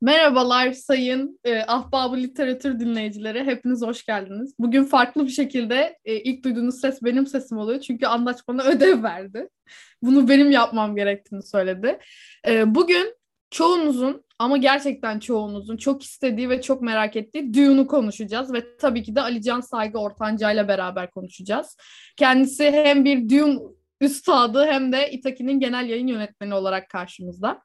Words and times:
Merhabalar 0.00 0.72
sayın 0.72 1.40
e, 1.44 1.62
Ahbabı 1.62 2.16
Literatür 2.16 2.80
dinleyicileri. 2.80 3.44
Hepiniz 3.44 3.82
hoş 3.82 4.06
geldiniz. 4.06 4.54
Bugün 4.58 4.84
farklı 4.84 5.24
bir 5.24 5.30
şekilde 5.30 5.98
e, 6.04 6.16
ilk 6.16 6.44
duyduğunuz 6.44 6.80
ses 6.80 7.02
benim 7.02 7.26
sesim 7.26 7.58
oluyor. 7.58 7.80
Çünkü 7.80 8.06
Andaç 8.06 8.48
bana 8.48 8.62
ödev 8.64 9.02
verdi. 9.02 9.48
Bunu 10.02 10.28
benim 10.28 10.50
yapmam 10.50 10.96
gerektiğini 10.96 11.42
söyledi. 11.42 11.98
E, 12.48 12.74
bugün 12.74 13.14
çoğunuzun 13.50 14.24
ama 14.38 14.56
gerçekten 14.56 15.18
çoğunuzun 15.18 15.76
çok 15.76 16.02
istediği 16.02 16.48
ve 16.50 16.62
çok 16.62 16.82
merak 16.82 17.16
ettiği 17.16 17.54
Dune'u 17.54 17.86
konuşacağız. 17.86 18.52
Ve 18.52 18.76
tabii 18.76 19.02
ki 19.02 19.16
de 19.16 19.20
Alican 19.20 19.60
Saygı 19.60 19.98
Ortanca 19.98 20.52
ile 20.52 20.68
beraber 20.68 21.10
konuşacağız. 21.10 21.76
Kendisi 22.16 22.70
hem 22.70 23.04
bir 23.04 23.28
Dune 23.28 23.58
üstadı 24.00 24.66
hem 24.66 24.92
de 24.92 25.10
Itaki'nin 25.10 25.60
genel 25.60 25.88
yayın 25.88 26.06
yönetmeni 26.06 26.54
olarak 26.54 26.88
karşımızda. 26.88 27.62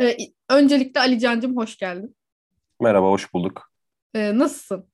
Ee, 0.00 0.16
öncelikle 0.50 1.00
Ali 1.00 1.18
Can'cığım 1.18 1.56
hoş 1.56 1.76
geldin. 1.76 2.16
Merhaba, 2.80 3.06
hoş 3.06 3.34
bulduk. 3.34 3.70
Ee, 4.14 4.38
nasılsın? 4.38 4.88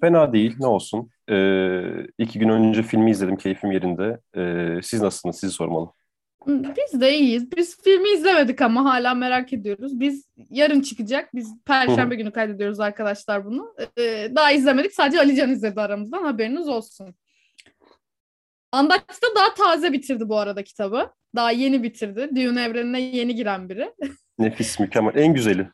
Fena 0.00 0.32
değil, 0.32 0.56
ne 0.60 0.66
olsun. 0.66 1.10
Ee, 1.30 1.82
iki 2.18 2.38
gün 2.38 2.48
önce 2.48 2.82
filmi 2.82 3.10
izledim, 3.10 3.36
keyfim 3.36 3.72
yerinde. 3.72 4.20
Ee, 4.36 4.80
siz 4.82 5.02
nasılsınız, 5.02 5.36
sizi 5.36 5.52
sormalı. 5.52 5.92
Biz 6.46 7.00
de 7.00 7.18
iyiyiz. 7.18 7.56
Biz 7.56 7.82
filmi 7.82 8.08
izlemedik 8.08 8.62
ama 8.62 8.84
hala 8.84 9.14
merak 9.14 9.52
ediyoruz. 9.52 10.00
Biz 10.00 10.28
yarın 10.50 10.80
çıkacak. 10.80 11.34
Biz 11.34 11.54
Perşembe 11.64 12.14
günü 12.14 12.32
kaydediyoruz 12.32 12.80
arkadaşlar 12.80 13.44
bunu. 13.44 13.74
Ee, 13.98 14.28
daha 14.36 14.52
izlemedik. 14.52 14.94
Sadece 14.94 15.18
Ali 15.18 15.36
Can 15.36 15.50
izledi 15.50 15.80
aramızdan. 15.80 16.22
Haberiniz 16.22 16.68
olsun. 16.68 17.14
Andaç 18.72 19.00
da 19.00 19.34
daha 19.36 19.54
taze 19.54 19.92
bitirdi 19.92 20.28
bu 20.28 20.38
arada 20.38 20.64
kitabı. 20.64 21.10
Daha 21.34 21.50
yeni 21.50 21.82
bitirdi. 21.82 22.28
Dune 22.36 22.64
evrenine 22.64 23.00
yeni 23.00 23.34
giren 23.34 23.68
biri. 23.68 23.92
Nefis, 24.38 24.80
mükemmel. 24.80 25.14
En 25.14 25.34
güzeli. 25.34 25.68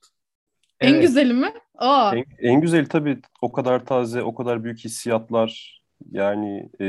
En 0.81 0.93
evet. 0.93 1.03
güzeli 1.03 1.33
mi? 1.33 1.53
Aa. 1.75 2.17
En, 2.17 2.25
en 2.39 2.61
güzeli 2.61 2.89
tabii 2.89 3.21
o 3.43 3.53
kadar 3.53 3.87
taze, 3.87 4.23
o 4.23 4.35
kadar 4.35 4.65
büyük 4.65 4.79
hissiyatlar. 4.79 5.81
Yani 6.11 6.71
e, 6.81 6.87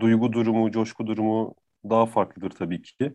duygu 0.00 0.32
durumu, 0.32 0.70
coşku 0.70 1.06
durumu 1.06 1.54
daha 1.90 2.06
farklıdır 2.06 2.50
tabii 2.50 2.82
ki. 2.82 3.12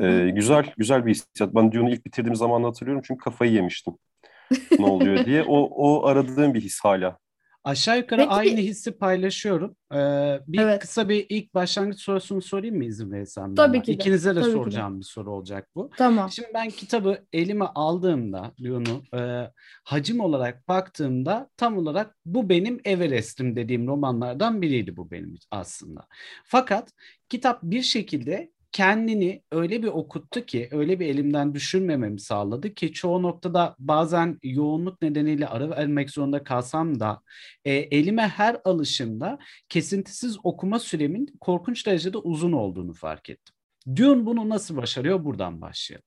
E, 0.00 0.30
güzel, 0.30 0.72
güzel 0.76 1.06
bir 1.06 1.10
hissiyat. 1.10 1.54
Ben 1.54 1.72
Dune'u 1.72 1.90
ilk 1.90 2.06
bitirdiğim 2.06 2.36
zaman 2.36 2.64
hatırlıyorum 2.64 3.02
çünkü 3.06 3.24
kafayı 3.24 3.52
yemiştim. 3.52 3.94
ne 4.78 4.86
oluyor 4.86 5.24
diye. 5.24 5.42
O, 5.42 5.58
o 5.58 6.06
aradığım 6.06 6.54
bir 6.54 6.60
his 6.60 6.80
hala. 6.80 7.18
Aşağı 7.68 7.98
yukarı 7.98 8.20
Peki. 8.20 8.30
aynı 8.30 8.60
hissi 8.60 8.92
paylaşıyorum. 8.92 9.76
Ee, 9.92 9.96
bir 10.46 10.58
evet. 10.58 10.80
kısa 10.80 11.08
bir 11.08 11.26
ilk 11.28 11.54
başlangıç 11.54 12.00
sorusunu 12.00 12.42
sorayım 12.42 12.76
mı 12.76 12.84
izin 12.84 13.12
verirsen? 13.12 13.54
Tabii 13.54 13.82
ki 13.82 13.86
de. 13.86 13.92
İkinize 13.92 14.36
de 14.36 14.40
Tabii 14.40 14.52
soracağım 14.52 14.94
de. 14.94 14.98
bir 14.98 15.04
soru 15.04 15.32
olacak 15.32 15.68
bu. 15.74 15.90
Tamam. 15.96 16.30
Şimdi 16.30 16.48
ben 16.54 16.68
kitabı 16.68 17.18
elime 17.32 17.64
aldığımda, 17.64 18.52
Leon'u 18.62 19.18
e, 19.20 19.50
hacim 19.84 20.20
olarak 20.20 20.68
baktığımda 20.68 21.50
tam 21.56 21.78
olarak 21.78 22.16
bu 22.26 22.48
benim 22.48 22.80
Everest'im 22.84 23.56
dediğim 23.56 23.86
romanlardan 23.86 24.62
biriydi 24.62 24.96
bu 24.96 25.10
benim 25.10 25.34
aslında. 25.50 26.06
Fakat 26.44 26.92
kitap 27.28 27.62
bir 27.62 27.82
şekilde 27.82 28.50
kendini 28.72 29.42
öyle 29.52 29.82
bir 29.82 29.88
okuttu 29.88 30.46
ki, 30.46 30.68
öyle 30.72 31.00
bir 31.00 31.06
elimden 31.06 31.54
düşürmememi 31.54 32.20
sağladı 32.20 32.74
ki 32.74 32.92
çoğu 32.92 33.22
noktada 33.22 33.76
bazen 33.78 34.38
yoğunluk 34.42 35.02
nedeniyle 35.02 35.46
ara 35.46 35.70
vermek 35.70 36.10
zorunda 36.10 36.44
kalsam 36.44 37.00
da 37.00 37.22
e, 37.64 37.72
elime 37.72 38.28
her 38.28 38.56
alışımda 38.64 39.38
kesintisiz 39.68 40.38
okuma 40.42 40.78
süremin 40.78 41.26
korkunç 41.40 41.86
derecede 41.86 42.18
uzun 42.18 42.52
olduğunu 42.52 42.92
fark 42.92 43.30
ettim. 43.30 43.54
Dune 43.96 44.26
bunu 44.26 44.48
nasıl 44.48 44.76
başarıyor? 44.76 45.24
Buradan 45.24 45.60
başlayalım. 45.60 46.04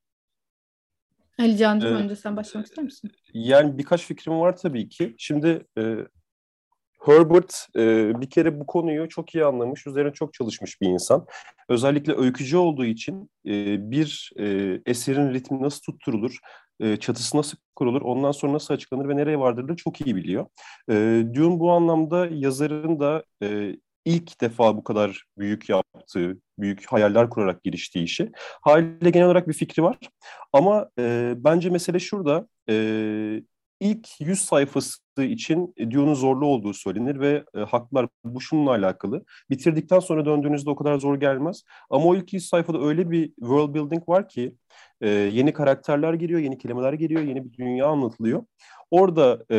Ali 1.39 1.57
Can'cığım 1.57 1.97
ee, 1.97 2.03
önce 2.03 2.15
sen 2.15 2.37
başlamak 2.37 2.67
ister 2.67 2.83
misin? 2.83 3.11
Yani 3.33 3.77
birkaç 3.77 4.05
fikrim 4.05 4.39
var 4.39 4.57
tabii 4.57 4.89
ki. 4.89 5.15
Şimdi 5.17 5.65
e, 5.77 5.95
Herbert 7.05 7.67
e, 7.75 8.21
bir 8.21 8.29
kere 8.29 8.59
bu 8.59 8.65
konuyu 8.65 9.09
çok 9.09 9.35
iyi 9.35 9.45
anlamış, 9.45 9.87
üzerine 9.87 10.13
çok 10.13 10.33
çalışmış 10.33 10.81
bir 10.81 10.87
insan. 10.87 11.25
Özellikle 11.69 12.13
öykücü 12.17 12.57
olduğu 12.57 12.85
için 12.85 13.29
e, 13.45 13.91
bir 13.91 14.31
e, 14.39 14.79
eserin 14.85 15.33
ritmi 15.33 15.61
nasıl 15.61 15.81
tutturulur, 15.81 16.37
e, 16.79 16.97
çatısı 16.97 17.37
nasıl 17.37 17.57
kurulur, 17.75 18.01
ondan 18.01 18.31
sonra 18.31 18.53
nasıl 18.53 18.73
açıklanır 18.73 19.09
ve 19.09 19.15
nereye 19.15 19.39
vardırılır 19.39 19.75
çok 19.75 20.01
iyi 20.01 20.15
biliyor. 20.15 20.45
E, 20.89 20.93
Dune 21.33 21.59
bu 21.59 21.71
anlamda 21.71 22.27
yazarın 22.31 22.99
da 22.99 23.23
e, 23.43 23.75
ilk 24.05 24.41
defa 24.41 24.77
bu 24.77 24.83
kadar 24.83 25.23
büyük 25.37 25.69
yaptığı, 25.69 26.37
büyük 26.59 26.85
hayaller 26.85 27.29
kurarak 27.29 27.63
giriştiği 27.63 28.05
işi. 28.05 28.31
Haliyle 28.61 29.09
genel 29.09 29.25
olarak 29.25 29.47
bir 29.47 29.53
fikri 29.53 29.83
var. 29.83 29.97
Ama 30.53 30.89
e, 30.99 31.33
bence 31.37 31.69
mesele 31.69 31.99
şurada, 31.99 32.47
e, 32.69 32.75
ilk 33.81 34.21
100 34.21 34.41
sayfası 34.41 34.99
için 35.17 35.73
Dune'un 35.79 36.13
zorlu 36.13 36.45
olduğu 36.45 36.73
söylenir 36.73 37.19
ve 37.19 37.43
e, 37.55 37.59
haklar 37.59 38.07
bu 38.23 38.41
şununla 38.41 38.71
alakalı. 38.71 39.25
Bitirdikten 39.49 39.99
sonra 39.99 40.25
döndüğünüzde 40.25 40.69
o 40.69 40.75
kadar 40.75 40.99
zor 40.99 41.15
gelmez. 41.19 41.63
Ama 41.89 42.05
o 42.05 42.15
ilk 42.15 42.33
100 42.33 42.49
sayfada 42.49 42.81
öyle 42.81 43.11
bir 43.11 43.27
world 43.27 43.73
building 43.73 44.09
var 44.09 44.29
ki 44.29 44.55
e, 45.01 45.09
yeni 45.09 45.53
karakterler 45.53 46.13
giriyor, 46.13 46.39
yeni 46.39 46.57
kelimeler 46.57 46.93
giriyor, 46.93 47.21
yeni 47.21 47.45
bir 47.45 47.57
dünya 47.57 47.87
anlatılıyor. 47.87 48.43
Orada 48.91 49.45
e, 49.51 49.55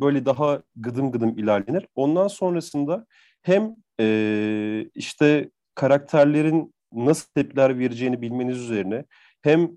böyle 0.00 0.26
daha 0.26 0.62
gıdım 0.76 1.12
gıdım 1.12 1.38
ilerlenir. 1.38 1.86
Ondan 1.94 2.28
sonrasında 2.28 3.06
hem 3.42 3.76
e, 4.00 4.86
işte 4.94 5.50
karakterlerin 5.74 6.74
nasıl 6.92 7.28
tepkiler 7.34 7.78
vereceğini 7.78 8.22
bilmeniz 8.22 8.58
üzerine 8.58 9.04
hem 9.42 9.70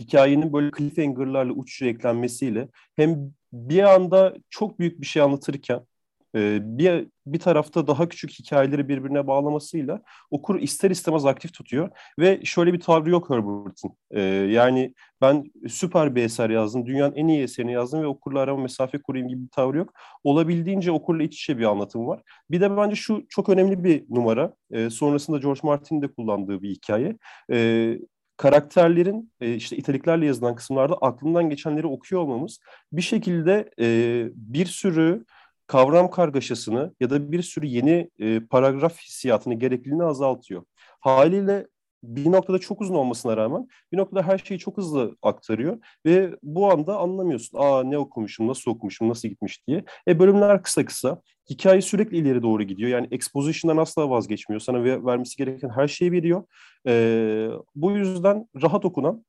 hikayenin 0.00 0.52
böyle 0.52 0.70
cliffhanger'larla 0.78 1.52
uç 1.52 1.82
eklenmesiyle 1.82 2.68
hem 2.96 3.32
bir 3.52 3.82
anda 3.82 4.34
çok 4.50 4.78
büyük 4.78 5.00
bir 5.00 5.06
şey 5.06 5.22
anlatırken 5.22 5.86
e, 6.34 6.58
bir 6.78 7.08
bir 7.26 7.38
tarafta 7.38 7.86
daha 7.86 8.08
küçük 8.08 8.30
hikayeleri 8.30 8.88
birbirine 8.88 9.26
bağlamasıyla 9.26 10.02
okur 10.30 10.60
ister 10.60 10.90
istemez 10.90 11.26
aktif 11.26 11.54
tutuyor 11.54 11.90
ve 12.18 12.40
şöyle 12.44 12.72
bir 12.72 12.80
tavrı 12.80 13.10
yok 13.10 13.30
Herbert'in. 13.30 13.90
E, 14.10 14.20
yani 14.52 14.94
ben 15.20 15.44
süper 15.68 16.14
bir 16.14 16.22
eser 16.22 16.50
yazdım, 16.50 16.86
dünyanın 16.86 17.14
en 17.14 17.28
iyi 17.28 17.42
eserini 17.42 17.72
yazdım 17.72 18.02
ve 18.02 18.06
okurla 18.06 18.40
arama 18.40 18.62
mesafe 18.62 19.02
kurayım 19.02 19.28
gibi 19.28 19.42
bir 19.44 19.48
tavrı 19.48 19.78
yok. 19.78 19.92
Olabildiğince 20.24 20.92
okurla 20.92 21.22
iç 21.22 21.42
içe 21.42 21.58
bir 21.58 21.64
anlatım 21.64 22.06
var. 22.06 22.22
Bir 22.50 22.60
de 22.60 22.76
bence 22.76 22.96
şu 22.96 23.24
çok 23.28 23.48
önemli 23.48 23.84
bir 23.84 24.04
numara. 24.10 24.54
E, 24.70 24.90
sonrasında 24.90 25.38
George 25.38 25.60
Martin'in 25.62 26.02
de 26.02 26.08
kullandığı 26.08 26.62
bir 26.62 26.70
hikaye. 26.70 27.16
Karakterlerin 28.42 29.32
e, 29.40 29.54
işte 29.54 29.76
italiklerle 29.76 30.26
yazılan 30.26 30.54
kısımlarda 30.54 30.94
aklından 30.94 31.50
geçenleri 31.50 31.86
okuyor 31.86 32.22
olmamız 32.22 32.58
bir 32.92 33.02
şekilde 33.02 33.70
e, 33.80 33.86
bir 34.34 34.66
sürü 34.66 35.24
kavram 35.66 36.10
kargaşasını 36.10 36.94
ya 37.00 37.10
da 37.10 37.32
bir 37.32 37.42
sürü 37.42 37.66
yeni 37.66 38.10
e, 38.18 38.40
paragraf 38.40 38.98
hissiyatını 38.98 39.54
gerekliliğini 39.54 40.04
azaltıyor. 40.04 40.64
Haliyle 41.00 41.66
bir 42.02 42.32
noktada 42.32 42.58
çok 42.58 42.80
uzun 42.80 42.94
olmasına 42.94 43.36
rağmen 43.36 43.68
bir 43.92 43.98
noktada 43.98 44.22
her 44.22 44.38
şeyi 44.38 44.58
çok 44.58 44.76
hızlı 44.76 45.16
aktarıyor 45.22 45.78
ve 46.06 46.36
bu 46.42 46.70
anda 46.70 46.98
anlamıyorsun. 46.98 47.58
Aa 47.58 47.82
ne 47.82 47.98
okumuşum, 47.98 48.48
nasıl 48.48 48.70
okumuşum, 48.70 49.08
nasıl 49.08 49.28
gitmiş 49.28 49.66
diye. 49.66 49.84
E 50.08 50.18
bölümler 50.18 50.62
kısa 50.62 50.84
kısa. 50.84 51.22
Hikaye 51.50 51.80
sürekli 51.80 52.16
ileri 52.16 52.42
doğru 52.42 52.62
gidiyor. 52.62 52.90
Yani 52.90 53.08
exposition'dan 53.10 53.82
asla 53.82 54.10
vazgeçmiyor. 54.10 54.60
Sana 54.60 54.84
ver, 54.84 55.06
vermesi 55.06 55.36
gereken 55.36 55.68
her 55.68 55.88
şeyi 55.88 56.12
veriyor. 56.12 56.44
E, 56.86 57.48
bu 57.74 57.92
yüzden 57.92 58.48
rahat 58.62 58.84
okunan, 58.84 59.24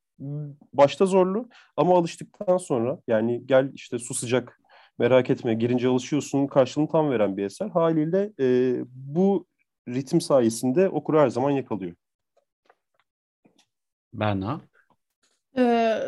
başta 0.73 1.05
zorlu 1.05 1.49
ama 1.77 1.97
alıştıktan 1.97 2.57
sonra 2.57 2.99
yani 3.07 3.41
gel 3.45 3.71
işte 3.73 3.99
su 3.99 4.13
sıcak 4.13 4.59
merak 4.99 5.29
etme 5.29 5.53
girince 5.53 5.87
alışıyorsun 5.87 6.47
karşılığını 6.47 6.89
tam 6.89 7.09
veren 7.09 7.37
bir 7.37 7.43
eser. 7.43 7.69
Haliyle 7.69 8.31
e, 8.39 8.77
bu 8.87 9.47
ritim 9.89 10.21
sayesinde 10.21 10.89
okur 10.89 11.17
her 11.17 11.29
zaman 11.29 11.51
yakalıyor. 11.51 11.95
Berna? 14.13 14.61
Ee, 15.57 15.99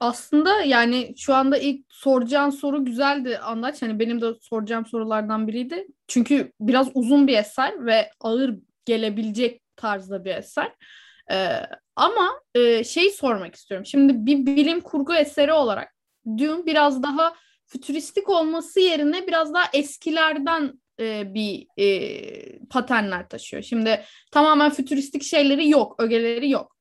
aslında 0.00 0.60
yani 0.60 1.14
şu 1.16 1.34
anda 1.34 1.58
ilk 1.58 1.84
soracağın 1.88 2.50
soru 2.50 2.84
güzeldi 2.84 3.38
Andaç. 3.38 3.82
Hani 3.82 3.98
benim 3.98 4.20
de 4.20 4.26
soracağım 4.40 4.86
sorulardan 4.86 5.48
biriydi. 5.48 5.86
Çünkü 6.08 6.52
biraz 6.60 6.88
uzun 6.94 7.26
bir 7.26 7.38
eser 7.38 7.86
ve 7.86 8.10
ağır 8.20 8.54
gelebilecek 8.84 9.62
tarzda 9.76 10.24
bir 10.24 10.34
eser. 10.34 10.72
Ee, 11.30 11.60
ama 11.96 12.40
e, 12.54 12.84
şey 12.84 13.10
sormak 13.10 13.54
istiyorum. 13.54 13.86
Şimdi 13.86 14.26
bir 14.26 14.46
bilim 14.46 14.80
kurgu 14.80 15.14
eseri 15.14 15.52
olarak 15.52 15.94
Dune 16.26 16.66
biraz 16.66 17.02
daha 17.02 17.34
fütüristik 17.66 18.28
olması 18.28 18.80
yerine 18.80 19.26
biraz 19.26 19.54
daha 19.54 19.64
eskilerden 19.72 20.80
e, 21.00 21.34
bir 21.34 21.66
e, 21.78 22.58
paternler 22.58 23.28
taşıyor. 23.28 23.62
Şimdi 23.62 24.04
tamamen 24.32 24.70
fütüristik 24.70 25.22
şeyleri 25.22 25.68
yok, 25.68 25.94
ögeleri 25.98 26.50
yok. 26.50 26.75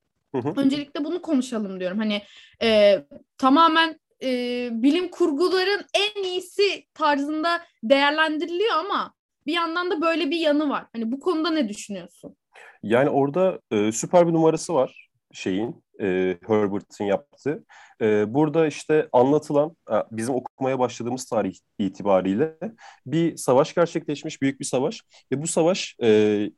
Öncelikle 0.58 1.04
bunu 1.04 1.22
konuşalım 1.22 1.80
diyorum. 1.80 1.98
Hani 1.98 2.22
e, 2.64 3.00
tamamen 3.38 4.00
e, 4.24 4.70
bilim 4.72 5.12
kurguların 5.12 5.82
en 5.94 6.24
iyisi 6.24 6.86
tarzında 6.94 7.62
değerlendiriliyor 7.84 8.76
ama 8.76 9.14
bir 9.46 9.54
yandan 9.54 9.92
da 9.92 10.02
böyle 10.02 10.30
bir 10.30 10.40
yanı 10.40 10.70
var. 10.70 10.86
Hani 10.94 11.12
bu 11.12 11.20
konuda 11.20 11.50
ne 11.50 11.70
düşünüyorsun? 11.70 12.36
Yani 12.84 13.10
orada 13.10 13.60
e, 13.72 13.92
süper 13.92 14.28
bir 14.28 14.34
numarası 14.34 14.74
var. 14.74 15.10
şeyin 15.34 15.84
e, 16.02 16.38
Herbert'in 16.48 17.06
yaptığı. 17.06 17.64
E, 18.02 18.34
burada 18.34 18.68
işte 18.68 19.10
anlatılan 19.12 19.76
bizim 20.12 20.36
okumaya 20.36 20.80
başladığımız 20.80 21.26
tarih 21.26 21.56
itibariyle 21.80 22.58
bir 23.06 23.38
savaş 23.38 23.74
gerçekleşmiş, 23.74 24.42
büyük 24.42 24.60
bir 24.60 24.66
savaş 24.66 25.02
ve 25.32 25.42
bu 25.42 25.48
savaş 25.48 25.96
e, 26.04 26.50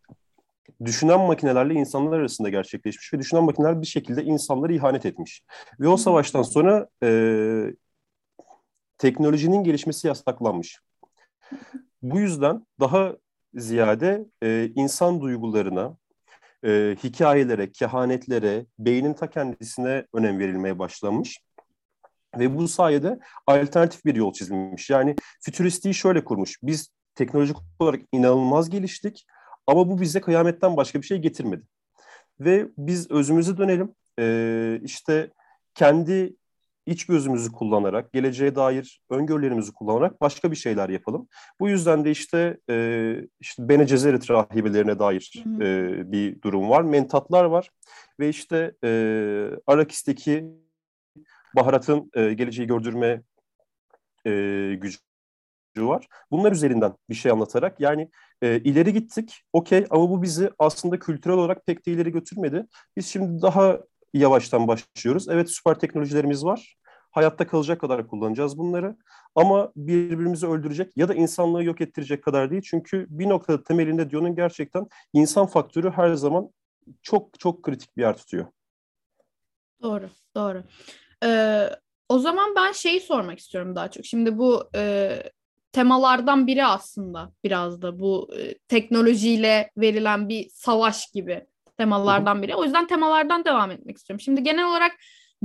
düşünen 0.86 1.20
makinelerle 1.20 1.74
insanlar 1.74 2.20
arasında 2.20 2.50
gerçekleşmiş 2.50 3.14
ve 3.14 3.20
düşünen 3.20 3.44
makineler 3.44 3.82
bir 3.82 3.88
şekilde 3.88 4.24
insanlara 4.24 4.74
ihanet 4.74 5.06
etmiş. 5.06 5.44
Ve 5.80 5.88
o 5.88 5.98
savaştan 5.98 6.42
sonra 6.42 6.88
e, 7.04 7.10
teknolojinin 8.98 9.64
gelişmesi 9.64 10.08
yasaklanmış. 10.08 10.80
Bu 12.02 12.20
yüzden 12.20 12.66
daha 12.80 13.16
ziyade 13.54 14.26
e, 14.44 14.72
insan 14.76 15.22
duygularına, 15.22 15.98
e, 16.66 16.96
hikayelere, 17.04 17.72
kehanetlere, 17.72 18.66
beynin 18.80 19.14
ta 19.14 19.30
kendisine 19.30 20.06
önem 20.14 20.40
verilmeye 20.40 20.80
başlanmış. 20.80 21.40
Ve 22.38 22.58
bu 22.58 22.68
sayede 22.68 23.20
alternatif 23.48 24.06
bir 24.06 24.16
yol 24.16 24.34
çizilmiş. 24.34 24.90
Yani 24.90 25.16
fütüristiği 25.42 25.94
şöyle 25.94 26.24
kurmuş. 26.24 26.60
Biz 26.64 26.90
teknolojik 27.16 27.58
olarak 27.80 28.02
inanılmaz 28.12 28.70
geliştik 28.70 29.26
ama 29.68 29.90
bu 29.90 30.02
bize 30.02 30.22
kıyametten 30.22 30.78
başka 30.78 31.02
bir 31.02 31.06
şey 31.06 31.18
getirmedi. 31.18 31.64
Ve 32.40 32.68
biz 32.78 33.12
özümüze 33.12 33.58
dönelim. 33.58 33.96
Ee, 34.20 34.80
işte 34.84 35.32
kendi 35.76 36.36
iç 36.86 37.06
gözümüzü 37.06 37.52
kullanarak, 37.52 38.14
geleceğe 38.14 38.56
dair 38.56 39.02
öngörülerimizi 39.10 39.74
kullanarak 39.74 40.22
başka 40.22 40.52
bir 40.52 40.56
şeyler 40.56 40.90
yapalım. 40.90 41.28
Bu 41.60 41.70
yüzden 41.70 42.06
de 42.06 42.12
işte 42.12 42.58
e, 42.70 43.16
işte 43.40 43.70
Bene 43.70 43.84
Gesserit 43.84 44.32
rahibelerine 44.32 45.00
dair 45.00 45.44
e, 45.62 46.12
bir 46.12 46.42
durum 46.42 46.70
var. 46.70 46.82
Mentatlar 46.82 47.44
var 47.44 47.70
ve 48.20 48.30
işte 48.30 48.74
e, 48.84 48.90
Arakis'teki 49.68 50.46
baharatın 51.56 52.12
e, 52.14 52.34
geleceği 52.34 52.68
gördürme 52.68 53.22
e, 54.26 54.32
gücü 54.78 54.98
var. 55.86 56.08
Bunlar 56.32 56.52
üzerinden 56.52 56.94
bir 57.10 57.16
şey 57.16 57.32
anlatarak 57.32 57.80
yani 57.80 58.10
e, 58.42 58.60
ileri 58.60 58.94
gittik, 58.94 59.44
okey 59.54 59.86
ama 59.90 60.10
bu 60.10 60.22
bizi 60.22 60.50
aslında 60.60 61.00
kültürel 61.00 61.38
olarak 61.38 61.66
pek 61.66 61.86
de 61.86 61.92
ileri 61.92 62.12
götürmedi. 62.12 62.66
Biz 62.98 63.08
şimdi 63.08 63.42
daha 63.42 63.80
yavaştan 64.14 64.68
başlıyoruz. 64.68 65.30
Evet 65.30 65.52
süper 65.52 65.80
teknolojilerimiz 65.80 66.46
var. 66.46 66.78
Hayatta 67.12 67.48
kalacak 67.48 67.82
kadar 67.82 68.08
kullanacağız 68.08 68.58
bunları. 68.58 68.98
Ama 69.36 69.72
birbirimizi 69.76 70.48
öldürecek 70.48 70.98
ya 70.98 71.08
da 71.08 71.14
insanlığı 71.14 71.64
yok 71.64 71.82
ettirecek 71.82 72.24
kadar 72.24 72.52
değil. 72.52 72.62
Çünkü 72.66 73.08
bir 73.10 73.30
noktada 73.30 73.64
temelinde 73.64 74.10
Dion'un 74.10 74.36
gerçekten 74.36 74.88
insan 75.14 75.46
faktörü 75.46 75.92
her 75.92 76.14
zaman 76.14 76.50
çok 77.02 77.40
çok 77.40 77.64
kritik 77.64 77.98
bir 77.98 78.02
yer 78.02 78.18
tutuyor. 78.18 78.46
Doğru, 79.82 80.10
doğru. 80.36 80.64
Ee, 81.24 81.70
o 82.10 82.20
zaman 82.20 82.56
ben 82.56 82.72
şeyi 82.72 83.00
sormak 83.00 83.40
istiyorum 83.40 83.76
daha 83.76 83.92
çok. 83.92 84.06
Şimdi 84.06 84.38
bu 84.38 84.70
e, 84.76 85.24
temalardan 85.78 86.48
biri 86.48 86.66
aslında 86.66 87.32
biraz 87.44 87.82
da 87.82 88.00
bu 88.00 88.30
e, 88.38 88.58
teknolojiyle 88.58 89.72
verilen 89.78 90.30
bir 90.30 90.50
savaş 90.54 91.12
gibi 91.12 91.46
temalardan 91.78 92.42
biri. 92.42 92.56
O 92.56 92.64
yüzden 92.64 92.88
temalardan 92.88 93.46
devam 93.46 93.72
etmek 93.72 93.98
istiyorum. 93.98 94.22
Şimdi 94.22 94.44
genel 94.44 94.70
olarak 94.70 94.92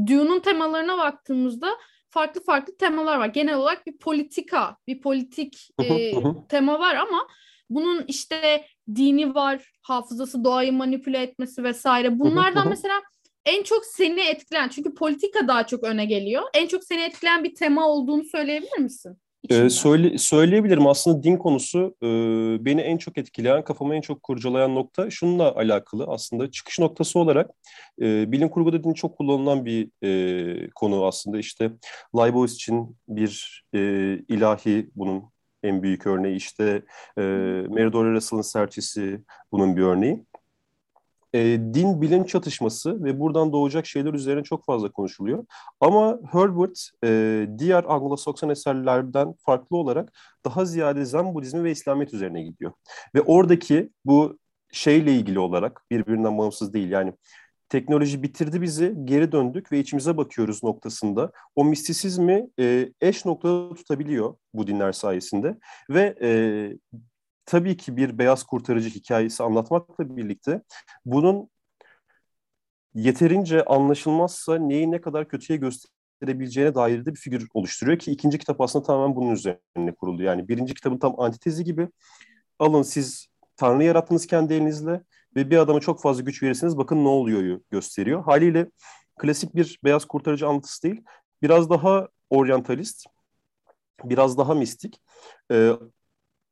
Dune'un 0.07 0.41
temalarına 0.41 0.99
baktığımızda 0.99 1.69
farklı 2.11 2.45
farklı 2.45 2.77
temalar 2.77 3.19
var. 3.19 3.27
Genel 3.27 3.55
olarak 3.55 3.87
bir 3.87 3.99
politika, 3.99 4.77
bir 4.87 5.01
politik 5.01 5.69
e, 5.83 6.13
tema 6.49 6.79
var 6.79 6.95
ama 6.95 7.27
bunun 7.71 8.05
işte 8.09 8.67
dini 8.95 9.35
var, 9.35 9.71
hafızası, 9.83 10.45
doğayı 10.45 10.73
manipüle 10.73 11.19
etmesi 11.23 11.65
vesaire. 11.65 12.19
Bunlardan 12.19 12.69
mesela 12.69 13.03
en 13.47 13.63
çok 13.63 13.85
seni 13.85 14.21
etkileyen, 14.21 14.69
çünkü 14.69 14.95
politika 14.95 15.49
daha 15.49 15.67
çok 15.67 15.85
öne 15.85 16.05
geliyor. 16.05 16.43
En 16.55 16.67
çok 16.67 16.85
seni 16.85 17.03
etkileyen 17.03 17.45
bir 17.45 17.55
tema 17.55 17.89
olduğunu 17.89 18.25
söyleyebilir 18.25 18.79
misin? 18.79 19.19
Ee, 19.51 19.71
söyle, 19.71 20.19
söyleyebilirim. 20.19 20.87
Aslında 20.87 21.23
din 21.23 21.37
konusu 21.37 21.97
e, 22.03 22.07
beni 22.65 22.81
en 22.81 22.99
çok 22.99 23.19
etkileyen, 23.19 23.65
kafamı 23.65 23.95
en 23.95 24.01
çok 24.01 24.23
kurcalayan 24.23 24.75
nokta 24.75 25.11
şununla 25.11 25.55
alakalı. 25.55 26.05
Aslında 26.09 26.51
çıkış 26.51 26.79
noktası 26.79 27.19
olarak 27.19 27.51
e, 28.03 28.33
bilim 28.33 28.49
kurguda 28.49 28.85
din 28.85 28.93
çok 28.93 29.19
kullanılan 29.19 29.65
bir 29.65 29.91
e, 30.05 30.71
konu 30.75 31.07
aslında. 31.07 31.39
İşte 31.39 31.71
Leibowitz 32.17 32.55
için 32.55 32.97
bir 33.09 33.65
e, 33.75 33.79
ilahi 34.29 34.91
bunun 34.95 35.23
en 35.63 35.83
büyük 35.83 36.07
örneği. 36.07 36.37
İşte 36.37 36.83
e, 37.19 37.23
Mary 37.69 38.15
Russell'ın 38.15 38.43
serçesi 38.43 39.21
bunun 39.53 39.77
bir 39.77 39.83
örneği 39.83 40.25
e, 41.35 41.41
din 41.75 42.03
bilim 42.03 42.25
çatışması 42.25 43.05
ve 43.05 43.21
buradan 43.21 43.53
doğacak 43.53 43.87
şeyler 43.87 44.15
üzerine 44.15 44.43
çok 44.43 44.65
fazla 44.65 44.93
konuşuluyor. 44.93 45.47
Ama 45.81 46.19
Herbert 46.33 46.91
e, 47.05 47.47
diğer 47.59 47.85
Anglo-Sakson 47.85 48.53
eserlerden 48.53 49.35
farklı 49.39 49.77
olarak 49.77 50.13
daha 50.45 50.65
ziyade 50.65 51.05
Zen 51.05 51.35
Budizmi 51.35 51.65
ve 51.65 51.71
İslamiyet 51.71 52.15
üzerine 52.15 52.43
gidiyor. 52.43 52.73
Ve 53.15 53.21
oradaki 53.21 53.91
bu 54.05 54.39
şeyle 54.73 55.13
ilgili 55.13 55.39
olarak 55.39 55.83
birbirinden 55.91 56.39
bağımsız 56.39 56.73
değil 56.73 56.91
yani 56.91 57.13
teknoloji 57.73 58.23
bitirdi 58.23 58.63
bizi, 58.63 58.95
geri 59.05 59.33
döndük 59.33 59.73
ve 59.73 59.79
içimize 59.79 60.17
bakıyoruz 60.17 60.63
noktasında. 60.63 61.33
O 61.57 61.65
mistisizmi 61.65 62.47
e, 62.59 62.93
eş 63.01 63.25
noktada 63.25 63.75
tutabiliyor 63.75 64.35
bu 64.55 64.67
dinler 64.67 64.93
sayesinde 64.93 65.59
ve 65.91 66.15
e, 66.23 66.31
tabii 67.47 67.77
ki 67.77 67.97
bir 67.97 68.19
beyaz 68.19 68.45
kurtarıcı 68.45 68.89
hikayesi 68.89 69.43
anlatmakla 69.43 70.17
birlikte 70.17 70.63
bunun 71.05 71.51
yeterince 72.95 73.65
anlaşılmazsa 73.65 74.59
neyi 74.59 74.91
ne 74.91 75.01
kadar 75.01 75.29
kötüye 75.29 75.59
gösterebileceğine 75.59 76.75
dair 76.75 77.05
de 77.05 77.15
bir 77.15 77.19
figür 77.21 77.49
oluşturuyor 77.55 77.99
ki 77.99 78.11
ikinci 78.11 78.39
kitap 78.39 78.61
aslında 78.61 78.87
tamamen 78.87 79.17
bunun 79.17 79.31
üzerine 79.31 79.95
kuruldu. 79.99 80.23
Yani 80.23 80.49
birinci 80.49 80.75
kitabın 80.75 80.99
tam 80.99 81.21
antitezi 81.21 81.65
gibi 81.65 81.89
alın 82.59 82.83
siz 82.83 83.27
Tanrı 83.57 83.85
yarattınız 83.85 84.27
kendi 84.27 84.55
elinizle 84.55 85.03
ve 85.37 85.51
bir 85.51 85.57
adama 85.57 85.81
çok 85.81 86.03
fazla 86.03 86.23
güç 86.23 86.43
verirseniz 86.43 86.79
bakın 86.79 87.05
ne 87.05 87.09
oluyor 87.09 87.61
gösteriyor. 87.71 88.25
Haliyle 88.25 88.71
klasik 89.19 89.55
bir 89.55 89.79
beyaz 89.85 90.05
kurtarıcı 90.05 90.47
anlatısı 90.47 90.83
değil. 90.83 91.03
Biraz 91.43 91.71
daha 91.71 92.09
oryantalist, 92.31 93.07
biraz 94.05 94.39
daha 94.39 94.55
mistik. 94.55 95.03
Ee, 95.53 95.73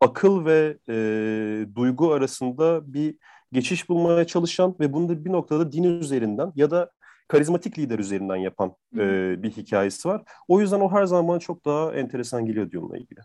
akıl 0.01 0.45
ve 0.45 0.79
e, 0.89 0.95
duygu 1.75 2.13
arasında 2.13 2.93
bir 2.95 3.17
geçiş 3.53 3.89
bulmaya 3.89 4.27
çalışan 4.27 4.77
ve 4.81 4.93
bunu 4.93 5.09
da 5.09 5.25
bir 5.25 5.33
noktada 5.33 5.73
din 5.73 6.01
üzerinden 6.01 6.53
ya 6.57 6.71
da 6.71 6.91
karizmatik 7.29 7.79
lider 7.79 7.99
üzerinden 7.99 8.37
yapan 8.37 8.75
e, 8.99 9.35
bir 9.43 9.51
hikayesi 9.51 10.09
var. 10.09 10.23
O 10.49 10.61
yüzden 10.61 10.81
o 10.81 10.93
her 10.93 11.05
zaman 11.05 11.39
çok 11.39 11.65
daha 11.65 11.93
enteresan 11.93 12.47
geliyor 12.47 12.73
onunla 12.75 12.99
ilgili. 12.99 13.21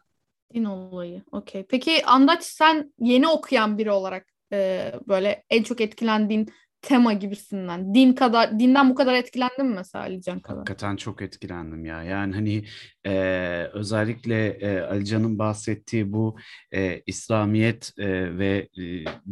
Din 0.54 0.66
olayı. 0.66 1.24
Okey. 1.32 1.66
Peki 1.70 2.06
Andaç 2.06 2.44
sen 2.44 2.94
yeni 3.00 3.28
okuyan 3.28 3.78
biri 3.78 3.92
olarak 3.92 4.28
e, 4.54 4.92
böyle 5.08 5.44
en 5.50 5.64
çok 5.64 5.82
etkilendiğin 5.82 6.50
tema 6.86 7.14
gibisinden. 7.14 7.94
Din 7.94 8.14
kadar 8.14 8.60
dinden 8.60 8.90
bu 8.90 8.96
kadar 8.96 9.14
etkilendin 9.14 9.66
mi 9.66 9.76
mesela 9.76 10.04
Alican 10.04 10.40
kadar? 10.40 10.58
Hakikaten 10.58 10.96
çok 10.96 11.22
etkilendim 11.22 11.86
ya. 11.86 12.04
Yani 12.04 12.34
hani 12.34 12.64
e, 13.06 13.14
özellikle 13.74 14.48
e, 14.48 14.82
Alican'ın 14.82 15.40
bahsettiği 15.40 16.14
bu 16.14 16.38
e, 16.74 17.02
İslamiyet 17.06 17.92
e, 17.98 18.38
ve 18.38 18.70
e, 18.78 18.84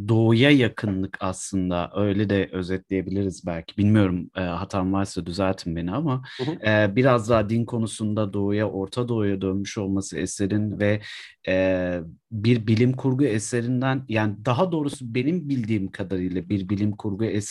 doğuya 0.08 0.50
yakınlık 0.50 1.18
aslında 1.20 1.92
öyle 1.96 2.30
de 2.30 2.50
özetleyebiliriz 2.52 3.44
belki. 3.46 3.78
Bilmiyorum 3.78 4.30
e, 4.38 4.42
hatam 4.42 4.94
varsa 4.94 5.26
düzeltin 5.26 5.76
beni 5.76 5.92
ama 5.92 6.24
E, 6.68 6.96
biraz 6.96 7.30
daha 7.30 7.50
din 7.50 7.66
konusunda 7.66 8.34
doğuya, 8.34 8.70
Orta 8.70 9.08
Doğu'ya 9.08 9.42
dönmüş 9.42 9.78
olması 9.78 10.18
eserin 10.18 10.80
ve 10.80 11.02
e, 11.48 12.00
bir 12.32 12.68
bilim 12.68 12.94
kurgu 12.94 13.26
eserinden 13.26 14.06
yani 14.08 14.36
daha 14.46 14.72
doğrusu 14.72 15.16
benim 15.16 15.50
bildiğim 15.50 15.92
kadarıyla 15.92 16.50
bir 16.50 16.70
bilim 16.70 16.92
kurgu 16.92 17.26
eserinden 17.26 17.43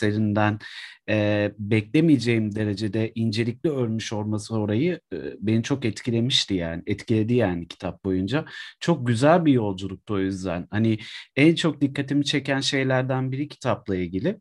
e, 1.08 1.52
beklemeyeceğim 1.58 2.54
derecede 2.54 3.12
incelikli 3.14 3.70
örmüş 3.70 4.12
olması 4.12 4.54
orayı 4.56 5.00
e, 5.12 5.16
beni 5.40 5.62
çok 5.62 5.84
etkilemişti 5.84 6.54
yani 6.54 6.82
etkiledi 6.86 7.34
yani 7.34 7.68
kitap 7.68 8.04
boyunca. 8.04 8.44
Çok 8.80 9.06
güzel 9.06 9.44
bir 9.44 9.52
yolculuktu 9.52 10.14
o 10.14 10.18
yüzden. 10.18 10.66
Hani 10.70 10.98
en 11.36 11.54
çok 11.54 11.80
dikkatimi 11.80 12.24
çeken 12.24 12.60
şeylerden 12.60 13.32
biri 13.32 13.48
kitapla 13.48 13.96
ilgili. 13.96 14.40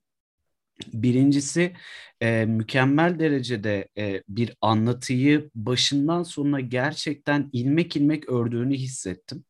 Birincisi 0.94 1.74
e, 2.22 2.46
mükemmel 2.46 3.20
derecede 3.20 3.88
e, 3.98 4.24
bir 4.30 4.56
anlatıyı 4.62 5.50
başından 5.56 6.24
sonuna 6.24 6.60
gerçekten 6.60 7.50
ilmek 7.54 7.96
ilmek 7.96 8.30
ördüğünü 8.30 8.76
hissettim. 8.76 9.46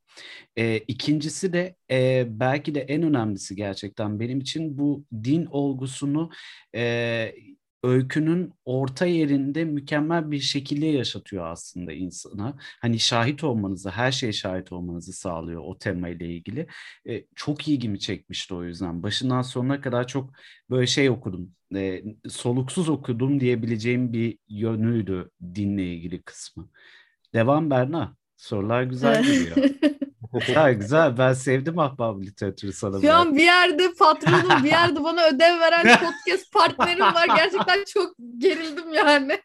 E, 0.58 0.77
ikincisi 0.77 1.53
de 1.53 1.75
e, 1.91 2.25
belki 2.30 2.75
de 2.75 2.82
en 2.82 3.03
önemlisi 3.03 3.56
gerçekten 3.56 4.20
benim 4.20 4.39
için 4.39 4.77
bu 4.77 5.06
din 5.24 5.46
olgusunu 5.46 6.30
e, 6.75 7.36
öykünün 7.84 8.53
orta 8.65 9.06
yerinde 9.06 9.65
mükemmel 9.65 10.32
bir 10.32 10.39
şekilde 10.39 10.86
yaşatıyor 10.86 11.48
aslında 11.48 11.94
insana. 11.94 12.56
Hani 12.82 13.00
şahit 13.00 13.44
olmanızı, 13.44 13.89
her 13.89 14.12
şeye 14.12 14.34
şahit 14.34 14.72
olmanızı 14.72 15.13
sağlıyor 15.13 15.62
o 15.65 15.77
tema 15.77 16.10
ile 16.10 16.25
ilgili. 16.36 16.68
E, 17.10 17.25
çok 17.36 17.68
ilgimi 17.68 18.00
çekmişti 18.00 18.53
o 18.53 18.63
yüzden. 18.63 19.03
Başından 19.03 19.41
sonuna 19.41 19.82
kadar 19.82 20.08
çok 20.08 20.34
böyle 20.70 20.88
şey 20.88 21.10
okudum. 21.10 21.56
E, 21.75 22.03
soluksuz 22.30 22.89
okudum 22.89 23.39
diyebileceğim 23.39 24.13
bir 24.13 24.38
yönüydü 24.50 25.32
dinle 25.56 25.94
ilgili 25.94 26.22
kısmı. 26.22 26.70
Devam 27.34 27.70
Berna. 27.70 28.21
Sorular 28.42 28.84
güzel 28.84 29.24
geliyor. 29.24 29.58
güzel 30.48 30.74
güzel. 30.74 31.18
Ben 31.18 31.34
sevdim 31.34 31.80
ahbap 31.80 32.22
literatürü 32.22 32.74
sana. 32.74 33.02
Şu 33.02 33.14
an 33.14 33.36
bir 33.36 33.44
yerde 33.44 33.94
patronum, 34.00 34.64
bir 34.64 34.70
yerde 34.70 35.04
bana 35.04 35.28
ödev 35.28 35.60
veren 35.60 35.84
podcast 36.00 36.54
partnerim 36.54 37.02
var. 37.02 37.28
Gerçekten 37.36 37.84
çok 37.94 38.16
gerildim 38.38 38.94
yani. 38.94 39.40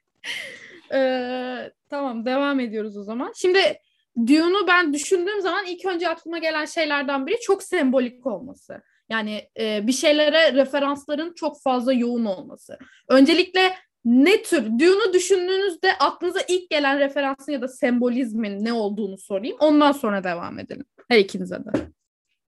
Ee, 0.93 1.73
tamam 1.91 2.26
devam 2.26 2.61
ediyoruz 2.61 2.97
o 2.97 3.03
zaman. 3.03 3.33
Şimdi 3.37 3.79
Dune'u 4.26 4.67
ben 4.67 4.93
düşündüğüm 4.95 5.41
zaman 5.41 5.67
ilk 5.67 5.87
önce 5.87 6.09
aklıma 6.09 6.38
gelen 6.38 6.65
şeylerden 6.65 7.26
biri 7.26 7.41
çok 7.41 7.62
sembolik 7.62 8.26
olması. 8.26 8.83
Yani 9.09 9.49
e, 9.61 9.87
bir 9.87 9.93
şeylere 9.93 10.55
referansların 10.55 11.35
çok 11.35 11.62
fazla 11.62 11.93
yoğun 11.93 12.25
olması. 12.25 12.79
Öncelikle 13.09 13.76
ne 14.06 14.42
tür 14.42 14.64
Dune'u 14.64 15.12
düşündüğünüzde 15.12 15.98
aklınıza 16.00 16.40
ilk 16.48 16.70
gelen 16.70 16.98
referansın 16.98 17.52
ya 17.52 17.62
da 17.62 17.68
sembolizmin 17.68 18.64
ne 18.64 18.72
olduğunu 18.72 19.18
sorayım. 19.18 19.56
Ondan 19.60 19.92
sonra 19.92 20.25
devam 20.25 20.58
edelim. 20.58 20.84
Her 21.08 21.18
ikinize 21.18 21.56
de. 21.56 21.70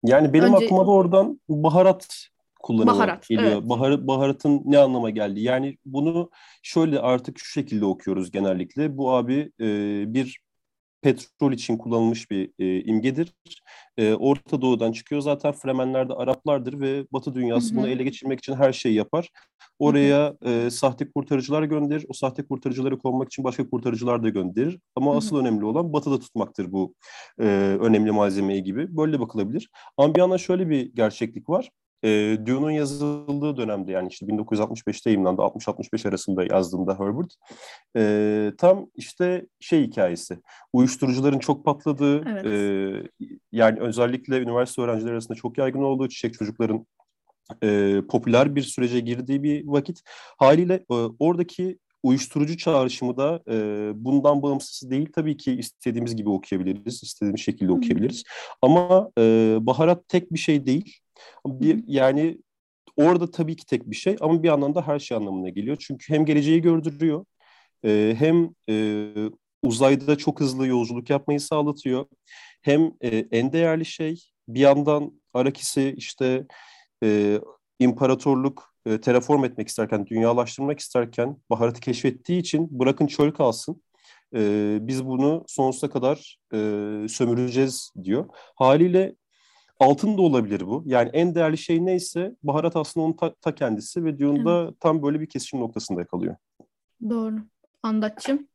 Yani 0.04 0.34
benim 0.34 0.54
Önce... 0.54 0.66
aklıma 0.66 0.88
da 0.88 0.92
oradan 0.92 1.42
baharat 1.50 2.28
kullanımı 2.60 2.92
baharat, 2.92 3.28
geliyor. 3.28 3.52
Evet. 3.52 3.70
Bahar, 3.70 4.08
baharatın 4.08 4.62
ne 4.66 4.78
anlama 4.78 5.10
geldi? 5.10 5.42
Yani 5.42 5.78
bunu 5.86 6.30
şöyle 6.64 7.00
artık 7.00 7.40
şu 7.40 7.52
şekilde 7.52 7.86
okuyoruz 7.86 8.32
genellikle. 8.32 8.98
Bu 8.98 9.12
abi 9.12 9.52
e, 9.60 9.66
bir 10.14 10.40
petrol 11.02 11.52
için 11.52 11.78
kullanılmış 11.78 12.32
bir 12.32 12.52
e, 12.60 12.84
imgedir. 12.84 13.34
E, 13.98 14.14
Orta 14.14 14.62
Doğu'dan 14.62 14.92
çıkıyor 14.92 15.22
zaten 15.22 15.52
Fremenler 15.52 16.10
de 16.10 16.14
Araplardır 16.14 16.80
ve 16.80 17.06
Batı 17.12 17.36
dünyası 17.36 17.70
hı 17.70 17.74
hı. 17.74 17.78
bunu 17.78 17.88
ele 17.88 18.04
geçirmek 18.04 18.40
için 18.40 18.56
her 18.56 18.74
şeyi 18.74 18.96
yapar. 18.96 19.30
Oraya 19.80 20.38
e, 20.46 20.70
sahte 20.70 21.12
kurtarıcılar 21.12 21.64
gönderir. 21.64 22.06
O 22.10 22.14
sahte 22.14 22.44
kurtarıcıları 22.44 22.98
kovmak 23.00 23.28
için 23.28 23.44
başka 23.44 23.70
kurtarıcılar 23.70 24.24
da 24.24 24.30
gönderir. 24.30 24.80
Ama 24.96 25.12
hı 25.12 25.14
hı. 25.14 25.18
asıl 25.18 25.38
önemli 25.40 25.66
olan 25.66 25.94
Batı'da 25.94 26.20
tutmaktır 26.20 26.72
bu 26.72 26.94
e, 27.40 27.44
önemli 27.82 28.12
malzemeyi 28.12 28.64
gibi. 28.64 28.98
Böyle 28.98 29.20
bakılabilir. 29.20 29.70
Ama 29.98 30.16
bir 30.16 30.20
yandan 30.20 30.38
şöyle 30.38 30.70
bir 30.70 30.94
gerçeklik 30.96 31.50
var. 31.50 31.70
E, 32.04 32.38
Dune'un 32.46 32.72
yazıldığı 32.72 33.58
dönemde 33.58 33.92
yani 33.92 34.08
işte 34.08 34.26
1965'te 34.26 35.10
yayınlandı, 35.10 35.42
60-65 35.42 36.10
arasında 36.10 36.44
yazdığında 36.44 37.00
Herbert. 37.00 37.34
E, 37.98 38.52
tam 38.58 38.88
işte 38.96 39.48
şey 39.60 39.84
hikayesi, 39.84 40.40
uyuşturucuların 40.74 41.40
çok 41.40 41.66
patladığı, 41.66 42.24
evet. 42.30 42.46
e, 42.46 43.28
yani 43.52 43.80
özellikle 43.80 44.40
üniversite 44.40 44.82
öğrencileri 44.82 45.14
arasında 45.14 45.36
çok 45.36 45.58
yaygın 45.58 45.84
olduğu 45.84 46.10
çiçek 46.10 46.34
çocukların 46.34 46.86
e, 47.64 48.02
popüler 48.10 48.56
bir 48.56 48.62
sürece 48.62 49.00
girdiği 49.00 49.44
bir 49.44 49.68
vakit. 49.68 50.02
Haliyle 50.38 50.74
e, 50.74 50.94
oradaki 51.20 51.78
uyuşturucu 52.04 52.58
çağrışımı 52.58 53.18
da 53.18 53.42
e, 53.50 53.56
bundan 53.96 54.42
bağımsız 54.42 54.92
değil. 54.92 55.10
Tabii 55.16 55.38
ki 55.38 55.54
istediğimiz 55.54 56.16
gibi 56.16 56.30
okuyabiliriz, 56.30 57.04
istediğimiz 57.04 57.42
şekilde 57.42 57.72
okuyabiliriz. 57.72 58.24
Ama 58.62 59.12
e, 59.20 59.58
baharat 59.62 60.08
tek 60.08 60.34
bir 60.34 60.40
şey 60.40 60.66
değil. 60.66 60.98
Bir, 61.46 61.84
yani 61.88 62.38
orada 62.98 63.32
tabii 63.32 63.56
ki 63.56 63.66
tek 63.66 63.92
bir 63.92 63.96
şey 63.96 64.16
ama 64.22 64.44
bir 64.44 64.48
yandan 64.48 64.76
da 64.76 64.88
her 64.88 65.00
şey 65.00 65.18
anlamına 65.18 65.50
geliyor. 65.50 65.78
Çünkü 65.80 66.14
hem 66.14 66.26
geleceği 66.26 66.62
gördürüyor 66.62 67.26
e, 67.86 68.16
hem 68.20 68.50
e, 68.70 69.08
uzayda 69.64 70.18
çok 70.18 70.40
hızlı 70.40 70.68
yolculuk 70.68 71.10
yapmayı 71.10 71.40
sağlatıyor. 71.40 72.06
Hem 72.62 72.92
e, 73.02 73.18
en 73.32 73.54
değerli 73.54 73.86
şey 73.86 74.24
bir 74.48 74.60
yandan 74.60 75.22
Arakis'i 75.34 75.94
işte 75.98 76.48
e, 77.04 77.40
imparatorluk 77.80 78.74
e, 78.86 79.02
terraform 79.02 79.46
etmek 79.46 79.68
isterken, 79.68 80.06
dünyalaştırmak 80.08 80.80
isterken 80.80 81.38
baharatı 81.50 81.82
keşfettiği 81.82 82.40
için 82.40 82.80
bırakın 82.80 83.08
çöl 83.08 83.32
kalsın. 83.32 83.84
E, 84.36 84.78
biz 84.82 85.06
bunu 85.06 85.44
sonsuza 85.48 85.90
kadar 85.90 86.38
e, 86.54 86.58
sömüreceğiz 87.10 87.92
diyor. 88.04 88.26
Haliyle 88.56 89.16
altın 89.80 90.18
da 90.18 90.22
olabilir 90.22 90.68
bu. 90.68 90.84
Yani 90.86 91.10
en 91.14 91.36
değerli 91.36 91.58
şey 91.58 91.86
neyse 91.86 92.36
baharat 92.44 92.76
aslında 92.76 93.06
onun 93.06 93.14
ta, 93.14 93.34
ta 93.34 93.56
kendisi 93.56 94.06
ve 94.06 94.20
Dune'da 94.20 94.64
evet. 94.64 94.74
tam 94.80 95.04
böyle 95.04 95.20
bir 95.20 95.30
kesişim 95.30 95.60
noktasında 95.60 96.06
kalıyor. 96.06 96.36
Doğru. 97.10 97.36
Andatçım. 97.84 98.48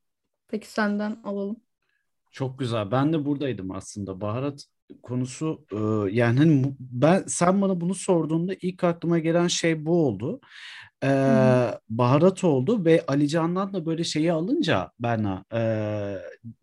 Peki 0.49 0.67
senden 0.67 1.17
alalım. 1.25 1.57
Çok 2.31 2.59
güzel. 2.59 2.91
Ben 2.91 3.13
de 3.13 3.25
buradaydım 3.25 3.71
aslında. 3.71 4.21
Baharat 4.21 4.67
konusu 5.03 5.65
e, 5.73 5.77
yani 6.15 6.39
hani 6.39 6.75
ben 6.81 7.25
sen 7.27 7.63
bana 7.63 7.81
bunu 7.81 7.95
sorduğunda 7.95 8.55
ilk 8.63 8.85
aklıma 8.85 9.19
gelen 9.19 9.49
şey 9.49 9.87
bu 9.87 10.07
oldu. 10.07 10.41
E, 11.05 11.09
baharat 11.91 12.45
oldu 12.45 12.85
ve 12.85 13.05
Ali 13.07 13.29
Can'dan 13.29 13.75
da 13.75 13.87
böyle 13.87 14.05
şeyi 14.05 14.33
alınca 14.33 14.91
Berna 15.01 15.45
e, 15.55 15.61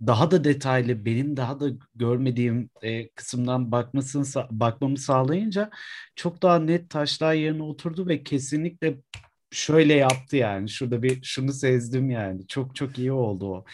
daha 0.08 0.32
da 0.32 0.44
detaylı 0.44 1.06
benim 1.06 1.38
daha 1.38 1.60
da 1.60 1.70
görmediğim 1.96 2.70
e, 2.82 3.10
kısımdan 3.10 3.72
bakmasını 3.72 4.26
bakmamı 4.52 4.98
sağlayınca 4.98 5.70
çok 6.16 6.42
daha 6.42 6.60
net 6.60 6.90
taşlar 6.90 7.34
yerine 7.34 7.64
oturdu 7.64 8.08
ve 8.08 8.24
kesinlikle 8.24 8.98
şöyle 9.52 9.94
yaptı 9.94 10.38
yani. 10.38 10.70
Şurada 10.70 11.04
bir 11.04 11.24
şunu 11.24 11.54
sezdim 11.54 12.10
yani. 12.10 12.48
Çok 12.48 12.76
çok 12.76 13.00
iyi 13.00 13.12
oldu 13.12 13.46
o. 13.56 13.66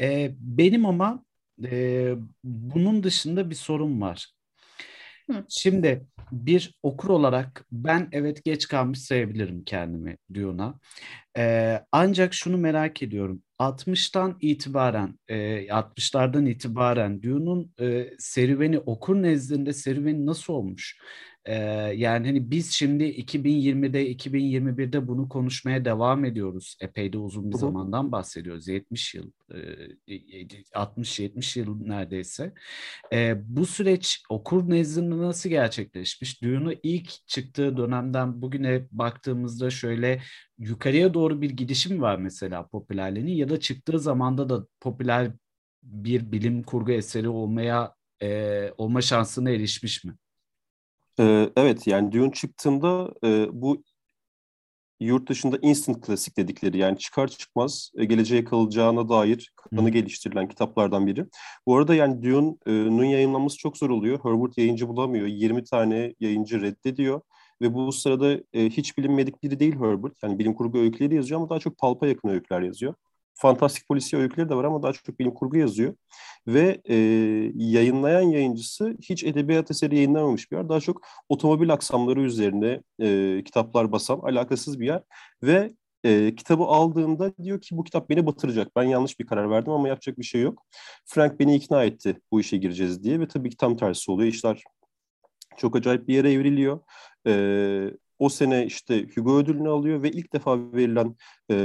E, 0.00 0.34
benim 0.38 0.86
ama 0.86 1.24
e, 1.64 2.14
bunun 2.44 3.02
dışında 3.02 3.50
bir 3.50 3.54
sorun 3.54 4.00
var. 4.00 4.28
Hı. 5.30 5.44
Şimdi 5.48 6.06
bir 6.32 6.74
okur 6.82 7.08
olarak 7.08 7.66
ben 7.72 8.08
evet 8.12 8.44
geç 8.44 8.68
kalmış 8.68 8.98
sayabilirim 8.98 9.64
kendimi 9.64 10.16
Dune'a. 10.34 10.74
Ee, 11.36 11.80
ancak 11.92 12.34
şunu 12.34 12.58
merak 12.58 13.02
ediyorum. 13.02 13.42
60'tan 13.58 14.36
itibaren, 14.40 15.18
e, 15.28 15.66
60'lardan 15.70 16.46
itibaren 16.46 17.22
Dune'un 17.22 17.72
e, 17.80 18.10
serüveni 18.18 18.78
okur 18.78 19.14
nezdinde 19.22 19.72
serüveni 19.72 20.26
nasıl 20.26 20.52
olmuş? 20.52 20.98
Ee, 21.44 21.54
yani 21.96 22.26
hani 22.26 22.50
biz 22.50 22.70
şimdi 22.70 23.04
2020'de 23.04 24.10
2021'de 24.10 25.08
bunu 25.08 25.28
konuşmaya 25.28 25.84
devam 25.84 26.24
ediyoruz. 26.24 26.76
Epey 26.80 27.12
de 27.12 27.18
uzun 27.18 27.50
bir 27.50 27.56
zamandan 27.56 28.12
bahsediyoruz. 28.12 28.68
70 28.68 29.14
yıl, 29.14 29.30
60-70 30.74 31.58
yıl 31.58 31.80
neredeyse. 31.80 32.52
Ee, 33.12 33.36
bu 33.44 33.66
süreç 33.66 34.22
okur 34.28 34.70
nezdinde 34.70 35.18
nasıl 35.18 35.50
gerçekleşmiş? 35.50 36.42
Düğünü 36.42 36.78
ilk 36.82 37.26
çıktığı 37.26 37.76
dönemden 37.76 38.42
bugüne 38.42 38.86
baktığımızda 38.90 39.70
şöyle 39.70 40.22
yukarıya 40.58 41.14
doğru 41.14 41.42
bir 41.42 41.50
gidişim 41.50 42.02
var 42.02 42.16
mesela 42.16 42.66
popülerliğinin 42.66 43.32
ya 43.32 43.48
da 43.48 43.60
çıktığı 43.60 43.98
zamanda 43.98 44.48
da 44.48 44.66
popüler 44.80 45.32
bir 45.82 46.32
bilim 46.32 46.62
kurgu 46.62 46.92
eseri 46.92 47.28
olmaya 47.28 47.94
e, 48.22 48.70
olma 48.78 49.02
şansına 49.02 49.50
erişmiş 49.50 50.04
mi? 50.04 50.14
Ee, 51.20 51.50
evet 51.56 51.86
yani 51.86 52.12
Dune 52.12 52.32
çıktığında 52.32 53.10
e, 53.24 53.48
bu 53.52 53.82
yurt 55.00 55.28
dışında 55.28 55.58
instant 55.62 56.06
klasik 56.06 56.36
dedikleri 56.36 56.78
yani 56.78 56.98
çıkar 56.98 57.28
çıkmaz 57.28 57.90
geleceğe 57.96 58.44
kalacağına 58.44 59.08
dair 59.08 59.52
kanı 59.56 59.90
geliştirilen 59.90 60.48
kitaplardan 60.48 61.06
biri. 61.06 61.26
Bu 61.66 61.76
arada 61.76 61.94
yani 61.94 62.22
Dune'un 62.22 63.04
yayınlanması 63.04 63.56
çok 63.58 63.76
zor 63.76 63.90
oluyor. 63.90 64.18
Herbert 64.24 64.58
yayıncı 64.58 64.88
bulamıyor. 64.88 65.26
20 65.26 65.64
tane 65.64 66.14
yayıncı 66.20 66.60
reddediyor. 66.60 67.20
Ve 67.62 67.74
bu 67.74 67.92
sırada 67.92 68.32
e, 68.52 68.70
hiç 68.70 68.98
bilinmedik 68.98 69.42
biri 69.42 69.60
değil 69.60 69.74
Herbert. 69.74 70.22
Yani 70.22 70.38
bilim 70.38 70.54
kurgu 70.54 70.78
öyküleri 70.78 71.14
yazıyor 71.14 71.40
ama 71.40 71.50
daha 71.50 71.58
çok 71.58 71.78
palpa 71.78 72.06
yakın 72.06 72.28
öyküler 72.28 72.62
yazıyor 72.62 72.94
fantastik 73.38 73.88
polisiye 73.88 74.22
öyküleri 74.22 74.48
de 74.48 74.54
var 74.54 74.64
ama 74.64 74.82
daha 74.82 74.92
çok 74.92 75.18
bilim 75.18 75.34
kurgu 75.34 75.56
yazıyor. 75.56 75.94
Ve 76.46 76.80
e, 76.84 76.94
yayınlayan 77.54 78.22
yayıncısı 78.22 78.96
hiç 79.02 79.24
edebiyat 79.24 79.70
eseri 79.70 79.96
yayınlamamış 79.96 80.52
bir 80.52 80.56
yer. 80.56 80.68
Daha 80.68 80.80
çok 80.80 81.06
otomobil 81.28 81.72
aksamları 81.72 82.20
üzerine 82.20 82.82
e, 83.00 83.42
kitaplar 83.44 83.92
basan 83.92 84.18
alakasız 84.18 84.80
bir 84.80 84.86
yer. 84.86 85.02
Ve 85.42 85.72
e, 86.04 86.34
kitabı 86.34 86.62
aldığında 86.64 87.36
diyor 87.36 87.60
ki 87.60 87.76
bu 87.76 87.84
kitap 87.84 88.10
beni 88.10 88.26
batıracak. 88.26 88.76
Ben 88.76 88.82
yanlış 88.82 89.20
bir 89.20 89.26
karar 89.26 89.50
verdim 89.50 89.72
ama 89.72 89.88
yapacak 89.88 90.18
bir 90.18 90.24
şey 90.24 90.40
yok. 90.40 90.62
Frank 91.06 91.40
beni 91.40 91.54
ikna 91.56 91.84
etti 91.84 92.20
bu 92.32 92.40
işe 92.40 92.56
gireceğiz 92.56 93.04
diye 93.04 93.20
ve 93.20 93.28
tabii 93.28 93.50
ki 93.50 93.56
tam 93.56 93.76
tersi 93.76 94.10
oluyor. 94.10 94.28
İşler 94.28 94.62
çok 95.56 95.76
acayip 95.76 96.08
bir 96.08 96.14
yere 96.14 96.32
evriliyor. 96.32 96.80
E, 97.26 97.32
o 98.18 98.28
sene 98.28 98.66
işte 98.66 99.06
Hugo 99.14 99.38
ödülünü 99.38 99.68
alıyor 99.68 100.02
ve 100.02 100.10
ilk 100.10 100.32
defa 100.32 100.72
verilen 100.72 101.16
e, 101.50 101.56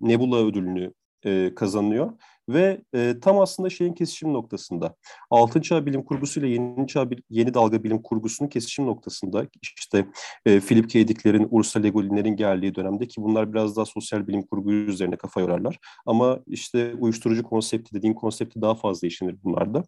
Nebula 0.00 0.36
ödülünü 0.36 0.92
e, 1.24 1.54
kazanıyor. 1.54 2.12
Ve 2.48 2.82
e, 2.94 3.14
tam 3.20 3.40
aslında 3.40 3.70
şeyin 3.70 3.92
kesişim 3.92 4.32
noktasında. 4.32 4.96
Altın 5.30 5.60
çağ 5.60 5.86
bilim 5.86 6.04
kurgusuyla 6.04 6.48
yeni 6.48 6.86
çağ 6.86 7.08
yeni 7.30 7.54
dalga 7.54 7.84
bilim 7.84 8.02
kurgusunun 8.02 8.48
kesişim 8.48 8.86
noktasında 8.86 9.46
işte 9.78 10.06
e, 10.46 10.60
Philip 10.60 10.90
K. 10.90 11.08
Dick'lerin, 11.08 11.48
Ursula 11.50 11.82
Le 11.82 11.88
Guin'lerin 11.88 12.36
geldiği 12.36 12.74
dönemde 12.74 13.08
ki 13.08 13.22
bunlar 13.22 13.52
biraz 13.52 13.76
daha 13.76 13.84
sosyal 13.84 14.26
bilim 14.26 14.42
kurgu 14.42 14.72
üzerine 14.72 15.16
kafa 15.16 15.40
yorarlar. 15.40 15.78
Ama 16.06 16.38
işte 16.46 16.94
uyuşturucu 16.94 17.42
konsepti 17.42 17.94
dediğim 17.94 18.14
konsepti 18.14 18.62
daha 18.62 18.74
fazla 18.74 19.06
işlenir 19.06 19.36
bunlarda. 19.44 19.84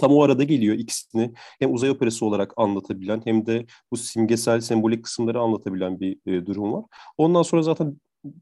Tam 0.00 0.12
o 0.12 0.22
arada 0.22 0.44
geliyor 0.44 0.76
ikisini 0.78 1.32
hem 1.58 1.74
uzay 1.74 1.90
operası 1.90 2.26
olarak 2.26 2.52
anlatabilen 2.56 3.20
hem 3.24 3.46
de 3.46 3.66
bu 3.92 3.96
simgesel 3.96 4.60
sembolik 4.60 5.04
kısımları 5.04 5.40
anlatabilen 5.40 6.00
bir 6.00 6.16
e, 6.26 6.46
durum 6.46 6.72
var. 6.72 6.84
Ondan 7.18 7.42
sonra 7.42 7.62
zaten 7.62 7.96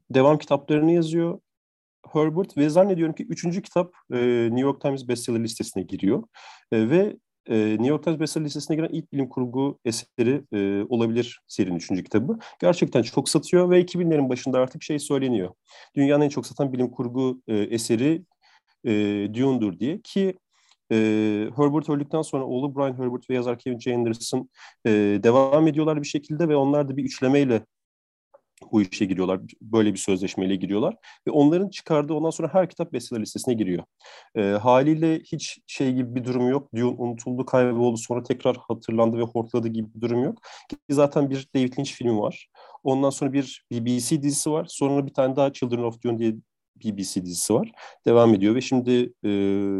devam 0.09 0.37
kitaplarını 0.37 0.91
yazıyor 0.91 1.39
Herbert 2.13 2.57
ve 2.57 2.69
zannediyorum 2.69 3.15
ki 3.15 3.25
üçüncü 3.29 3.61
kitap 3.61 3.93
e, 4.13 4.17
New 4.45 4.59
York 4.59 4.81
Times 4.81 5.07
bestseller 5.07 5.43
listesine 5.43 5.83
giriyor. 5.83 6.23
E, 6.71 6.89
ve 6.89 7.17
e, 7.49 7.55
New 7.55 7.87
York 7.87 8.03
Times 8.03 8.19
bestseller 8.19 8.45
listesine 8.45 8.75
giren 8.75 8.89
ilk 8.91 9.13
bilim 9.13 9.29
kurgu 9.29 9.79
eseri 9.85 10.43
e, 10.53 10.83
olabilir 10.89 11.41
serinin 11.47 11.75
üçüncü 11.75 12.03
kitabı. 12.03 12.39
Gerçekten 12.61 13.01
çok 13.01 13.29
satıyor 13.29 13.69
ve 13.69 13.81
2000'lerin 13.81 14.29
başında 14.29 14.59
artık 14.59 14.83
şey 14.83 14.99
söyleniyor. 14.99 15.53
Dünyanın 15.95 16.23
en 16.23 16.29
çok 16.29 16.47
satan 16.47 16.73
bilim 16.73 16.91
kurgu 16.91 17.41
e, 17.47 17.57
eseri 17.57 18.23
e, 18.85 18.91
Dune'dur 19.33 19.79
diye 19.79 20.01
ki 20.01 20.37
e, 20.91 20.95
Herbert 21.55 21.89
öldükten 21.89 22.21
sonra 22.21 22.45
oğlu 22.45 22.75
Brian 22.75 22.97
Herbert 22.97 23.29
ve 23.29 23.33
yazar 23.35 23.59
Kevin 23.59 23.79
J. 23.79 23.95
Anderson 23.95 24.49
e, 24.85 24.89
devam 25.23 25.67
ediyorlar 25.67 26.01
bir 26.01 26.07
şekilde 26.07 26.49
ve 26.49 26.55
onlar 26.55 26.89
da 26.89 26.97
bir 26.97 27.03
üçlemeyle 27.03 27.61
bu 28.71 28.81
işe 28.81 29.05
giriyorlar. 29.05 29.39
Böyle 29.61 29.93
bir 29.93 29.99
sözleşmeyle 29.99 30.55
giriyorlar. 30.55 30.95
Ve 31.27 31.31
onların 31.31 31.69
çıkardığı 31.69 32.13
ondan 32.13 32.29
sonra 32.29 32.53
her 32.53 32.69
kitap 32.69 32.93
bestseller 32.93 33.21
listesine 33.21 33.53
giriyor. 33.53 33.83
E, 34.35 34.41
haliyle 34.41 35.19
hiç 35.19 35.59
şey 35.67 35.93
gibi 35.93 36.15
bir 36.15 36.25
durum 36.25 36.49
yok. 36.49 36.69
Dune 36.75 36.85
unutuldu, 36.85 37.45
kayboldu, 37.45 37.97
sonra 37.97 38.23
tekrar 38.23 38.57
hatırlandı 38.57 39.17
ve 39.17 39.23
hortladı 39.23 39.67
gibi 39.67 39.93
bir 39.95 40.01
durum 40.01 40.23
yok. 40.23 40.37
Ki 40.69 40.77
zaten 40.89 41.29
bir 41.29 41.47
David 41.55 41.77
Lynch 41.79 41.91
filmi 41.91 42.19
var. 42.19 42.47
Ondan 42.83 43.09
sonra 43.09 43.33
bir 43.33 43.65
BBC 43.71 44.21
dizisi 44.21 44.51
var. 44.51 44.65
Sonra 44.69 45.05
bir 45.07 45.13
tane 45.13 45.35
daha 45.35 45.53
Children 45.53 45.83
of 45.83 46.03
Dune 46.03 46.19
diye 46.19 46.35
BBC 46.85 47.25
dizisi 47.25 47.53
var. 47.53 47.71
Devam 48.07 48.33
ediyor 48.33 48.55
ve 48.55 48.61
şimdi 48.61 49.13
e, 49.23 49.29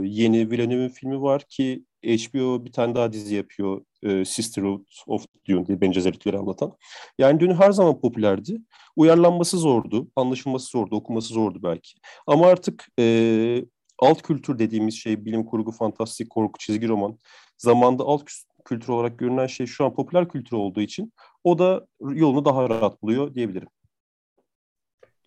yeni 0.04 0.52
Villeneuve'in 0.52 0.90
filmi 0.90 1.22
var 1.22 1.44
ki 1.50 1.84
HBO 2.04 2.66
bir 2.66 2.72
tane 2.72 2.96
daha 2.96 3.13
dizi 3.13 3.36
yapıyor. 3.36 3.82
E, 4.04 4.25
Sisterhood 4.25 4.86
of 5.08 5.25
Dune 5.50 5.66
diye 5.66 5.82
bencezellikleri 5.82 6.38
anlatan. 6.38 6.74
Yani 7.18 7.39
Dune 7.39 7.54
her 7.54 7.72
zaman 7.72 8.01
popülerdi. 8.01 8.62
Uyarlanması 8.96 9.58
zordu, 9.58 10.08
anlaşılması 10.16 10.68
zordu, 10.68 10.96
okuması 10.96 11.34
zordu 11.34 11.60
belki. 11.63 11.94
Ama 12.27 12.48
artık 12.48 12.88
e, 13.00 13.66
alt 14.00 14.22
kültür 14.22 14.60
dediğimiz 14.60 14.96
şey 14.96 15.25
bilim 15.25 15.46
kurgu, 15.46 15.72
fantastik, 15.72 16.30
korku, 16.30 16.60
çizgi 16.60 16.88
roman. 16.88 17.18
Zamanda 17.58 18.04
alt 18.04 18.24
kültür 18.66 18.89
olarak 18.89 19.20
görünen 19.20 19.48
şey 19.48 19.66
şu 19.66 19.86
an 19.86 19.94
popüler 19.94 20.30
kültür 20.30 20.58
olduğu 20.58 20.82
için 20.82 21.13
o 21.44 21.60
da 21.60 21.88
yolunu 22.00 22.46
daha 22.46 22.70
rahat 22.70 23.01
buluyor 23.01 23.34
diyebilirim. 23.36 23.68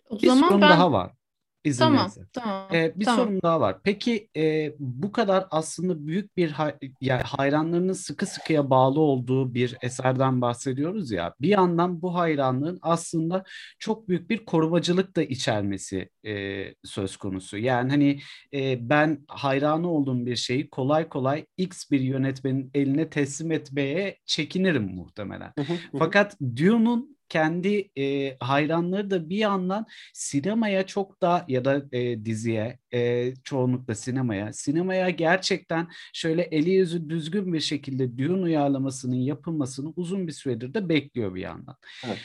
O 0.09 0.21
bir 0.21 0.27
zaman 0.27 0.47
sorun 0.47 0.61
ben... 0.61 0.69
daha 0.69 0.91
var. 0.91 1.11
İzin 1.63 1.79
tamam, 1.79 2.01
verirsen. 2.01 2.27
tamam. 2.33 2.67
Ee, 2.73 2.93
bir 2.95 3.05
tamam. 3.05 3.25
sorum 3.25 3.41
daha 3.41 3.59
var. 3.59 3.77
Peki 3.83 4.29
e, 4.37 4.73
bu 4.79 5.11
kadar 5.11 5.47
aslında 5.51 6.07
büyük 6.07 6.37
bir 6.37 6.51
hay- 6.51 6.75
yani 7.01 7.21
hayranlarının 7.21 7.93
sıkı 7.93 8.25
sıkıya 8.25 8.69
bağlı 8.69 8.99
olduğu 8.99 9.53
bir 9.53 9.77
eserden 9.81 10.41
bahsediyoruz 10.41 11.11
ya. 11.11 11.33
Bir 11.41 11.47
yandan 11.49 12.01
bu 12.01 12.15
hayranlığın 12.15 12.79
aslında 12.81 13.43
çok 13.79 14.09
büyük 14.09 14.29
bir 14.29 14.45
korumacılık 14.45 15.15
da 15.15 15.23
içermesi 15.23 16.09
e, 16.25 16.65
söz 16.83 17.17
konusu. 17.17 17.57
Yani 17.57 17.89
hani 17.89 18.19
e, 18.53 18.89
ben 18.89 19.25
hayranı 19.27 19.91
olduğum 19.91 20.25
bir 20.25 20.35
şeyi 20.35 20.69
kolay 20.69 21.09
kolay 21.09 21.45
X 21.57 21.91
bir 21.91 21.99
yönetmenin 21.99 22.71
eline 22.73 23.09
teslim 23.09 23.51
etmeye 23.51 24.17
çekinirim 24.25 24.95
muhtemelen. 24.95 25.53
Fakat 25.99 26.37
Dune'un 26.41 27.17
kendi 27.31 27.91
e, 27.97 28.37
hayranları 28.39 29.11
da 29.11 29.29
bir 29.29 29.37
yandan 29.37 29.85
sinemaya 30.13 30.85
çok 30.85 31.21
da 31.21 31.45
ya 31.47 31.65
da 31.65 31.83
e, 31.91 32.25
diziye 32.25 32.79
e, 32.93 33.33
çoğunlukla 33.43 33.95
sinemaya 33.95 34.53
sinemaya 34.53 35.09
gerçekten 35.09 35.87
şöyle 36.13 36.41
eli 36.41 36.69
yüzü 36.69 37.09
düzgün 37.09 37.53
bir 37.53 37.59
şekilde 37.59 38.17
düğün 38.17 38.41
uyarlamasının 38.41 39.15
yapılmasını 39.15 39.93
uzun 39.95 40.27
bir 40.27 40.31
süredir 40.31 40.73
de 40.73 40.89
bekliyor 40.89 41.35
bir 41.35 41.41
yandan. 41.41 41.75
Evet. 42.05 42.17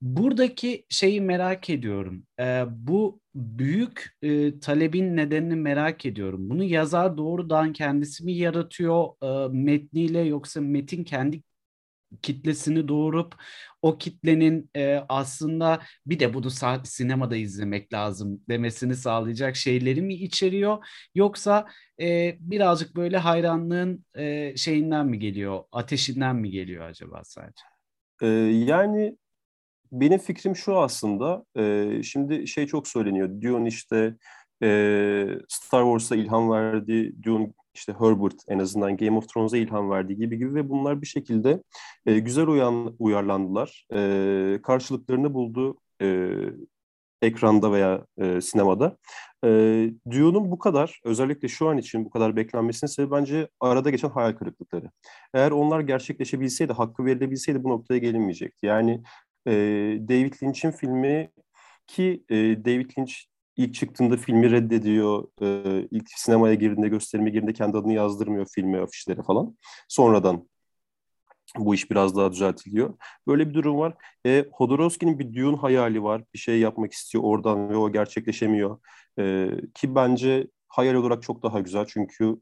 Buradaki 0.00 0.86
şeyi 0.88 1.20
merak 1.20 1.70
ediyorum. 1.70 2.26
E, 2.40 2.64
bu 2.68 3.20
büyük 3.34 4.16
e, 4.22 4.60
talebin 4.60 5.16
nedenini 5.16 5.56
merak 5.56 6.06
ediyorum. 6.06 6.50
Bunu 6.50 6.64
yazar 6.64 7.16
doğrudan 7.16 7.72
kendisi 7.72 8.24
mi 8.24 8.32
yaratıyor 8.32 9.08
e, 9.22 9.48
metniyle 9.52 10.20
yoksa 10.20 10.60
metin 10.60 11.04
kendi 11.04 11.42
kitlesini 12.22 12.88
doğurup 12.88 13.34
o 13.82 13.98
kitlenin 13.98 14.70
e, 14.76 15.04
aslında 15.08 15.80
bir 16.06 16.20
de 16.20 16.34
bunu 16.34 16.50
sinemada 16.84 17.36
izlemek 17.36 17.92
lazım 17.92 18.40
demesini 18.48 18.96
sağlayacak 18.96 19.56
şeyleri 19.56 20.02
mi 20.02 20.14
içeriyor 20.14 20.86
yoksa 21.14 21.66
e, 22.00 22.36
birazcık 22.40 22.96
böyle 22.96 23.18
hayranlığın 23.18 24.04
e, 24.14 24.56
şeyinden 24.56 25.06
mi 25.06 25.18
geliyor 25.18 25.64
ateşinden 25.72 26.36
mi 26.36 26.50
geliyor 26.50 26.84
acaba 26.88 27.20
sadece? 27.24 27.62
Ee, 28.22 28.26
yani 28.66 29.16
benim 29.92 30.18
fikrim 30.18 30.56
şu 30.56 30.78
aslında 30.78 31.44
e, 31.56 32.02
şimdi 32.02 32.46
şey 32.48 32.66
çok 32.66 32.88
söyleniyor 32.88 33.28
Dune 33.42 33.68
işte 33.68 34.14
e, 34.62 34.68
Star 35.48 35.82
Wars'a 35.82 36.16
ilham 36.16 36.50
verdi 36.50 37.12
Dune 37.22 37.52
işte 37.80 37.92
Herbert 37.92 38.34
en 38.48 38.58
azından 38.58 38.96
Game 38.96 39.16
of 39.16 39.28
Thrones'a 39.28 39.56
ilham 39.56 39.90
verdiği 39.90 40.16
gibi 40.16 40.38
gibi 40.38 40.54
ve 40.54 40.68
bunlar 40.68 41.02
bir 41.02 41.06
şekilde 41.06 41.62
e, 42.06 42.18
güzel 42.18 42.46
uyan, 42.46 42.96
uyarlandılar. 42.98 43.86
E, 43.94 44.58
karşılıklarını 44.62 45.34
buldu 45.34 45.78
e, 46.02 46.30
ekranda 47.22 47.72
veya 47.72 48.06
e, 48.18 48.40
sinemada. 48.40 48.96
E, 49.44 49.48
Dune'un 50.10 50.50
bu 50.50 50.58
kadar, 50.58 51.00
özellikle 51.04 51.48
şu 51.48 51.68
an 51.68 51.78
için 51.78 52.04
bu 52.04 52.10
kadar 52.10 52.36
beklenmesinin 52.36 52.90
sebebi 52.90 53.10
bence 53.10 53.48
arada 53.60 53.90
geçen 53.90 54.08
hayal 54.08 54.32
kırıklıkları. 54.32 54.90
Eğer 55.34 55.50
onlar 55.50 55.80
gerçekleşebilseydi, 55.80 56.72
hakkı 56.72 57.04
verilebilseydi 57.04 57.64
bu 57.64 57.68
noktaya 57.68 57.98
gelinmeyecekti. 57.98 58.66
Yani 58.66 59.02
e, 59.46 59.52
David 60.08 60.34
Lynch'in 60.42 60.70
filmi 60.70 61.30
ki 61.86 62.24
e, 62.28 62.36
David 62.64 62.90
Lynch 62.98 63.29
ilk 63.56 63.74
çıktığında 63.74 64.16
filmi 64.16 64.50
reddediyor. 64.50 65.24
E, 65.42 65.88
ilk 65.90 66.08
sinemaya 66.16 66.54
girdiğinde, 66.54 66.88
gösterime 66.88 67.30
girdiğinde 67.30 67.52
kendi 67.52 67.76
adını 67.76 67.92
yazdırmıyor 67.92 68.46
filme, 68.54 68.80
afişlere 68.80 69.22
falan. 69.22 69.56
Sonradan 69.88 70.48
bu 71.58 71.74
iş 71.74 71.90
biraz 71.90 72.16
daha 72.16 72.32
düzeltiliyor. 72.32 72.94
Böyle 73.26 73.48
bir 73.48 73.54
durum 73.54 73.78
var. 73.78 73.94
E, 74.26 74.44
Hodorowski'nin 74.52 75.18
bir 75.18 75.34
Dune 75.34 75.56
hayali 75.56 76.02
var. 76.02 76.22
Bir 76.34 76.38
şey 76.38 76.60
yapmak 76.60 76.92
istiyor 76.92 77.24
oradan 77.24 77.70
ve 77.70 77.76
o 77.76 77.92
gerçekleşemiyor. 77.92 78.78
E, 79.18 79.48
ki 79.74 79.94
bence 79.94 80.46
hayal 80.68 80.94
olarak 80.94 81.22
çok 81.22 81.42
daha 81.42 81.60
güzel. 81.60 81.86
Çünkü 81.88 82.36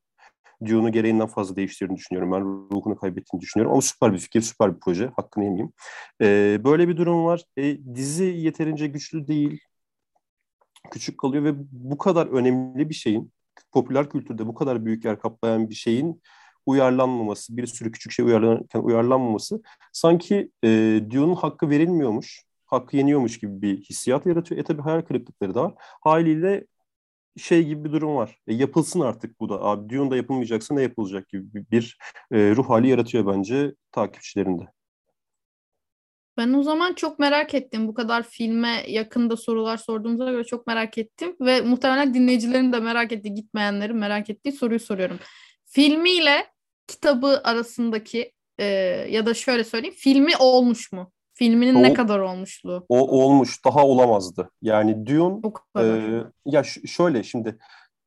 Dune'u 0.66 0.92
gereğinden 0.92 1.26
fazla 1.26 1.56
değiştirdiğini 1.56 1.98
düşünüyorum. 1.98 2.32
Ben 2.32 2.40
ruhunu 2.40 2.96
kaybettiğini 2.96 3.42
düşünüyorum. 3.42 3.72
Ama 3.72 3.82
süper 3.82 4.12
bir 4.12 4.18
fikir, 4.18 4.40
süper 4.40 4.74
bir 4.74 4.80
proje. 4.80 5.10
Hakkını 5.16 5.44
yemeyeyim. 5.44 5.72
E, 6.22 6.58
böyle 6.64 6.88
bir 6.88 6.96
durum 6.96 7.24
var. 7.24 7.44
E, 7.56 7.94
dizi 7.94 8.24
yeterince 8.24 8.86
güçlü 8.86 9.26
değil 9.26 9.60
küçük 10.90 11.18
kalıyor 11.18 11.44
ve 11.44 11.52
bu 11.72 11.98
kadar 11.98 12.26
önemli 12.26 12.88
bir 12.88 12.94
şeyin 12.94 13.32
popüler 13.72 14.10
kültürde 14.10 14.46
bu 14.46 14.54
kadar 14.54 14.84
büyük 14.84 15.04
yer 15.04 15.18
kaplayan 15.18 15.70
bir 15.70 15.74
şeyin 15.74 16.22
uyarlanmaması, 16.66 17.56
bir 17.56 17.66
sürü 17.66 17.92
küçük 17.92 18.12
şey 18.12 18.24
uyarlanırken 18.24 18.80
uyarlanmaması 18.80 19.62
sanki 19.92 20.50
e, 20.64 20.68
Dune'un 21.10 21.34
hakkı 21.34 21.70
verilmiyormuş, 21.70 22.42
hakkı 22.66 22.96
yeniyormuş 22.96 23.38
gibi 23.38 23.62
bir 23.62 23.80
hissiyat 23.80 24.26
yaratıyor. 24.26 24.60
E 24.60 24.64
tabi 24.64 24.82
hayal 24.82 25.02
kırıklıkları 25.02 25.54
da 25.54 25.64
var. 25.64 25.74
Haliyle 25.78 26.66
şey 27.38 27.64
gibi 27.66 27.84
bir 27.84 27.92
durum 27.92 28.16
var. 28.16 28.38
E, 28.46 28.54
yapılsın 28.54 29.00
artık 29.00 29.40
bu 29.40 29.48
da. 29.48 29.62
Abi 29.62 29.90
Dune'da 29.90 30.16
yapılmayacaksa 30.16 30.74
ne 30.74 30.82
yapılacak 30.82 31.28
gibi 31.28 31.64
bir 31.70 31.98
e, 32.32 32.56
ruh 32.56 32.70
hali 32.70 32.88
yaratıyor 32.88 33.26
bence 33.26 33.74
takipçilerinde. 33.92 34.77
Ben 36.38 36.52
o 36.52 36.62
zaman 36.62 36.92
çok 36.92 37.18
merak 37.18 37.54
ettim. 37.54 37.88
Bu 37.88 37.94
kadar 37.94 38.22
filme 38.22 38.84
yakında 38.88 39.36
sorular 39.36 39.76
sorduğumuza 39.76 40.30
göre 40.30 40.44
çok 40.44 40.66
merak 40.66 40.98
ettim. 40.98 41.36
Ve 41.40 41.60
muhtemelen 41.60 42.14
dinleyicilerin 42.14 42.72
de 42.72 42.80
merak 42.80 43.12
ettiği, 43.12 43.34
gitmeyenlerin 43.34 43.96
merak 43.96 44.30
ettiği 44.30 44.52
soruyu 44.52 44.80
soruyorum. 44.80 45.18
Filmiyle 45.66 46.46
kitabı 46.86 47.40
arasındaki 47.44 48.32
e, 48.58 48.64
ya 49.10 49.26
da 49.26 49.34
şöyle 49.34 49.64
söyleyeyim. 49.64 49.94
Filmi 49.98 50.36
olmuş 50.36 50.92
mu? 50.92 51.12
Filminin 51.34 51.74
o, 51.74 51.82
ne 51.82 51.94
kadar 51.94 52.18
olmuşluğu? 52.18 52.86
O 52.88 53.22
olmuş. 53.22 53.64
Daha 53.64 53.86
olamazdı. 53.86 54.50
Yani 54.62 55.06
Dune 55.06 55.40
e, 55.78 55.84
ya 56.46 56.62
şöyle 56.86 57.22
şimdi 57.22 57.58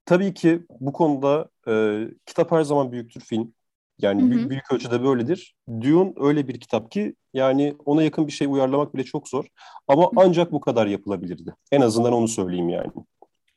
tabii 0.06 0.34
ki 0.34 0.62
bu 0.80 0.94
konuda 0.94 1.50
e, 1.68 2.04
kitap 2.26 2.52
her 2.52 2.64
zaman 2.64 2.92
büyüktür 2.92 3.22
film. 3.22 3.54
Yani 4.02 4.22
hı 4.22 4.26
hı. 4.26 4.32
Büyük, 4.32 4.50
büyük 4.50 4.72
ölçüde 4.72 5.04
böyledir. 5.04 5.56
Dune 5.82 6.14
öyle 6.18 6.48
bir 6.48 6.60
kitap 6.60 6.92
ki 6.92 7.16
yani 7.34 7.76
ona 7.86 8.04
yakın 8.04 8.28
bir 8.28 8.32
şey 8.32 8.48
uyarlamak 8.48 8.96
bile 8.96 9.04
çok 9.04 9.30
zor. 9.30 9.46
Ama 9.88 10.04
hı. 10.04 10.10
ancak 10.16 10.52
bu 10.52 10.62
kadar 10.62 10.88
yapılabilirdi. 10.88 11.56
En 11.72 11.82
azından 11.82 12.14
onu 12.14 12.28
söyleyeyim 12.28 12.70
yani. 12.70 12.92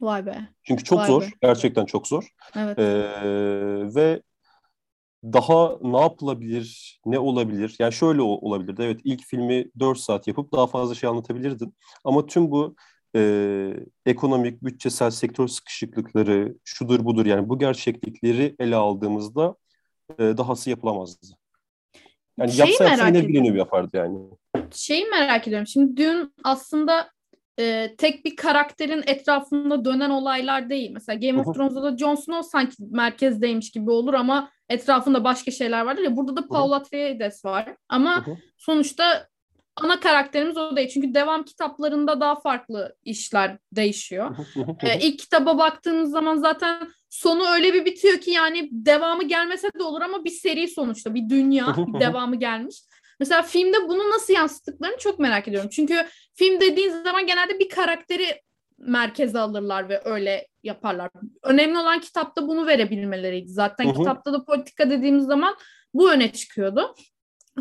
Vay 0.00 0.26
be. 0.26 0.48
Çünkü 0.62 0.84
çok 0.84 0.98
Vay 0.98 1.06
zor. 1.06 1.22
be. 1.22 1.26
Gerçekten 1.42 1.84
çok 1.84 2.06
zor. 2.06 2.28
Evet. 2.56 2.78
Ee, 2.78 2.84
ve 3.94 4.22
daha 5.24 5.78
ne 5.82 6.00
yapılabilir, 6.00 7.00
ne 7.06 7.18
olabilir? 7.18 7.76
Yani 7.78 7.92
şöyle 7.92 8.22
ol- 8.22 8.38
olabilirdi. 8.42 8.82
Evet 8.82 9.00
ilk 9.04 9.24
filmi 9.26 9.66
4 9.78 9.98
saat 9.98 10.26
yapıp 10.28 10.52
daha 10.52 10.66
fazla 10.66 10.94
şey 10.94 11.10
anlatabilirdin. 11.10 11.74
Ama 12.04 12.26
tüm 12.26 12.50
bu 12.50 12.76
e, 13.16 13.76
ekonomik, 14.06 14.62
bütçesel, 14.62 15.10
sektör 15.10 15.48
sıkışıklıkları, 15.48 16.54
şudur 16.64 17.04
budur 17.04 17.26
yani 17.26 17.48
bu 17.48 17.58
gerçeklikleri 17.58 18.56
ele 18.58 18.76
aldığımızda 18.76 19.56
e, 20.18 20.36
dahası 20.36 20.70
yapılamazdı. 20.70 21.26
Yani 22.38 22.52
Şeyi 22.52 22.68
yapsa 22.68 22.84
yapsa 22.84 23.06
yine 23.06 23.28
bilinir 23.28 23.54
yapardı 23.54 23.96
yani. 23.96 24.18
Şeyi 24.74 25.04
merak 25.06 25.48
ediyorum. 25.48 25.66
Şimdi 25.66 25.96
Dune 25.96 26.26
aslında 26.44 27.10
e, 27.58 27.94
tek 27.98 28.24
bir 28.24 28.36
karakterin 28.36 29.02
etrafında 29.06 29.84
dönen 29.84 30.10
olaylar 30.10 30.70
değil. 30.70 30.90
Mesela 30.90 31.18
Game 31.18 31.40
of. 31.40 31.56
Thrones'da 31.56 31.82
da 31.82 31.98
Jon 31.98 32.14
Snow 32.14 32.50
sanki 32.50 32.76
merkezdeymiş 32.90 33.70
gibi 33.70 33.90
olur 33.90 34.14
ama 34.14 34.50
etrafında 34.68 35.24
başka 35.24 35.50
şeyler 35.50 35.84
vardır 35.84 36.02
ya. 36.02 36.16
Burada 36.16 36.36
da 36.36 36.46
Paul 36.46 36.72
Atreides 36.72 37.44
var. 37.44 37.76
Ama 37.88 38.24
sonuçta 38.58 39.28
ana 39.76 40.00
karakterimiz 40.00 40.56
o 40.56 40.76
değil. 40.76 40.88
Çünkü 40.88 41.14
devam 41.14 41.44
kitaplarında 41.44 42.20
daha 42.20 42.40
farklı 42.40 42.96
işler 43.04 43.58
değişiyor. 43.72 44.36
Ee, 44.82 45.00
ilk 45.00 45.18
kitaba 45.18 45.58
baktığımız 45.58 46.10
zaman 46.10 46.36
zaten 46.36 46.88
sonu 47.14 47.48
öyle 47.48 47.74
bir 47.74 47.84
bitiyor 47.84 48.18
ki 48.18 48.30
yani 48.30 48.68
devamı 48.72 49.24
gelmese 49.24 49.68
de 49.78 49.82
olur 49.82 50.02
ama 50.02 50.24
bir 50.24 50.30
seri 50.30 50.68
sonuçta 50.68 51.14
bir 51.14 51.28
dünya 51.28 51.66
bir 51.86 52.00
devamı 52.00 52.36
gelmiş. 52.36 52.76
Mesela 53.20 53.42
filmde 53.42 53.76
bunu 53.88 54.10
nasıl 54.10 54.32
yansıttıklarını 54.32 54.98
çok 54.98 55.18
merak 55.18 55.48
ediyorum. 55.48 55.70
Çünkü 55.72 56.06
film 56.34 56.60
dediğin 56.60 56.90
zaman 56.90 57.26
genelde 57.26 57.58
bir 57.58 57.68
karakteri 57.68 58.40
merkeze 58.78 59.38
alırlar 59.38 59.88
ve 59.88 60.02
öyle 60.04 60.48
yaparlar. 60.62 61.10
Önemli 61.42 61.78
olan 61.78 62.00
kitapta 62.00 62.48
bunu 62.48 62.66
verebilmeleriydi. 62.66 63.48
Zaten 63.48 63.84
Hı 63.84 63.90
hı. 63.90 63.94
kitapta 63.94 64.32
da 64.32 64.44
politika 64.44 64.90
dediğimiz 64.90 65.24
zaman 65.24 65.56
bu 65.94 66.12
öne 66.12 66.32
çıkıyordu. 66.32 66.94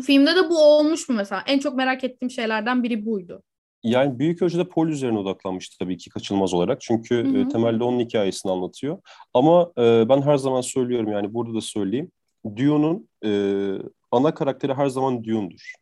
Filmde 0.06 0.36
de 0.36 0.50
bu 0.50 0.58
olmuş 0.58 1.08
mu 1.08 1.16
mesela? 1.16 1.42
En 1.46 1.58
çok 1.58 1.76
merak 1.76 2.04
ettiğim 2.04 2.30
şeylerden 2.30 2.82
biri 2.82 3.06
buydu. 3.06 3.42
Yani 3.84 4.18
büyük 4.18 4.42
ölçüde 4.42 4.64
Paul 4.64 4.88
üzerine 4.88 5.18
odaklanmıştı 5.18 5.78
tabii 5.78 5.96
ki 5.96 6.10
kaçınılmaz 6.10 6.54
olarak. 6.54 6.80
Çünkü 6.80 7.24
Hı 7.24 7.28
hı. 7.28 7.38
e, 7.38 7.48
temelde 7.48 7.84
onun 7.84 8.00
hikayesini 8.00 8.52
anlatıyor. 8.52 8.98
Ama 9.34 9.72
e, 9.78 10.08
ben 10.08 10.22
her 10.22 10.36
zaman 10.36 10.60
söylüyorum 10.60 11.12
yani 11.12 11.34
burada 11.34 11.54
da 11.54 11.60
söyleyeyim. 11.60 12.10
Dune'un 12.56 13.08
e, 13.24 13.30
ana 14.10 14.34
karakteri 14.34 14.74
her 14.74 14.86
zaman 14.86 15.24
Dune'dur. 15.24 15.72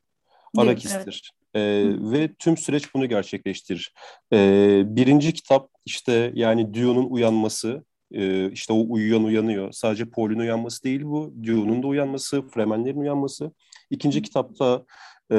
Dune, 0.57 0.65
Arakis'tir. 0.65 1.33
E, 1.55 1.61
Hı. 1.61 2.13
ve 2.13 2.35
tüm 2.39 2.57
süreç 2.57 2.95
bunu 2.95 3.09
gerçekleştirir. 3.09 3.95
E, 4.33 4.39
birinci 4.87 5.35
kitap 5.35 5.71
işte 5.87 6.33
yani 6.35 6.75
Dune'un 6.75 7.11
uyanması, 7.11 7.85
e, 8.13 8.51
işte 8.51 8.73
o 8.73 8.87
uyuyan 8.89 9.25
uyanıyor. 9.25 9.73
Sadece 9.73 10.05
Paul'ün 10.05 10.39
uyanması 10.39 10.85
değil 10.85 11.03
bu. 11.05 11.35
Dune'un 11.45 11.83
da 11.83 11.87
uyanması, 11.87 12.43
Fremenlerin 12.49 13.01
uyanması. 13.01 13.53
İkinci 13.91 14.23
kitapta 14.23 14.85
e, 15.33 15.39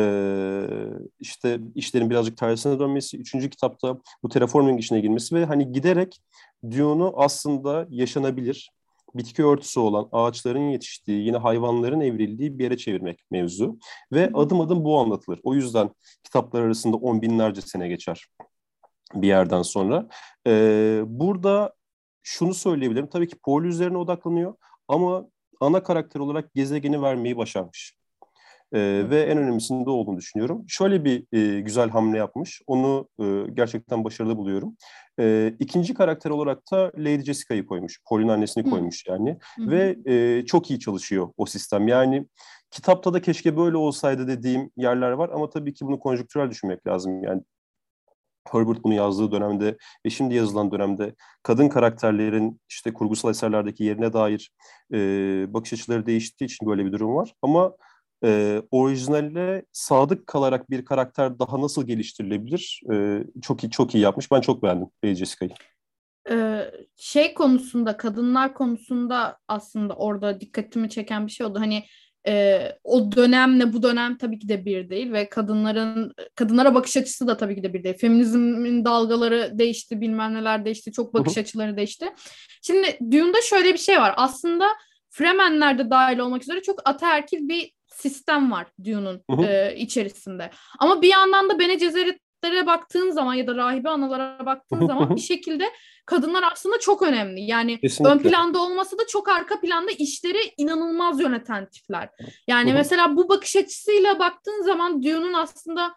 işte 1.20 1.60
işlerin 1.76 2.10
birazcık 2.10 2.38
tersine 2.38 2.80
dönmesi. 2.80 3.18
Üçüncü 3.18 3.50
kitapta 3.50 3.98
bu 4.24 4.30
terraforming 4.30 4.80
işine 4.80 5.00
girmesi 5.00 5.36
ve 5.36 5.46
hani 5.46 5.72
giderek 5.72 6.22
Dune'u 6.72 7.14
aslında 7.16 7.88
yaşanabilir, 7.90 8.72
bitki 9.16 9.46
örtüsü 9.46 9.80
olan 9.80 10.10
ağaçların 10.12 10.70
yetiştiği, 10.70 11.26
yine 11.26 11.38
hayvanların 11.38 12.02
evrildiği 12.02 12.60
bir 12.60 12.64
yere 12.64 12.78
çevirmek 12.78 13.20
mevzu. 13.32 13.78
Ve 14.12 14.32
adım 14.34 14.62
adım 14.62 14.84
bu 14.84 15.00
anlatılır. 15.00 15.40
O 15.44 15.54
yüzden 15.54 15.90
kitaplar 16.24 16.62
arasında 16.62 16.98
on 16.98 17.22
binlerce 17.22 17.62
sene 17.62 17.88
geçer 17.88 18.26
bir 19.16 19.28
yerden 19.28 19.62
sonra. 19.62 20.08
Ee, 20.48 21.02
burada 21.06 21.74
şunu 22.24 22.54
söyleyebilirim. 22.54 23.08
Tabii 23.08 23.28
ki 23.28 23.36
Paul 23.46 23.64
üzerine 23.64 23.98
odaklanıyor 23.98 24.56
ama 24.88 25.28
ana 25.60 25.84
karakter 25.84 26.20
olarak 26.20 26.54
gezegeni 26.54 27.02
vermeyi 27.02 27.38
başarmış. 27.38 27.96
Ee, 28.74 29.04
ve 29.10 29.22
en 29.22 29.38
önemlisinde 29.38 29.90
olduğunu 29.90 30.18
düşünüyorum. 30.18 30.66
Şöyle 30.68 31.06
bir 31.06 31.26
e, 31.32 31.62
güzel 31.62 31.90
hamle 31.90 32.18
yapmış. 32.18 32.62
Onu 32.68 33.08
e, 33.20 33.24
gerçekten 33.54 34.04
başarılı 34.04 34.38
buluyorum. 34.38 34.78
E, 35.20 35.54
ikinci 35.60 35.94
karakter 35.94 36.30
olarak 36.30 36.72
da 36.72 36.92
Lady 36.98 37.22
Jessica'yı 37.24 37.66
koymuş. 37.66 38.00
Paul'ün 38.10 38.28
annesini 38.28 38.66
Hı. 38.66 38.70
koymuş 38.70 39.08
yani. 39.08 39.38
Hı. 39.58 39.72
Ve 39.72 39.98
e, 40.06 40.46
çok 40.46 40.72
iyi 40.72 40.80
çalışıyor 40.80 41.30
o 41.38 41.46
sistem. 41.46 41.88
Yani 41.88 42.28
kitapta 42.72 43.14
da 43.14 43.22
keşke 43.22 43.58
böyle 43.58 43.78
olsaydı 43.78 44.28
dediğim 44.28 44.72
yerler 44.78 45.12
var 45.12 45.30
ama 45.34 45.50
tabii 45.50 45.74
ki 45.74 45.86
bunu 45.86 46.00
konjonktürel 46.00 46.50
düşünmek 46.50 46.88
lazım. 46.88 47.24
Yani 47.24 47.42
Herbert 48.52 48.84
bunu 48.84 48.94
yazdığı 48.94 49.32
dönemde 49.32 49.78
ve 50.06 50.10
şimdi 50.10 50.36
yazılan 50.36 50.72
dönemde 50.72 51.16
kadın 51.44 51.70
karakterlerin 51.70 52.62
işte 52.70 52.94
kurgusal 52.94 53.32
eserlerdeki 53.32 53.84
yerine 53.84 54.14
dair 54.14 54.52
e, 54.94 54.98
bakış 55.54 55.74
açıları 55.74 56.06
değiştiği 56.06 56.46
için 56.46 56.68
böyle 56.68 56.86
bir 56.86 56.92
durum 56.92 57.16
var. 57.16 57.36
Ama 57.42 57.74
e, 58.24 58.62
orijinalle 58.72 59.66
sadık 59.72 60.28
kalarak 60.28 60.70
bir 60.70 60.86
karakter 60.86 61.40
daha 61.40 61.62
nasıl 61.62 61.88
geliştirilebilir? 61.88 62.82
E, 62.94 63.24
çok 63.42 63.64
iyi 63.64 63.70
çok 63.70 63.96
iyi 63.96 64.04
yapmış. 64.04 64.32
Ben 64.32 64.42
çok 64.42 64.64
beğendim 64.64 64.88
Lady 65.06 65.16
Jessica'yı. 65.16 65.54
Ee, 66.30 66.72
şey 66.96 67.34
konusunda 67.34 67.98
kadınlar 67.98 68.54
konusunda 68.54 69.38
aslında 69.48 69.96
orada 69.96 70.42
dikkatimi 70.42 70.90
çeken 70.90 71.28
bir 71.28 71.32
şey 71.32 71.46
oldu. 71.46 71.60
Hani 71.60 71.84
e, 72.28 72.62
o 72.84 73.12
dönemle 73.12 73.74
bu 73.74 73.84
dönem 73.84 74.18
tabii 74.18 74.40
ki 74.40 74.50
de 74.50 74.66
bir 74.66 74.90
değil 74.90 75.12
ve 75.12 75.30
kadınların 75.30 76.14
kadınlara 76.36 76.76
bakış 76.76 76.98
açısı 76.98 77.28
da 77.28 77.38
tabii 77.38 77.56
ki 77.56 77.64
de 77.64 77.74
bir 77.74 77.84
değil. 77.84 77.98
Feminizmin 77.98 78.86
dalgaları 78.86 79.52
değişti, 79.54 80.02
bilmem 80.02 80.34
neler 80.34 80.66
değişti, 80.66 80.92
çok 80.92 81.14
bakış 81.14 81.34
Hı 81.36 81.40
hı. 81.40 81.42
açıları 81.42 81.78
değişti. 81.78 82.06
Şimdi 82.62 82.98
Dune'da 83.12 83.42
şöyle 83.42 83.74
bir 83.74 83.78
şey 83.78 83.98
var. 83.98 84.14
Aslında 84.18 84.68
Fremenler 85.10 85.78
de 85.78 85.90
dahil 85.90 86.18
olmak 86.18 86.44
üzere 86.44 86.62
çok 86.62 86.82
ataerkil 86.86 87.50
bir 87.50 87.72
sistem 87.94 88.52
var 88.52 88.68
Dune'un 88.86 89.44
e, 89.44 89.76
içerisinde. 89.76 90.50
Ama 90.80 91.02
bir 91.02 91.08
yandan 91.08 91.50
da 91.50 91.60
Bene 91.60 91.76
Gesserit'lere 91.76 92.66
baktığın 92.66 93.12
zaman 93.12 93.34
ya 93.34 93.48
da 93.48 93.56
rahibe 93.56 93.90
analara 93.90 94.46
baktığın 94.46 94.88
zaman 94.88 95.16
bir 95.16 95.22
şekilde 95.22 95.70
kadınlar 96.06 96.44
aslında 96.52 96.80
çok 96.80 97.02
önemli. 97.02 97.42
Yani 97.42 97.80
Kesinlikle. 97.80 98.14
ön 98.14 98.20
planda 98.20 98.62
olması 98.62 98.98
da 98.98 99.08
çok 99.08 99.30
arka 99.30 99.62
planda 99.62 99.92
işleri 99.92 100.54
inanılmaz 100.58 101.22
yöneten 101.22 101.70
tipler. 101.70 102.10
Yani 102.48 102.72
hı. 102.72 102.74
mesela 102.74 103.16
bu 103.16 103.30
bakış 103.30 103.56
açısıyla 103.56 104.20
baktığın 104.20 104.64
zaman 104.64 105.04
Dune'un 105.04 105.34
aslında 105.34 105.96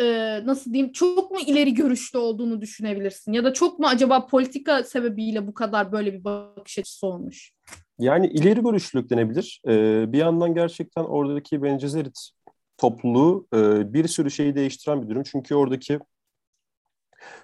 e, 0.00 0.40
nasıl 0.44 0.72
diyeyim 0.72 0.92
çok 0.92 1.30
mu 1.30 1.38
ileri 1.46 1.74
görüşlü 1.74 2.18
olduğunu 2.18 2.60
düşünebilirsin 2.60 3.32
ya 3.32 3.44
da 3.44 3.52
çok 3.52 3.78
mu 3.78 3.86
acaba 3.86 4.26
politika 4.26 4.84
sebebiyle 4.84 5.46
bu 5.46 5.54
kadar 5.54 5.92
böyle 5.92 6.12
bir 6.12 6.24
bakış 6.24 6.78
açısı 6.78 7.06
olmuş? 7.06 7.52
Yani 7.98 8.26
ileri 8.26 8.62
görüşlülük 8.62 9.10
denebilir. 9.10 9.60
Ee, 9.68 10.12
bir 10.12 10.18
yandan 10.18 10.54
gerçekten 10.54 11.04
oradaki 11.04 11.62
Bene 11.62 11.76
Gesserit 11.76 12.30
topluluğu 12.78 13.46
e, 13.54 13.92
bir 13.92 14.08
sürü 14.08 14.30
şeyi 14.30 14.54
değiştiren 14.54 15.02
bir 15.02 15.08
durum. 15.08 15.22
Çünkü 15.22 15.54
oradaki 15.54 15.98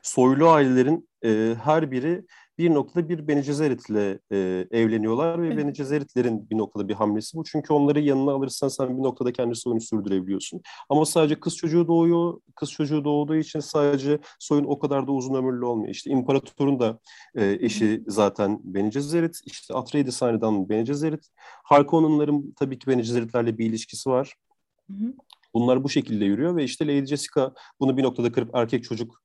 soylu 0.02 0.48
ailelerin 0.48 1.08
e, 1.24 1.54
her 1.64 1.90
biri 1.90 2.24
bir 2.58 2.74
noktada 2.74 3.08
bir 3.08 3.28
Bene 3.28 3.40
Gesserit'le 3.40 4.20
e, 4.32 4.66
evleniyorlar 4.70 5.42
ve 5.42 5.46
Evet. 5.46 5.58
Bene 5.58 5.70
Gesserit'lerin 5.70 6.50
bir 6.50 6.58
noktada 6.58 6.88
bir 6.88 6.94
hamlesi 6.94 7.36
bu. 7.36 7.44
Çünkü 7.44 7.72
onları 7.72 8.00
yanına 8.00 8.32
alırsan 8.32 8.68
sen 8.68 8.98
bir 8.98 9.02
noktada 9.02 9.32
kendi 9.32 9.54
soyunu 9.54 9.80
sürdürebiliyorsun. 9.80 10.60
Ama 10.88 11.06
sadece 11.06 11.40
kız 11.40 11.56
çocuğu 11.56 11.88
doğuyor. 11.88 12.40
Kız 12.56 12.70
çocuğu 12.70 13.04
doğduğu 13.04 13.36
için 13.36 13.60
sadece 13.60 14.18
soyun 14.38 14.64
o 14.64 14.78
kadar 14.78 15.06
da 15.06 15.12
uzun 15.12 15.34
ömürlü 15.34 15.64
olmuyor. 15.64 15.90
İşte 15.90 16.10
imparatorun 16.10 16.80
da 16.80 16.98
e, 17.34 17.58
eşi 17.60 18.04
zaten 18.06 18.60
Bene 18.64 18.88
Gesserit. 18.88 19.40
İşte 19.46 19.74
Atreides 19.74 20.22
hanedanının 20.22 20.68
Bene 20.68 20.82
Gesserit. 20.82 21.28
Harkonnenların 21.64 22.54
tabii 22.58 22.78
ki 22.78 22.86
Bene 22.86 23.00
Gesserit'lerle 23.00 23.58
bir 23.58 23.66
ilişkisi 23.66 24.10
var. 24.10 24.34
Hı 24.86 24.92
hı. 24.92 25.12
Bunlar 25.54 25.84
bu 25.84 25.88
şekilde 25.88 26.24
yürüyor 26.24 26.56
ve 26.56 26.64
işte 26.64 26.86
Lady 26.86 27.06
Jessica 27.06 27.52
bunu 27.80 27.96
bir 27.96 28.02
noktada 28.02 28.32
kırıp 28.32 28.50
erkek 28.54 28.84
çocuk 28.84 29.22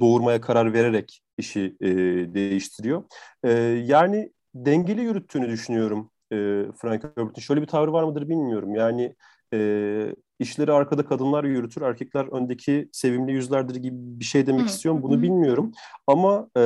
doğurmaya 0.00 0.40
karar 0.40 0.72
vererek 0.72 1.22
işi 1.38 1.76
e, 1.80 1.88
değiştiriyor. 2.34 3.02
E, 3.44 3.50
yani 3.86 4.32
dengeli 4.54 5.00
yürüttüğünü 5.00 5.48
düşünüyorum 5.48 6.10
e, 6.32 6.36
Frank 6.76 7.04
Herbert'in. 7.04 7.42
Şöyle 7.42 7.62
bir 7.62 7.66
tavrı 7.66 7.92
var 7.92 8.04
mıdır 8.04 8.28
bilmiyorum. 8.28 8.74
Yani 8.74 9.14
e, 9.54 10.14
işleri 10.38 10.72
arkada 10.72 11.04
kadınlar 11.04 11.44
yürütür, 11.44 11.82
erkekler 11.82 12.26
öndeki 12.32 12.88
sevimli 12.92 13.32
yüzlerdir 13.32 13.74
gibi 13.74 13.96
bir 13.96 14.24
şey 14.24 14.46
demek 14.46 14.62
Hı, 14.62 14.66
istiyorum. 14.66 15.02
Bunu 15.02 15.16
hı. 15.16 15.22
bilmiyorum. 15.22 15.72
Ama 16.06 16.48
e, 16.56 16.62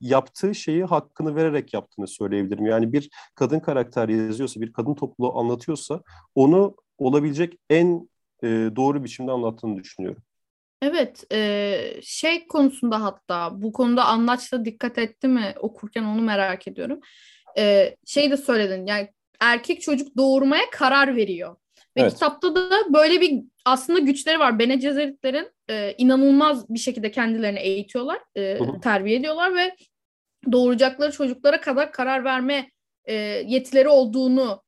yaptığı 0.00 0.54
şeyi 0.54 0.84
hakkını 0.84 1.36
vererek 1.36 1.74
yaptığını 1.74 2.08
söyleyebilirim. 2.08 2.66
Yani 2.66 2.92
bir 2.92 3.10
kadın 3.34 3.60
karakter 3.60 4.08
yazıyorsa, 4.08 4.60
bir 4.60 4.72
kadın 4.72 4.94
topluluğu 4.94 5.38
anlatıyorsa 5.38 6.00
onu 6.34 6.76
olabilecek 6.98 7.58
en 7.70 8.08
e, 8.42 8.48
doğru 8.76 9.04
biçimde 9.04 9.32
anlattığını 9.32 9.76
düşünüyorum. 9.76 10.22
Evet, 10.82 11.24
e, 11.32 12.00
şey 12.02 12.46
konusunda 12.46 13.02
hatta 13.02 13.62
bu 13.62 13.72
konuda 13.72 14.04
Anlaç'ta 14.04 14.64
dikkat 14.64 14.98
etti 14.98 15.28
mi 15.28 15.54
okurken 15.60 16.04
onu 16.04 16.22
merak 16.22 16.68
ediyorum. 16.68 17.00
E, 17.58 17.96
şey 18.06 18.30
de 18.30 18.36
söyledin 18.36 18.86
yani 18.86 19.08
erkek 19.40 19.82
çocuk 19.82 20.16
doğurmaya 20.16 20.70
karar 20.70 21.16
veriyor. 21.16 21.56
Ve 21.96 22.00
Evet. 22.00 22.12
kitapta 22.12 22.54
da 22.54 22.70
böyle 22.94 23.20
bir 23.20 23.42
aslında 23.64 23.98
güçleri 23.98 24.38
var. 24.38 24.58
Bene 24.58 24.76
Gesseritlerin 24.76 25.50
e, 25.70 25.94
inanılmaz 25.98 26.68
bir 26.68 26.78
şekilde 26.78 27.10
kendilerini 27.10 27.58
eğitiyorlar, 27.58 28.18
e, 28.34 28.58
Hı 28.58 28.64
hı. 28.64 28.80
terbiye 28.80 29.16
ediyorlar 29.16 29.54
ve 29.54 29.76
doğuracakları 30.52 31.12
çocuklara 31.12 31.60
kadar 31.60 31.92
karar 31.92 32.24
verme 32.24 32.70
e, 33.04 33.14
yetileri 33.46 33.88
olduğunu 33.88 34.62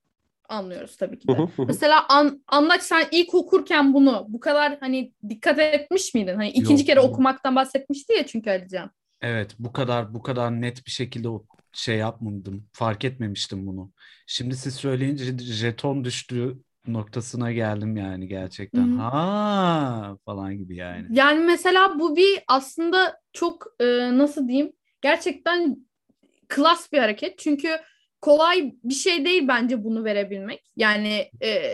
anlıyoruz 0.49 0.97
tabii 0.97 1.19
ki 1.19 1.29
de. 1.29 1.49
Mesela 1.67 2.07
an, 2.09 2.43
anlaç 2.49 2.83
sen 2.83 3.07
ilk 3.11 3.35
okurken 3.35 3.95
bunu 3.95 4.27
bu 4.29 4.41
kadar 4.41 4.77
hani 4.81 5.13
dikkat 5.29 5.59
etmiş 5.59 6.15
miydin? 6.15 6.35
Hani 6.37 6.49
ikinci 6.49 6.73
Yok. 6.73 6.87
kere 6.87 7.01
okumaktan 7.01 7.57
bahsetmişti 7.57 8.13
ya 8.13 8.27
çünkü 8.27 8.51
Alican. 8.51 8.91
Evet 9.21 9.55
bu 9.59 9.73
kadar 9.73 10.15
bu 10.15 10.23
kadar 10.23 10.61
net 10.61 10.87
bir 10.87 10.91
şekilde 10.91 11.29
şey 11.73 11.97
yapmadım. 11.97 12.69
Fark 12.73 13.05
etmemiştim 13.05 13.67
bunu. 13.67 13.93
Şimdi 14.27 14.57
siz 14.57 14.75
söyleyince 14.75 15.39
jeton 15.39 16.05
düştü 16.05 16.59
noktasına 16.87 17.53
geldim 17.53 17.97
yani 17.97 18.29
gerçekten. 18.29 18.89
Hı-hı. 18.89 19.01
Ha 19.01 20.17
falan 20.25 20.59
gibi 20.59 20.77
yani. 20.77 21.07
Yani 21.11 21.45
mesela 21.45 21.99
bu 21.99 22.17
bir 22.17 22.43
aslında 22.49 23.21
çok 23.33 23.67
e, 23.81 23.85
nasıl 24.19 24.49
diyeyim 24.49 24.73
gerçekten 25.01 25.77
klas 26.49 26.93
bir 26.93 26.99
hareket. 26.99 27.39
Çünkü 27.39 27.69
kolay 28.21 28.73
bir 28.85 28.95
şey 28.95 29.25
değil 29.25 29.49
bence 29.49 29.85
bunu 29.85 30.05
verebilmek. 30.05 30.63
Yani 30.77 31.31
e, 31.43 31.73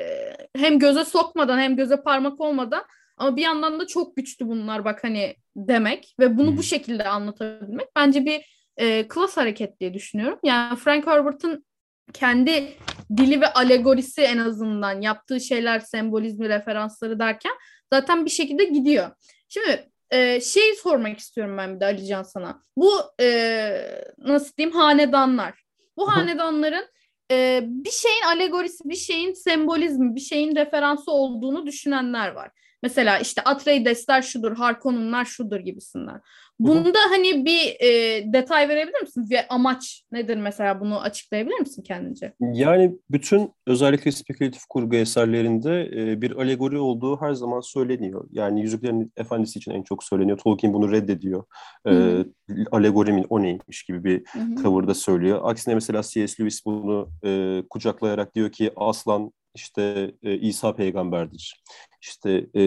hem 0.57 0.78
göze 0.78 1.04
sokmadan 1.04 1.59
hem 1.59 1.76
göze 1.76 2.02
parmak 2.02 2.40
olmadan 2.40 2.85
ama 3.16 3.37
bir 3.37 3.42
yandan 3.42 3.80
da 3.80 3.87
çok 3.87 4.16
güçlü 4.16 4.48
bunlar 4.48 4.85
bak 4.85 5.04
hani 5.04 5.37
demek 5.57 6.14
ve 6.20 6.38
bunu 6.38 6.57
bu 6.57 6.62
şekilde 6.62 7.09
anlatabilmek 7.09 7.88
bence 7.96 8.24
bir 8.24 8.70
e, 8.76 9.09
klas 9.09 9.37
hareket 9.37 9.80
diye 9.80 9.94
düşünüyorum. 9.94 10.38
Yani 10.44 10.76
Frank 10.76 11.07
Herbert'ın 11.07 11.64
kendi 12.12 12.68
dili 13.16 13.40
ve 13.40 13.52
alegorisi 13.52 14.22
en 14.22 14.38
azından 14.38 15.00
yaptığı 15.00 15.40
şeyler 15.40 15.80
sembolizmi 15.80 16.48
referansları 16.48 17.18
derken 17.18 17.52
zaten 17.92 18.24
bir 18.24 18.30
şekilde 18.30 18.64
gidiyor. 18.64 19.11
Şimdi 19.48 19.90
e, 20.11 20.40
şey 20.40 20.74
sormak 20.74 21.18
istiyorum 21.18 21.59
ben 21.59 21.74
bir 21.74 21.80
de 21.80 21.85
Alican 21.85 22.22
sana. 22.22 22.61
Bu 22.76 22.92
e, 23.20 23.70
nasıl 24.18 24.57
diyeyim 24.57 24.76
hanedanlar. 24.76 25.63
Bu 25.96 26.12
hanedanların 26.12 26.87
e, 27.30 27.61
bir 27.66 27.90
şeyin 27.90 28.22
alegorisi, 28.26 28.88
bir 28.88 28.96
şeyin 28.96 29.33
sembolizmi, 29.33 30.14
bir 30.14 30.20
şeyin 30.20 30.57
referansı 30.57 31.11
olduğunu 31.11 31.66
düşünenler 31.66 32.28
var. 32.28 32.50
Mesela 32.83 33.18
işte 33.18 33.42
Atreides'ler 33.42 34.22
şudur, 34.22 34.57
Harkonnenlar 34.57 35.24
şudur 35.24 35.61
gibisinden. 35.61 36.20
Bunda 36.61 36.99
hani 37.11 37.45
bir 37.45 37.77
e, 37.81 38.33
detay 38.33 38.69
verebilir 38.69 39.03
misin? 39.03 39.27
Ve 39.31 39.49
amaç 39.49 40.03
nedir 40.12 40.37
mesela 40.37 40.81
bunu 40.81 41.01
açıklayabilir 41.01 41.61
misin 41.61 41.83
kendince? 41.83 42.35
Yani 42.40 42.93
bütün 43.11 43.51
özellikle 43.67 44.12
spekülatif 44.12 44.64
kurgu 44.69 44.97
eserlerinde 44.97 45.90
e, 45.97 46.23
bir 46.23 46.37
alegori 46.37 46.79
olduğu 46.79 47.21
her 47.21 47.33
zaman 47.33 47.61
söyleniyor. 47.61 48.29
Yani 48.31 48.62
Yüzüklerin 48.62 49.12
Efendisi 49.17 49.59
için 49.59 49.73
en 49.73 49.83
çok 49.83 50.05
söyleniyor. 50.05 50.38
Tolkien 50.38 50.73
bunu 50.75 50.93
reddediyor. 50.93 51.45
E, 51.88 52.25
alegorimin 52.73 53.27
o 53.29 53.43
neymiş 53.43 53.83
gibi 53.83 54.05
bir 54.05 54.25
Hı-hı. 54.27 54.62
tavırda 54.62 54.95
söylüyor. 54.95 55.40
Aksine 55.43 55.75
mesela 55.75 56.03
C.S. 56.03 56.43
Lewis 56.43 56.67
bunu 56.67 57.09
e, 57.25 57.62
kucaklayarak 57.71 58.35
diyor 58.35 58.53
ki 58.53 58.71
aslan 58.77 59.33
işte 59.55 60.12
e, 60.23 60.38
İsa 60.38 60.75
peygamberdir. 60.75 61.62
İşte 62.05 62.47
e, 62.55 62.62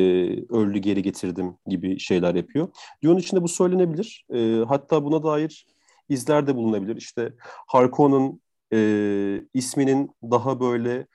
öldü 0.49 0.79
geri 0.79 1.01
getirdim 1.01 1.55
gibi 1.67 1.99
şeyler 1.99 2.35
yapıyor. 2.35 2.67
Dune 3.03 3.19
içinde 3.19 3.41
bu 3.41 3.47
söylenebilir. 3.47 4.25
E, 4.33 4.63
hatta 4.67 5.03
buna 5.03 5.23
dair 5.23 5.67
izler 6.09 6.47
de 6.47 6.55
bulunabilir. 6.55 6.95
İşte 6.95 7.33
Harkonnen'ın 7.67 8.41
e, 8.73 8.79
isminin 9.53 10.11
daha 10.23 10.59
böyle 10.59 11.07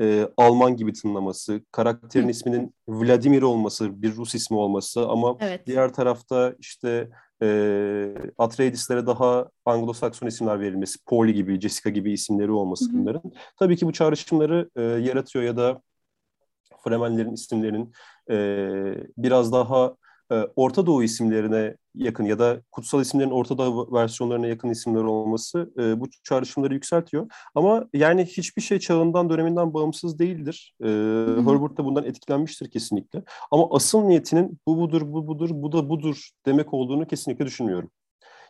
e, 0.00 0.28
Alman 0.36 0.76
gibi 0.76 0.92
tınlaması, 0.92 1.60
karakterin 1.72 2.26
Hı. 2.26 2.30
isminin 2.30 2.74
Vladimir 2.88 3.42
olması, 3.42 4.02
bir 4.02 4.16
Rus 4.16 4.34
ismi 4.34 4.56
olması 4.56 5.08
ama 5.08 5.36
evet. 5.40 5.66
diğer 5.66 5.92
tarafta 5.92 6.54
işte 6.58 7.08
e, 7.42 7.48
Atreides'lere 8.38 9.06
daha 9.06 9.48
Anglo-Sakson 9.66 10.28
isimler 10.28 10.60
verilmesi, 10.60 11.04
Polly 11.06 11.34
gibi, 11.34 11.60
Jessica 11.60 11.90
gibi 11.90 12.12
isimleri 12.12 12.50
olması 12.50 12.84
Hı-hı. 12.84 12.98
bunların. 12.98 13.22
Tabii 13.58 13.76
ki 13.76 13.86
bu 13.86 13.92
çağrışımları 13.92 14.70
e, 14.76 14.82
yaratıyor 14.82 15.44
ya 15.44 15.56
da 15.56 15.82
Fremenlerin 16.84 17.32
isimlerinin 17.32 17.92
e, 18.30 18.36
biraz 19.18 19.52
daha 19.52 19.94
e, 20.32 20.34
Orta 20.56 20.86
Doğu 20.86 21.02
isimlerine 21.02 21.76
yakın 21.94 22.24
ya 22.24 22.38
da 22.38 22.62
kutsal 22.72 23.00
isimlerin 23.00 23.30
Orta 23.30 23.58
Doğu 23.58 23.92
versiyonlarına 23.92 24.46
yakın 24.46 24.68
isimler 24.70 25.02
olması 25.02 25.72
e, 25.78 26.00
bu 26.00 26.08
çağrışımları 26.24 26.74
yükseltiyor. 26.74 27.30
Ama 27.54 27.86
yani 27.94 28.24
hiçbir 28.24 28.62
şey 28.62 28.78
çağından, 28.78 29.30
döneminden 29.30 29.74
bağımsız 29.74 30.18
değildir. 30.18 30.74
E, 30.82 30.86
Herbert 30.86 31.78
de 31.78 31.84
bundan 31.84 32.04
etkilenmiştir 32.04 32.70
kesinlikle. 32.70 33.22
Ama 33.50 33.68
asıl 33.70 34.02
niyetinin 34.02 34.58
bu 34.66 34.78
budur, 34.78 35.02
bu 35.04 35.26
budur, 35.26 35.50
bu 35.52 35.72
da 35.72 35.88
budur 35.88 36.28
demek 36.46 36.74
olduğunu 36.74 37.06
kesinlikle 37.06 37.46
düşünmüyorum. 37.46 37.90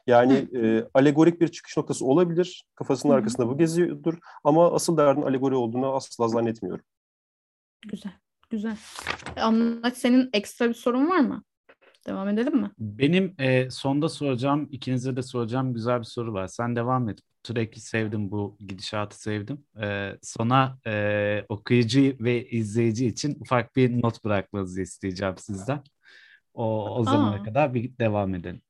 Yani 0.07 0.49
e, 0.55 0.85
alegorik 0.95 1.41
bir 1.41 1.49
çıkış 1.49 1.77
noktası 1.77 2.07
olabilir. 2.07 2.65
Kafasının 2.75 3.13
Hı-hı. 3.13 3.19
arkasında 3.19 3.49
bu 3.49 3.59
geziyordur. 3.59 4.19
Ama 4.45 4.73
asıl 4.73 4.97
derdin 4.97 5.23
alegori 5.23 5.55
olduğunu 5.55 5.95
asla 5.95 6.29
zannetmiyorum. 6.29 6.85
Güzel, 7.87 8.13
güzel. 8.51 8.77
Anlat 9.37 9.97
senin 9.97 10.31
ekstra 10.33 10.69
bir 10.69 10.75
sorun 10.75 11.11
var 11.11 11.21
mı? 11.21 11.43
Devam 12.07 12.29
edelim 12.29 12.57
mi? 12.57 12.71
Benim 12.79 13.35
e, 13.39 13.71
sonda 13.71 14.09
soracağım, 14.09 14.69
ikinize 14.71 15.17
de 15.17 15.23
soracağım 15.23 15.75
güzel 15.75 15.99
bir 15.99 16.05
soru 16.05 16.33
var. 16.33 16.47
Sen 16.47 16.77
devam 16.77 17.09
et. 17.09 17.19
Track'i 17.43 17.81
sevdim, 17.81 18.31
bu 18.31 18.57
gidişatı 18.61 19.21
sevdim. 19.21 19.65
E, 19.83 20.13
sona 20.23 20.79
e, 20.87 21.45
okuyucu 21.49 22.01
ve 22.21 22.49
izleyici 22.49 23.07
için 23.07 23.37
ufak 23.41 23.77
bir 23.77 24.03
not 24.03 24.25
bırakmanızı 24.25 24.83
isteyeceğim 24.83 25.35
sizden. 25.39 25.83
O, 26.55 26.91
o 26.97 27.05
zamana 27.05 27.35
Aa. 27.35 27.43
kadar 27.43 27.75
bir 27.75 27.99
devam 27.99 28.35
edelim. 28.35 28.63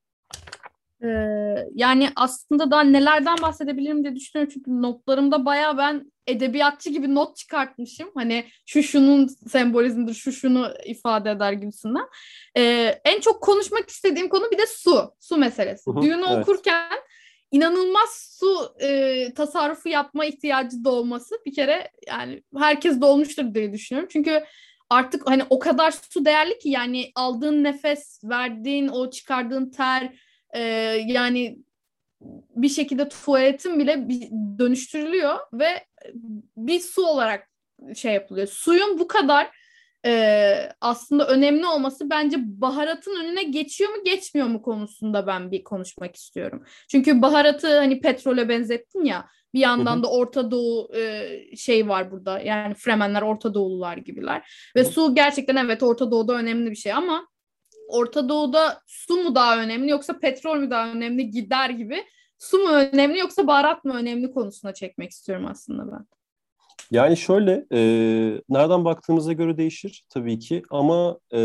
Ee, 1.03 1.09
yani 1.75 2.09
aslında 2.17 2.71
daha 2.71 2.83
nelerden 2.83 3.37
bahsedebilirim 3.43 4.05
diye 4.05 4.17
düşünüyorum. 4.17 4.53
Çünkü 4.55 4.83
notlarımda 4.83 5.45
baya 5.45 5.79
ben 5.79 6.13
edebiyatçı 6.27 6.91
gibi 6.91 7.15
not 7.15 7.37
çıkartmışım. 7.37 8.11
Hani 8.15 8.45
şu 8.67 8.83
şunun 8.83 9.27
sembolizmidir, 9.27 10.15
şu 10.15 10.33
şunu 10.33 10.69
ifade 10.85 11.31
eder 11.31 11.53
gibisinden. 11.53 12.05
Ee, 12.57 13.01
en 13.05 13.21
çok 13.21 13.43
konuşmak 13.43 13.89
istediğim 13.89 14.29
konu 14.29 14.51
bir 14.51 14.59
de 14.59 14.67
su. 14.67 15.13
Su 15.21 15.37
meselesi. 15.37 15.91
Hı 15.91 16.03
Düğünü 16.03 16.25
evet. 16.29 16.39
okurken 16.39 16.99
inanılmaz 17.51 18.39
su 18.39 18.75
e, 18.81 19.35
tasarrufu 19.35 19.89
yapma 19.89 20.25
ihtiyacı 20.25 20.85
doğması 20.85 21.35
bir 21.47 21.55
kere 21.55 21.91
yani 22.09 22.43
herkes 22.57 23.01
dolmuştur 23.01 23.55
diye 23.55 23.73
düşünüyorum. 23.73 24.09
Çünkü 24.13 24.45
artık 24.91 25.31
hani 25.31 25.43
o 25.51 25.59
kadar 25.59 25.95
su 26.11 26.25
değerli 26.25 26.59
ki 26.59 26.69
yani 26.69 27.11
aldığın 27.15 27.65
nefes, 27.65 28.21
verdiğin 28.25 28.89
o 28.89 29.11
çıkardığın 29.11 29.71
ter 29.71 30.28
e, 30.55 30.61
yani 31.07 31.59
bir 32.57 32.69
şekilde 32.69 33.09
tuvaletin 33.09 33.79
bile 33.79 34.09
dönüştürülüyor 34.59 35.39
ve 35.53 35.85
bir 36.57 36.81
su 36.81 37.07
olarak 37.07 37.49
şey 37.95 38.15
yapılıyor. 38.15 38.47
Suyun 38.47 38.99
bu 38.99 39.09
kadar 39.09 39.51
e, 40.07 40.55
aslında 40.81 41.27
önemli 41.27 41.67
olması 41.67 42.11
bence 42.11 42.37
baharatın 42.41 43.25
önüne 43.25 43.43
geçiyor 43.43 43.91
mu 43.91 44.05
geçmiyor 44.05 44.47
mu 44.47 44.63
konusunda 44.63 45.27
ben 45.27 45.51
bir 45.51 45.65
konuşmak 45.65 46.17
istiyorum. 46.17 46.65
Çünkü 46.91 47.23
baharatı 47.23 47.79
hani 47.79 48.01
petrole 48.01 48.49
benzettin 48.49 49.05
ya 49.05 49.29
bir 49.55 49.61
yandan 49.61 50.03
da 50.03 50.11
Orta 50.11 50.51
Doğu 50.51 50.97
e, 50.97 51.57
şey 51.57 51.89
var 51.89 52.11
burada 52.11 52.41
yani 52.41 52.75
Fremenler 52.75 53.23
Orta 53.23 53.55
Doğulular 53.55 53.97
gibiler 53.97 54.71
ve 54.77 54.85
su 54.85 55.15
gerçekten 55.15 55.57
evet 55.57 55.83
Orta 55.83 56.11
Doğu'da 56.11 56.35
önemli 56.35 56.71
bir 56.71 56.77
şey 56.77 56.93
ama 56.93 57.29
Orta 57.89 58.29
Doğu'da 58.29 58.81
su 58.87 59.15
mu 59.23 59.35
daha 59.35 59.63
önemli 59.63 59.91
yoksa 59.91 60.19
petrol 60.19 60.57
mü 60.57 60.71
daha 60.71 60.93
önemli 60.93 61.31
gider 61.31 61.71
gibi 61.71 62.05
su 62.39 62.59
mu 62.59 62.69
önemli 62.69 63.19
yoksa 63.19 63.47
baharat 63.47 63.85
mı 63.85 63.95
önemli 63.97 64.31
konusuna 64.31 64.75
çekmek 64.75 65.11
istiyorum 65.11 65.47
aslında 65.51 65.93
ben. 65.93 66.07
Yani 66.91 67.17
şöyle 67.17 67.67
e, 67.73 67.81
nereden 68.49 68.85
baktığımıza 68.85 69.33
göre 69.33 69.57
değişir 69.57 70.05
tabii 70.09 70.39
ki 70.39 70.63
ama 70.71 71.19
e, 71.35 71.39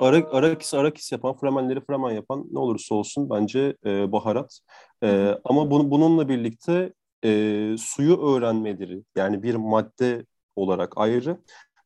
Ara, 0.00 0.30
Arakis 0.30 0.74
Arakis 0.74 1.12
yapan, 1.12 1.36
Fremenleri 1.36 1.80
Fremen 1.80 2.10
yapan 2.10 2.46
ne 2.52 2.58
olursa 2.58 2.94
olsun 2.94 3.30
bence 3.30 3.76
e, 3.86 4.12
baharat. 4.12 4.60
E, 5.02 5.34
ama 5.44 5.70
bu, 5.70 5.90
bununla 5.90 6.28
birlikte 6.28 6.92
e, 7.24 7.30
suyu 7.78 8.16
öğrenmeleri 8.16 9.02
yani 9.16 9.42
bir 9.42 9.54
madde 9.54 10.26
olarak 10.56 10.92
ayrı 10.96 11.38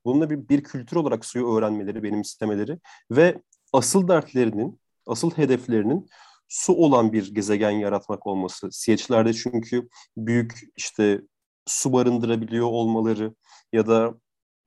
Bununla 0.05 0.31
bir, 0.31 0.49
bir 0.49 0.65
kültür 0.65 0.97
olarak 0.97 1.25
suyu 1.25 1.55
öğrenmeleri, 1.55 2.03
benimsemeleri 2.03 2.79
ve 3.11 3.43
asıl 3.73 4.09
dertlerinin, 4.09 4.81
asıl 5.07 5.31
hedeflerinin 5.31 6.09
su 6.49 6.73
olan 6.73 7.13
bir 7.13 7.35
gezegen 7.35 7.71
yaratmak 7.71 8.27
olması. 8.27 8.69
Siyeçlerde 8.73 9.33
çünkü 9.33 9.89
büyük 10.17 10.61
işte 10.77 11.21
su 11.67 11.93
barındırabiliyor 11.93 12.67
olmaları 12.67 13.35
ya 13.73 13.87
da 13.87 14.15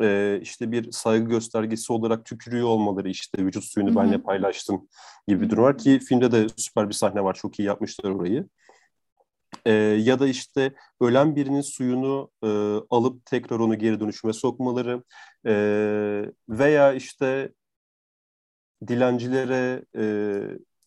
e, 0.02 0.40
işte 0.42 0.72
bir 0.72 0.92
saygı 0.92 1.30
göstergesi 1.30 1.94
olarak 1.94 2.26
tükürüyor 2.26 2.68
olmaları 2.68 3.10
işte 3.10 3.46
vücut 3.46 3.64
suyunu 3.64 3.90
Hı-hı. 3.90 3.98
benle 3.98 4.18
paylaştım 4.22 4.88
gibi 5.28 5.42
bir 5.42 5.50
durum 5.50 5.64
var 5.64 5.78
ki 5.78 6.00
filmde 6.00 6.32
de 6.32 6.48
süper 6.58 6.90
bir 6.90 6.94
sahne 6.94 7.24
var 7.24 7.34
çok 7.34 7.60
iyi 7.60 7.64
yapmışlar 7.66 8.10
orayı 8.10 8.48
e, 9.66 9.72
ya 9.74 10.20
da 10.20 10.28
işte 10.28 10.74
ölen 11.02 11.36
birinin 11.36 11.62
suyunu 11.62 12.32
e, 12.44 12.48
alıp 12.90 13.26
tekrar 13.26 13.60
onu 13.60 13.78
geri 13.78 14.00
dönüşüme 14.00 14.34
sokmaları 14.34 15.04
e, 15.46 15.54
veya 16.50 16.94
işte 16.94 17.54
dilencilere 18.88 19.86
e, 19.98 20.04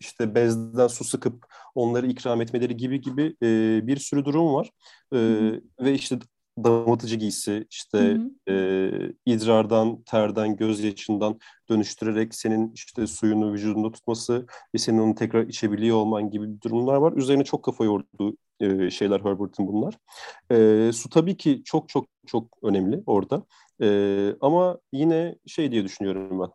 işte 0.00 0.34
bezden 0.34 0.86
su 0.86 1.04
sıkıp 1.04 1.46
onları 1.74 2.06
ikram 2.06 2.40
etmeleri 2.40 2.76
gibi 2.76 3.00
gibi 3.00 3.36
e, 3.42 3.80
bir 3.86 3.96
sürü 3.96 4.24
durum 4.24 4.54
var. 4.54 4.70
E, 5.12 5.18
ve 5.80 5.94
işte 5.94 6.18
damatıcı 6.64 7.16
giysi, 7.16 7.66
işte 7.70 7.98
hı 7.98 8.30
hı. 8.48 8.52
E, 8.52 9.12
idrardan, 9.26 10.02
terden, 10.02 10.56
gözyaşından 10.56 11.38
dönüştürerek 11.68 12.34
senin 12.34 12.72
işte 12.72 13.06
suyunu 13.06 13.52
vücudunda 13.52 13.92
tutması 13.92 14.46
ve 14.74 14.78
senin 14.78 14.98
onu 14.98 15.14
tekrar 15.14 15.46
içebiliyor 15.46 15.96
olman 15.96 16.30
gibi 16.30 16.62
durumlar 16.62 16.96
var. 16.96 17.12
Üzerine 17.12 17.44
çok 17.44 17.64
kafa 17.64 17.84
yorduğu 17.84 18.36
e, 18.60 18.90
şeyler 18.90 19.20
Herbert'in 19.20 19.68
bunlar. 19.68 19.98
E, 20.50 20.92
su 20.92 21.10
tabii 21.10 21.36
ki 21.36 21.62
çok 21.64 21.88
çok 21.88 22.06
çok 22.26 22.58
önemli 22.62 23.02
orada. 23.06 23.46
E, 23.82 23.88
ama 24.40 24.78
yine 24.92 25.36
şey 25.46 25.72
diye 25.72 25.84
düşünüyorum 25.84 26.40
ben. 26.40 26.48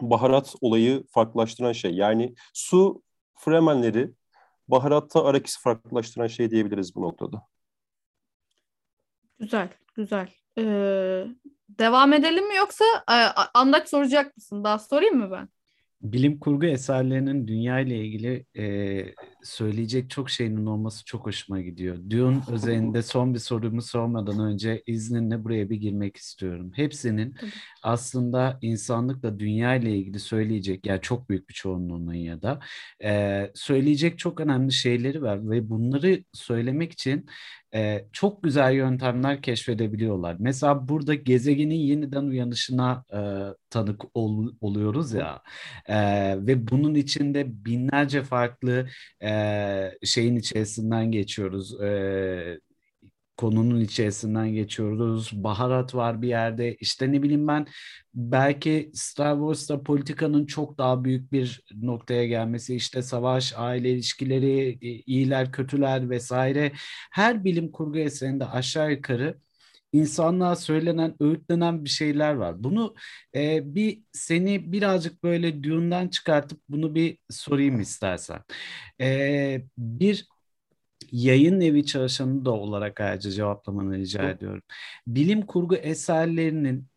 Baharat 0.00 0.54
olayı 0.60 1.04
farklılaştıran 1.10 1.72
şey. 1.72 1.94
Yani 1.94 2.34
su 2.54 3.02
fremenleri 3.38 4.10
baharatta 4.68 5.24
arakisi 5.24 5.60
farklılaştıran 5.60 6.26
şey 6.26 6.50
diyebiliriz 6.50 6.94
bu 6.94 7.02
noktada. 7.02 7.42
Güzel, 9.38 9.68
güzel. 9.94 10.28
Ee, 10.58 11.26
devam 11.68 12.12
edelim 12.12 12.48
mi 12.48 12.56
yoksa 12.56 12.84
e, 13.10 13.14
andak 13.54 13.88
soracak 13.88 14.36
mısın? 14.36 14.64
Daha 14.64 14.78
sorayım 14.78 15.16
mı 15.18 15.30
ben? 15.30 15.48
bilim 16.02 16.38
kurgu 16.38 16.66
eserlerinin 16.66 17.48
dünya 17.48 17.80
ile 17.80 18.04
ilgili 18.04 18.46
e, 18.56 18.64
söyleyecek 19.44 20.10
çok 20.10 20.30
şeyinin 20.30 20.66
olması 20.66 21.04
çok 21.04 21.26
hoşuma 21.26 21.60
gidiyor. 21.60 21.96
Dune 22.10 22.40
özelinde 22.52 23.02
son 23.02 23.34
bir 23.34 23.38
sorumu 23.38 23.82
sormadan 23.82 24.38
önce 24.40 24.82
izninle 24.86 25.44
buraya 25.44 25.70
bir 25.70 25.76
girmek 25.76 26.16
istiyorum. 26.16 26.72
Hepsinin 26.74 27.34
aslında 27.82 28.58
insanlıkla 28.62 29.38
dünya 29.38 29.74
ile 29.74 29.96
ilgili 29.96 30.18
söyleyecek, 30.20 30.86
yani 30.86 31.00
çok 31.00 31.28
büyük 31.28 31.48
bir 31.48 31.54
çoğunluğunun 31.54 32.14
ya 32.14 32.42
da 32.42 32.60
e, 33.04 33.50
söyleyecek 33.54 34.18
çok 34.18 34.40
önemli 34.40 34.72
şeyleri 34.72 35.22
var 35.22 35.50
ve 35.50 35.70
bunları 35.70 36.24
söylemek 36.32 36.92
için 36.92 37.26
e, 37.74 38.04
çok 38.12 38.42
güzel 38.42 38.74
yöntemler 38.74 39.42
keşfedebiliyorlar. 39.42 40.36
Mesela 40.38 40.88
burada 40.88 41.14
gezegenin 41.14 41.74
yeniden 41.74 42.22
uyanışına 42.24 43.04
e, 43.12 43.20
tanık 43.70 44.02
ol, 44.14 44.48
oluyoruz 44.60 45.12
ya 45.12 45.42
e, 45.86 45.96
ve 46.46 46.68
bunun 46.68 46.94
içinde 46.94 47.64
binlerce 47.64 48.22
farklı 48.22 48.88
e, 49.20 49.31
şeyin 50.04 50.36
içerisinden 50.36 51.12
geçiyoruz. 51.12 51.80
E, 51.80 52.60
konunun 53.36 53.80
içerisinden 53.80 54.52
geçiyoruz. 54.52 55.30
Baharat 55.32 55.94
var 55.94 56.22
bir 56.22 56.28
yerde. 56.28 56.74
İşte 56.74 57.12
ne 57.12 57.22
bileyim 57.22 57.48
ben 57.48 57.66
belki 58.14 58.90
Star 58.94 59.36
Wars'ta 59.36 59.82
politikanın 59.82 60.46
çok 60.46 60.78
daha 60.78 61.04
büyük 61.04 61.32
bir 61.32 61.62
noktaya 61.74 62.26
gelmesi, 62.26 62.74
işte 62.76 63.02
savaş, 63.02 63.52
aile 63.56 63.90
ilişkileri, 63.90 64.78
iyiler, 65.06 65.52
kötüler 65.52 66.10
vesaire 66.10 66.72
her 67.10 67.44
bilim 67.44 67.72
kurgu 67.72 67.98
eserinde 67.98 68.46
aşağı 68.46 68.92
yukarı 68.92 69.38
insanlığa 69.92 70.56
söylenen, 70.56 71.14
öğütlenen 71.20 71.84
bir 71.84 71.90
şeyler 71.90 72.34
var. 72.34 72.64
Bunu 72.64 72.94
e, 73.34 73.74
bir 73.74 74.02
seni 74.12 74.72
birazcık 74.72 75.22
böyle 75.22 75.62
düğünden 75.62 76.08
çıkartıp 76.08 76.60
bunu 76.68 76.94
bir 76.94 77.18
sorayım 77.30 77.80
istersen. 77.80 78.40
E, 79.00 79.62
bir 79.78 80.26
yayın 81.12 81.60
evi 81.60 81.86
çalışanı 81.86 82.44
da 82.44 82.50
olarak 82.52 83.00
ayrıca 83.00 83.30
cevaplamanı 83.30 83.98
rica 83.98 84.30
ediyorum. 84.30 84.62
Bilim 85.06 85.46
kurgu 85.46 85.76
eserlerinin 85.76 86.88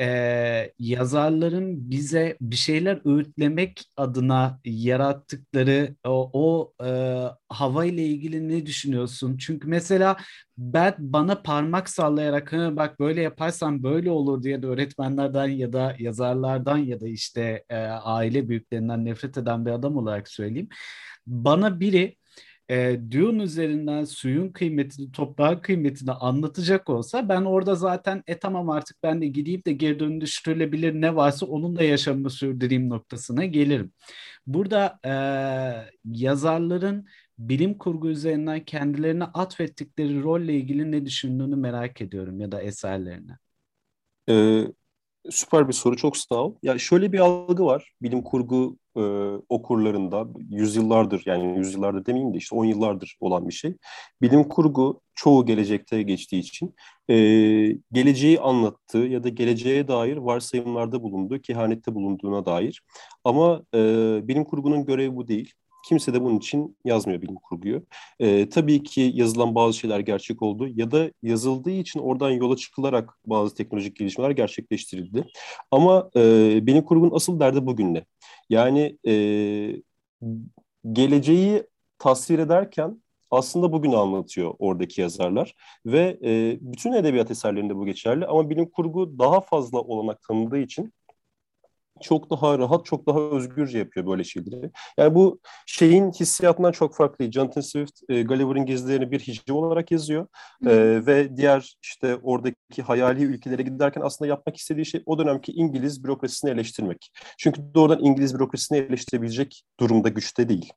e, 0.00 0.72
yazarların 0.78 1.90
bize 1.90 2.36
bir 2.40 2.56
şeyler 2.56 3.00
öğütlemek 3.04 3.84
adına 3.96 4.60
yarattıkları 4.64 5.96
o, 6.06 6.30
o 6.32 6.72
e, 6.84 6.88
hava 7.48 7.84
ile 7.84 8.06
ilgili 8.06 8.48
ne 8.48 8.66
düşünüyorsun? 8.66 9.36
Çünkü 9.36 9.68
mesela 9.68 10.16
ben 10.58 10.94
bana 10.98 11.42
parmak 11.42 11.88
sallayarak 11.88 12.52
bak 12.52 13.00
böyle 13.00 13.22
yaparsan 13.22 13.82
böyle 13.82 14.10
olur 14.10 14.42
diye 14.42 14.62
de 14.62 14.66
öğretmenlerden 14.66 15.48
ya 15.48 15.72
da 15.72 15.96
yazarlardan 15.98 16.78
ya 16.78 17.00
da 17.00 17.08
işte 17.08 17.64
e, 17.68 17.76
aile 17.86 18.48
büyüklerinden 18.48 19.04
nefret 19.04 19.38
eden 19.38 19.66
bir 19.66 19.70
adam 19.70 19.96
olarak 19.96 20.28
söyleyeyim. 20.28 20.68
Bana 21.26 21.80
biri 21.80 22.16
e, 22.70 23.00
Dune 23.10 23.42
üzerinden 23.42 24.04
suyun 24.04 24.48
kıymetini, 24.52 25.12
toprağın 25.12 25.58
kıymetini 25.60 26.12
anlatacak 26.12 26.90
olsa 26.90 27.28
ben 27.28 27.42
orada 27.42 27.74
zaten 27.74 28.22
e 28.26 28.38
tamam 28.38 28.70
artık 28.70 29.02
ben 29.02 29.22
de 29.22 29.26
gideyim 29.26 29.62
de 29.66 29.72
geri 29.72 30.00
dönüştürülebilir 30.00 30.94
ne 30.94 31.16
varsa 31.16 31.46
onun 31.46 31.76
da 31.76 31.82
yaşamını 31.82 32.30
sürdüreyim 32.30 32.88
noktasına 32.90 33.44
gelirim. 33.44 33.92
Burada 34.46 34.98
e, 35.04 35.12
yazarların 36.04 37.06
bilim 37.38 37.78
kurgu 37.78 38.08
üzerinden 38.08 38.64
kendilerine 38.64 39.24
atfettikleri 39.24 40.22
rolle 40.22 40.54
ilgili 40.54 40.92
ne 40.92 41.06
düşündüğünü 41.06 41.56
merak 41.56 42.00
ediyorum 42.00 42.40
ya 42.40 42.52
da 42.52 42.62
eserlerine. 42.62 43.38
Ee, 44.28 44.64
süper 45.30 45.68
bir 45.68 45.72
soru 45.72 45.96
çok 45.96 46.16
sağ 46.16 46.34
ol. 46.34 46.54
Ya 46.62 46.78
şöyle 46.78 47.12
bir 47.12 47.18
algı 47.18 47.64
var 47.64 47.92
bilim 48.02 48.22
kurgu 48.22 48.76
e, 48.96 49.00
okurlarında 49.48 50.26
yüzyıllardır 50.50 51.22
yani 51.26 51.58
yüzyıllardır 51.58 52.06
demeyeyim 52.06 52.34
de 52.34 52.38
işte 52.38 52.56
on 52.56 52.64
yıllardır 52.64 53.16
olan 53.20 53.48
bir 53.48 53.52
şey. 53.54 53.76
Bilim 54.22 54.48
kurgu 54.48 55.00
çoğu 55.14 55.46
gelecekte 55.46 56.02
geçtiği 56.02 56.38
için 56.38 56.74
e, 57.10 57.14
geleceği 57.92 58.40
anlattığı 58.40 58.98
ya 58.98 59.24
da 59.24 59.28
geleceğe 59.28 59.88
dair 59.88 60.16
varsayımlarda 60.16 61.02
bulunduğu, 61.02 61.40
kehanette 61.40 61.94
bulunduğuna 61.94 62.46
dair. 62.46 62.82
Ama 63.24 63.62
e, 63.74 63.78
bilim 64.28 64.44
kurgunun 64.44 64.84
görevi 64.84 65.16
bu 65.16 65.28
değil. 65.28 65.52
Kimse 65.84 66.14
de 66.14 66.20
bunun 66.24 66.38
için 66.38 66.76
yazmıyor 66.84 67.22
bilim 67.22 67.34
kurguyu. 67.34 67.82
E, 68.20 68.48
tabii 68.48 68.82
ki 68.82 69.10
yazılan 69.14 69.54
bazı 69.54 69.78
şeyler 69.78 70.00
gerçek 70.00 70.42
oldu 70.42 70.68
ya 70.74 70.90
da 70.90 71.10
yazıldığı 71.22 71.70
için 71.70 72.00
oradan 72.00 72.30
yola 72.30 72.56
çıkılarak 72.56 73.18
bazı 73.26 73.54
teknolojik 73.54 73.96
gelişmeler 73.96 74.30
gerçekleştirildi. 74.30 75.24
Ama 75.70 76.10
e, 76.16 76.20
bilim 76.66 76.84
kurgunun 76.84 77.14
asıl 77.14 77.40
derdi 77.40 77.66
bugün 77.66 77.94
ne? 77.94 78.04
Yani 78.50 78.98
e, 79.06 79.12
geleceği 80.92 81.62
tasvir 81.98 82.38
ederken 82.38 83.02
aslında 83.30 83.72
bugünü 83.72 83.96
anlatıyor 83.96 84.54
oradaki 84.58 85.00
yazarlar 85.00 85.54
ve 85.86 86.18
e, 86.24 86.58
bütün 86.60 86.92
edebiyat 86.92 87.30
eserlerinde 87.30 87.76
bu 87.76 87.86
geçerli 87.86 88.26
ama 88.26 88.50
bilim 88.50 88.70
kurgu 88.70 89.18
daha 89.18 89.40
fazla 89.40 89.80
olanak 89.80 90.22
tanıdığı 90.22 90.58
için 90.58 90.92
çok 92.02 92.30
daha 92.30 92.58
rahat, 92.58 92.84
çok 92.84 93.06
daha 93.06 93.20
özgürce 93.20 93.78
yapıyor 93.78 94.06
böyle 94.06 94.24
şeyleri. 94.24 94.70
Yani 94.98 95.14
bu 95.14 95.40
şeyin 95.66 96.10
hissiyatından 96.10 96.72
çok 96.72 96.96
farklı. 96.96 97.32
Jonathan 97.32 97.60
Swift, 97.60 98.00
e, 98.08 98.22
Gulliver'ın 98.22 98.66
gezilerini 98.66 99.10
bir 99.10 99.20
hicim 99.20 99.56
olarak 99.56 99.90
yazıyor. 99.90 100.26
E, 100.66 101.06
ve 101.06 101.36
diğer 101.36 101.76
işte 101.82 102.16
oradaki 102.22 102.82
hayali 102.82 103.22
ülkelere 103.22 103.62
giderken 103.62 104.00
aslında 104.00 104.28
yapmak 104.28 104.56
istediği 104.56 104.86
şey 104.86 105.02
o 105.06 105.18
dönemki 105.18 105.52
İngiliz 105.52 106.04
bürokrasisini 106.04 106.50
eleştirmek. 106.50 107.12
Çünkü 107.38 107.62
doğrudan 107.74 108.04
İngiliz 108.04 108.34
bürokrasisini 108.34 108.78
eleştirebilecek 108.78 109.62
durumda 109.80 110.08
güçte 110.08 110.48
değil. 110.48 110.72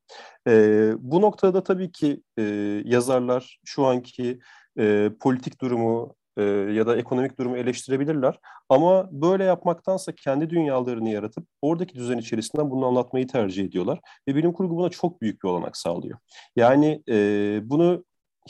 E, 0.48 0.54
bu 1.00 1.22
noktada 1.22 1.64
tabii 1.64 1.92
ki 1.92 2.22
e, 2.38 2.44
yazarlar 2.86 3.60
şu 3.66 3.86
anki 3.86 4.40
e, 4.80 5.12
politik 5.20 5.62
durumu, 5.62 6.16
e, 6.38 6.44
ya 6.44 6.88
da 6.88 6.98
ekonomik 6.98 7.40
durumu 7.40 7.58
eleştirebilirler. 7.58 8.40
Ama 8.70 9.10
böyle 9.12 9.44
yapmaktansa 9.44 10.12
kendi 10.12 10.50
dünyalarını 10.50 11.10
yaratıp 11.10 11.48
oradaki 11.62 11.96
düzen 11.96 12.18
içerisinden 12.18 12.72
bunu 12.72 12.86
anlatmayı 12.86 13.28
tercih 13.28 13.64
ediyorlar. 13.66 14.00
Ve 14.28 14.36
bilim 14.36 14.54
kurgu 14.54 14.78
buna 14.78 14.90
çok 14.90 15.22
büyük 15.22 15.44
bir 15.44 15.48
olanak 15.48 15.78
sağlıyor. 15.78 16.20
Yani 16.56 17.04
e, 17.10 17.16
bunu 17.64 18.04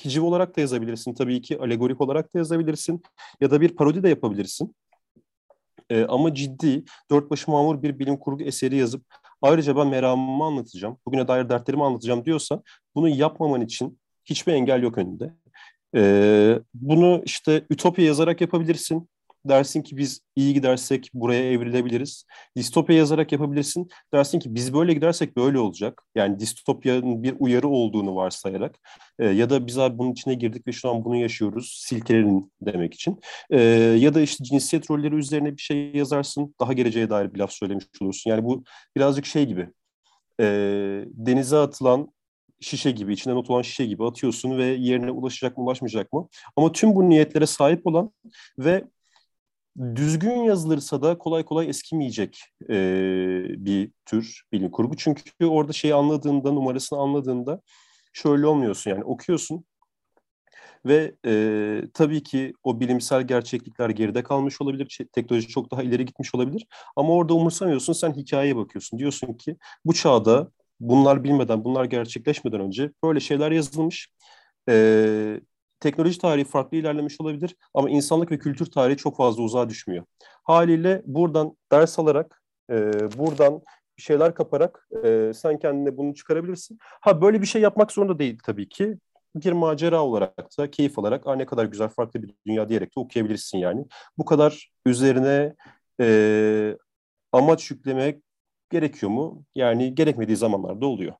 hiciv 0.05 0.23
olarak 0.23 0.57
da 0.57 0.61
yazabilirsin 0.61 1.13
tabii 1.13 1.41
ki, 1.41 1.59
alegorik 1.59 2.01
olarak 2.01 2.33
da 2.33 2.37
yazabilirsin 2.37 3.03
ya 3.41 3.51
da 3.51 3.61
bir 3.61 3.75
parodi 3.75 4.03
de 4.03 4.09
yapabilirsin. 4.09 4.75
E, 5.89 6.05
ama 6.05 6.33
ciddi, 6.33 6.83
dört 7.11 7.31
başı 7.31 7.51
mamur 7.51 7.81
bir 7.81 7.99
bilim 7.99 8.17
kurgu 8.17 8.43
eseri 8.43 8.75
yazıp 8.75 9.05
ayrıca 9.41 9.75
ben 9.75 9.87
meramımı 9.87 10.43
anlatacağım, 10.43 10.97
bugüne 11.05 11.27
dair 11.27 11.49
dertlerimi 11.49 11.83
anlatacağım 11.83 12.25
diyorsa 12.25 12.61
bunu 12.95 13.09
yapmaman 13.09 13.61
için 13.61 13.99
hiçbir 14.25 14.53
engel 14.53 14.83
yok 14.83 14.97
önünde. 14.97 15.33
Ee, 15.95 16.59
bunu 16.73 17.21
işte 17.25 17.65
ütopya 17.69 18.05
yazarak 18.05 18.41
yapabilirsin. 18.41 19.09
Dersin 19.45 19.81
ki 19.81 19.97
biz 19.97 20.21
iyi 20.35 20.53
gidersek 20.53 21.09
buraya 21.13 21.51
evrilebiliriz. 21.51 22.25
Distopya 22.57 22.95
yazarak 22.95 23.31
yapabilirsin. 23.31 23.89
Dersin 24.13 24.39
ki 24.39 24.55
biz 24.55 24.73
böyle 24.73 24.93
gidersek 24.93 25.37
böyle 25.37 25.59
olacak. 25.59 26.03
Yani 26.15 26.39
distopyanın 26.39 27.23
bir 27.23 27.35
uyarı 27.39 27.67
olduğunu 27.67 28.15
varsayarak. 28.15 28.79
Ee, 29.19 29.25
ya 29.25 29.49
da 29.49 29.67
biz 29.67 29.77
abi 29.77 29.97
bunun 29.97 30.11
içine 30.11 30.33
girdik 30.33 30.67
ve 30.67 30.71
şu 30.71 30.89
an 30.89 31.05
bunu 31.05 31.15
yaşıyoruz. 31.15 31.81
Silkelerin 31.85 32.51
demek 32.61 32.93
için. 32.93 33.19
Ee, 33.51 33.61
ya 33.99 34.13
da 34.13 34.21
işte 34.21 34.43
cinsiyet 34.43 34.91
rolleri 34.91 35.15
üzerine 35.15 35.57
bir 35.57 35.61
şey 35.61 35.91
yazarsın. 35.95 36.55
Daha 36.59 36.73
geleceğe 36.73 37.09
dair 37.09 37.33
bir 37.33 37.39
laf 37.39 37.51
söylemiş 37.51 37.85
olursun. 38.01 38.29
Yani 38.29 38.43
bu 38.43 38.63
birazcık 38.97 39.25
şey 39.25 39.45
gibi. 39.45 39.69
E, 40.39 40.45
denize 41.07 41.57
atılan 41.57 42.13
şişe 42.63 42.91
gibi, 42.91 43.13
içine 43.13 43.35
not 43.35 43.49
olan 43.49 43.61
şişe 43.61 43.85
gibi 43.85 44.05
atıyorsun 44.05 44.57
ve 44.57 44.65
yerine 44.65 45.11
ulaşacak 45.11 45.57
mı 45.57 45.63
ulaşmayacak 45.63 46.13
mı? 46.13 46.27
Ama 46.55 46.71
tüm 46.71 46.95
bu 46.95 47.09
niyetlere 47.09 47.45
sahip 47.45 47.87
olan 47.87 48.11
ve 48.59 48.83
düzgün 49.95 50.43
yazılırsa 50.43 51.01
da 51.01 51.17
kolay 51.17 51.45
kolay 51.45 51.69
eskimeyecek 51.69 52.39
e, 52.69 52.75
bir 53.49 53.91
tür 54.05 54.43
bilim 54.51 54.71
kurgu. 54.71 54.97
Çünkü 54.97 55.45
orada 55.45 55.73
şeyi 55.73 55.95
anladığında, 55.95 56.51
numarasını 56.51 56.99
anladığında 56.99 57.61
şöyle 58.13 58.47
olmuyorsun 58.47 58.91
yani 58.91 59.03
okuyorsun 59.03 59.65
ve 60.85 61.15
e, 61.25 61.81
tabii 61.93 62.23
ki 62.23 62.53
o 62.63 62.79
bilimsel 62.79 63.27
gerçeklikler 63.27 63.89
geride 63.89 64.23
kalmış 64.23 64.61
olabilir, 64.61 64.99
teknoloji 65.11 65.47
çok 65.47 65.71
daha 65.71 65.83
ileri 65.83 66.05
gitmiş 66.05 66.35
olabilir 66.35 66.67
ama 66.95 67.13
orada 67.13 67.33
umursamıyorsun, 67.33 67.93
sen 67.93 68.13
hikayeye 68.13 68.55
bakıyorsun. 68.55 68.99
Diyorsun 68.99 69.33
ki 69.33 69.57
bu 69.85 69.93
çağda 69.93 70.51
bunlar 70.79 71.23
bilmeden, 71.23 71.63
bunlar 71.63 71.85
gerçekleşmeden 71.85 72.61
önce 72.61 72.91
böyle 73.03 73.19
şeyler 73.19 73.51
yazılmış. 73.51 74.09
E, 74.69 75.41
teknoloji 75.79 76.19
tarihi 76.19 76.45
farklı 76.45 76.77
ilerlemiş 76.77 77.21
olabilir 77.21 77.55
ama 77.73 77.89
insanlık 77.89 78.31
ve 78.31 78.39
kültür 78.39 78.65
tarihi 78.65 78.97
çok 78.97 79.17
fazla 79.17 79.43
uzağa 79.43 79.69
düşmüyor. 79.69 80.05
Haliyle 80.43 81.01
buradan 81.05 81.57
ders 81.71 81.99
alarak, 81.99 82.43
e, 82.69 82.75
buradan 83.17 83.61
bir 83.97 84.01
şeyler 84.01 84.35
kaparak 84.35 84.87
e, 85.03 85.31
sen 85.35 85.59
kendine 85.59 85.97
bunu 85.97 86.13
çıkarabilirsin. 86.13 86.77
Ha 86.81 87.21
böyle 87.21 87.41
bir 87.41 87.45
şey 87.45 87.61
yapmak 87.61 87.91
zorunda 87.91 88.19
değil 88.19 88.39
tabii 88.43 88.69
ki. 88.69 88.97
Bir 89.35 89.51
macera 89.51 90.03
olarak 90.03 90.57
da 90.57 90.71
keyif 90.71 90.99
alarak 90.99 91.25
ne 91.27 91.45
kadar 91.45 91.65
güzel 91.65 91.89
farklı 91.89 92.23
bir 92.23 92.33
dünya 92.47 92.69
diyerek 92.69 92.95
de 92.95 92.99
okuyabilirsin 92.99 93.57
yani. 93.57 93.85
Bu 94.17 94.25
kadar 94.25 94.71
üzerine 94.85 95.55
e, 96.01 96.77
amaç 97.31 97.71
yüklemek 97.71 98.23
gerekiyor 98.73 99.11
mu? 99.11 99.45
Yani 99.55 99.95
gerekmediği 99.95 100.37
zamanlarda 100.37 100.85
oluyor. 100.87 101.13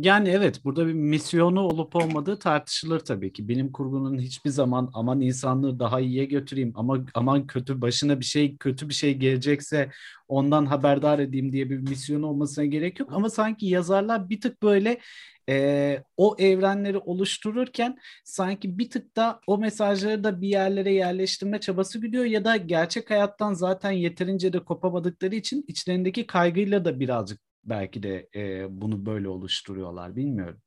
Yani 0.00 0.28
evet 0.28 0.64
burada 0.64 0.86
bir 0.86 0.92
misyonu 0.92 1.60
olup 1.60 1.96
olmadığı 1.96 2.38
tartışılır 2.38 3.00
tabii 3.00 3.32
ki. 3.32 3.48
Bilim 3.48 3.72
kurgunun 3.72 4.18
hiçbir 4.18 4.50
zaman 4.50 4.90
aman 4.94 5.20
insanlığı 5.20 5.78
daha 5.78 6.00
iyiye 6.00 6.24
götüreyim 6.24 6.72
ama 6.74 7.06
aman 7.14 7.46
kötü 7.46 7.80
başına 7.80 8.20
bir 8.20 8.24
şey 8.24 8.56
kötü 8.56 8.88
bir 8.88 8.94
şey 8.94 9.14
gelecekse 9.14 9.90
ondan 10.28 10.66
haberdar 10.66 11.18
edeyim 11.18 11.52
diye 11.52 11.70
bir 11.70 11.78
misyon 11.78 12.22
olmasına 12.22 12.64
gerek 12.64 13.00
yok. 13.00 13.08
Ama 13.12 13.30
sanki 13.30 13.66
yazarlar 13.66 14.30
bir 14.30 14.40
tık 14.40 14.62
böyle 14.62 15.00
e, 15.48 16.02
o 16.16 16.36
evrenleri 16.38 16.98
oluştururken 16.98 17.98
sanki 18.24 18.78
bir 18.78 18.90
tık 18.90 19.16
da 19.16 19.40
o 19.46 19.58
mesajları 19.58 20.24
da 20.24 20.40
bir 20.40 20.48
yerlere 20.48 20.92
yerleştirme 20.94 21.60
çabası 21.60 22.00
gidiyor 22.00 22.24
ya 22.24 22.44
da 22.44 22.56
gerçek 22.56 23.10
hayattan 23.10 23.52
zaten 23.54 23.90
yeterince 23.90 24.52
de 24.52 24.64
kopamadıkları 24.64 25.34
için 25.34 25.64
içlerindeki 25.68 26.26
kaygıyla 26.26 26.84
da 26.84 27.00
birazcık 27.00 27.47
belki 27.68 28.02
de 28.02 28.28
e, 28.34 28.66
bunu 28.80 29.06
böyle 29.06 29.28
oluşturuyorlar 29.28 30.16
bilmiyorum. 30.16 30.60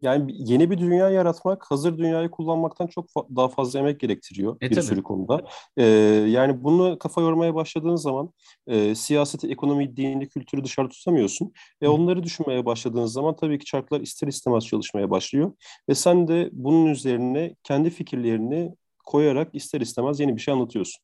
Yani 0.00 0.34
yeni 0.38 0.70
bir 0.70 0.78
dünya 0.78 1.10
yaratmak 1.10 1.64
hazır 1.70 1.98
dünyayı 1.98 2.30
kullanmaktan 2.30 2.86
çok 2.86 3.10
fa- 3.10 3.36
daha 3.36 3.48
fazla 3.48 3.78
emek 3.78 4.00
gerektiriyor 4.00 4.56
e, 4.56 4.70
bir 4.70 4.74
tabii. 4.74 4.84
sürü 4.84 5.02
konuda. 5.02 5.44
Ee, 5.76 5.84
yani 6.28 6.64
bunu 6.64 6.98
kafa 6.98 7.20
yormaya 7.20 7.54
başladığın 7.54 7.96
zaman 7.96 8.32
e, 8.66 8.94
siyaseti, 8.94 9.48
ekonomi, 9.48 9.96
dini, 9.96 10.28
kültürü 10.28 10.64
dışarı 10.64 10.88
tutamıyorsun. 10.88 11.52
E, 11.80 11.88
onları 11.88 12.22
düşünmeye 12.22 12.66
başladığın 12.66 13.06
zaman 13.06 13.36
tabii 13.36 13.58
ki 13.58 13.64
çarklar 13.64 14.00
ister 14.00 14.28
istemez 14.28 14.66
çalışmaya 14.66 15.10
başlıyor. 15.10 15.52
Ve 15.88 15.94
sen 15.94 16.28
de 16.28 16.48
bunun 16.52 16.86
üzerine 16.86 17.56
kendi 17.62 17.90
fikirlerini 17.90 18.74
koyarak 19.04 19.54
ister 19.54 19.80
istemez 19.80 20.20
yeni 20.20 20.36
bir 20.36 20.40
şey 20.40 20.54
anlatıyorsun. 20.54 21.02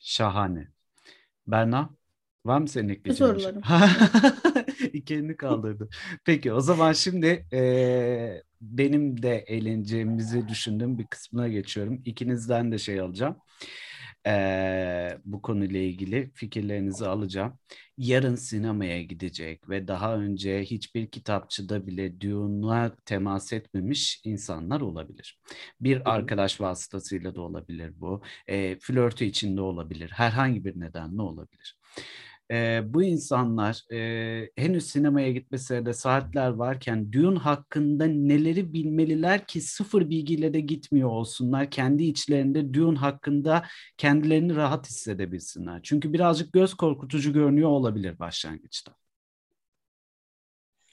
Şahane. 0.00 0.68
Berna? 1.46 1.90
Var 2.44 2.58
mı 2.58 2.68
senin 2.68 2.88
ekleyeceğin 2.88 3.32
Sorularım. 3.32 3.62
İki 4.92 5.36
kaldırdı. 5.36 5.88
Peki 6.24 6.52
o 6.52 6.60
zaman 6.60 6.92
şimdi 6.92 7.46
e, 7.52 8.42
benim 8.60 9.22
de 9.22 9.36
eğleneceğimizi 9.36 10.48
düşündüğüm 10.48 10.98
bir 10.98 11.06
kısmına 11.06 11.48
geçiyorum. 11.48 12.02
İkinizden 12.04 12.72
de 12.72 12.78
şey 12.78 13.00
alacağım. 13.00 13.36
E, 14.26 15.18
bu 15.24 15.42
konuyla 15.42 15.80
ilgili 15.80 16.30
fikirlerinizi 16.34 17.06
alacağım. 17.06 17.58
Yarın 17.98 18.34
sinemaya 18.34 19.02
gidecek 19.02 19.68
ve 19.68 19.88
daha 19.88 20.16
önce 20.16 20.62
hiçbir 20.62 21.10
kitapçıda 21.10 21.86
bile 21.86 22.20
Dune'a 22.20 22.96
temas 23.04 23.52
etmemiş 23.52 24.20
insanlar 24.24 24.80
olabilir. 24.80 25.40
Bir 25.80 26.14
arkadaş 26.14 26.60
vasıtasıyla 26.60 27.34
da 27.34 27.40
olabilir 27.40 27.92
bu. 27.96 28.22
E, 28.46 28.78
flörtü 28.78 29.24
içinde 29.24 29.60
olabilir. 29.60 30.10
Herhangi 30.10 30.64
bir 30.64 30.80
nedenle 30.80 31.22
olabilir 31.22 31.76
e, 32.50 32.80
bu 32.94 33.02
insanlar 33.02 33.92
e, 33.92 34.50
henüz 34.56 34.86
sinemaya 34.86 35.32
gitmesine 35.32 35.86
de 35.86 35.92
saatler 35.92 36.48
varken 36.48 37.12
Dune 37.12 37.38
hakkında 37.38 38.04
neleri 38.04 38.72
bilmeliler 38.72 39.46
ki 39.46 39.60
sıfır 39.60 40.10
bilgiyle 40.10 40.54
de 40.54 40.60
gitmiyor 40.60 41.08
olsunlar. 41.08 41.70
Kendi 41.70 42.04
içlerinde 42.04 42.74
Dune 42.74 42.98
hakkında 42.98 43.64
kendilerini 43.96 44.56
rahat 44.56 44.88
hissedebilsinler. 44.88 45.80
Çünkü 45.82 46.12
birazcık 46.12 46.52
göz 46.52 46.74
korkutucu 46.74 47.32
görünüyor 47.32 47.68
olabilir 47.68 48.18
başlangıçta. 48.18 48.92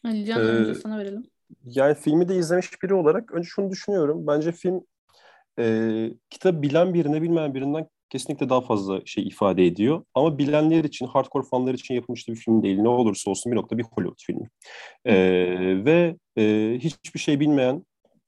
Alican 0.03 0.41
ee, 0.41 0.43
önce 0.43 0.75
sana 0.75 0.97
verelim. 0.97 1.23
Yani 1.65 1.95
filmi 1.95 2.29
de 2.29 2.35
izlemiş 2.35 2.83
biri 2.83 2.93
olarak 2.93 3.31
önce 3.31 3.47
şunu 3.47 3.71
düşünüyorum. 3.71 4.27
Bence 4.27 4.51
film 4.51 4.81
e, 5.59 6.09
kitabı 6.29 6.61
bilen 6.61 6.93
birine 6.93 7.21
bilmeyen 7.21 7.53
birinden 7.53 7.87
kesinlikle 8.09 8.49
daha 8.49 8.61
fazla 8.61 9.01
şey 9.05 9.27
ifade 9.27 9.65
ediyor. 9.65 10.05
Ama 10.13 10.37
bilenler 10.37 10.83
için, 10.83 11.05
hardcore 11.05 11.47
fanlar 11.51 11.73
için 11.73 11.95
yapılmış 11.95 12.27
bir 12.27 12.35
film 12.35 12.63
değil. 12.63 12.79
Ne 12.79 12.89
olursa 12.89 13.31
olsun 13.31 13.51
bir 13.51 13.57
nokta 13.57 13.77
bir 13.77 13.83
Hollywood 13.83 14.19
filmi. 14.25 14.49
Ee, 15.05 15.85
ve 15.85 16.15
e, 16.37 16.77
hiçbir 16.79 17.19
şey 17.19 17.39
bilmeyen 17.39 17.85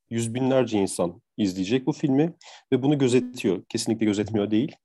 yüz 0.09 0.33
binlerce 0.33 0.79
insan 0.79 1.21
izleyecek 1.37 1.87
bu 1.87 1.93
filmi 1.93 2.33
ve 2.71 2.83
bunu 2.83 2.97
gözetiyor. 2.97 3.63
Kesinlikle 3.69 4.05
gözetmiyor 4.05 4.51
değil. 4.51 4.75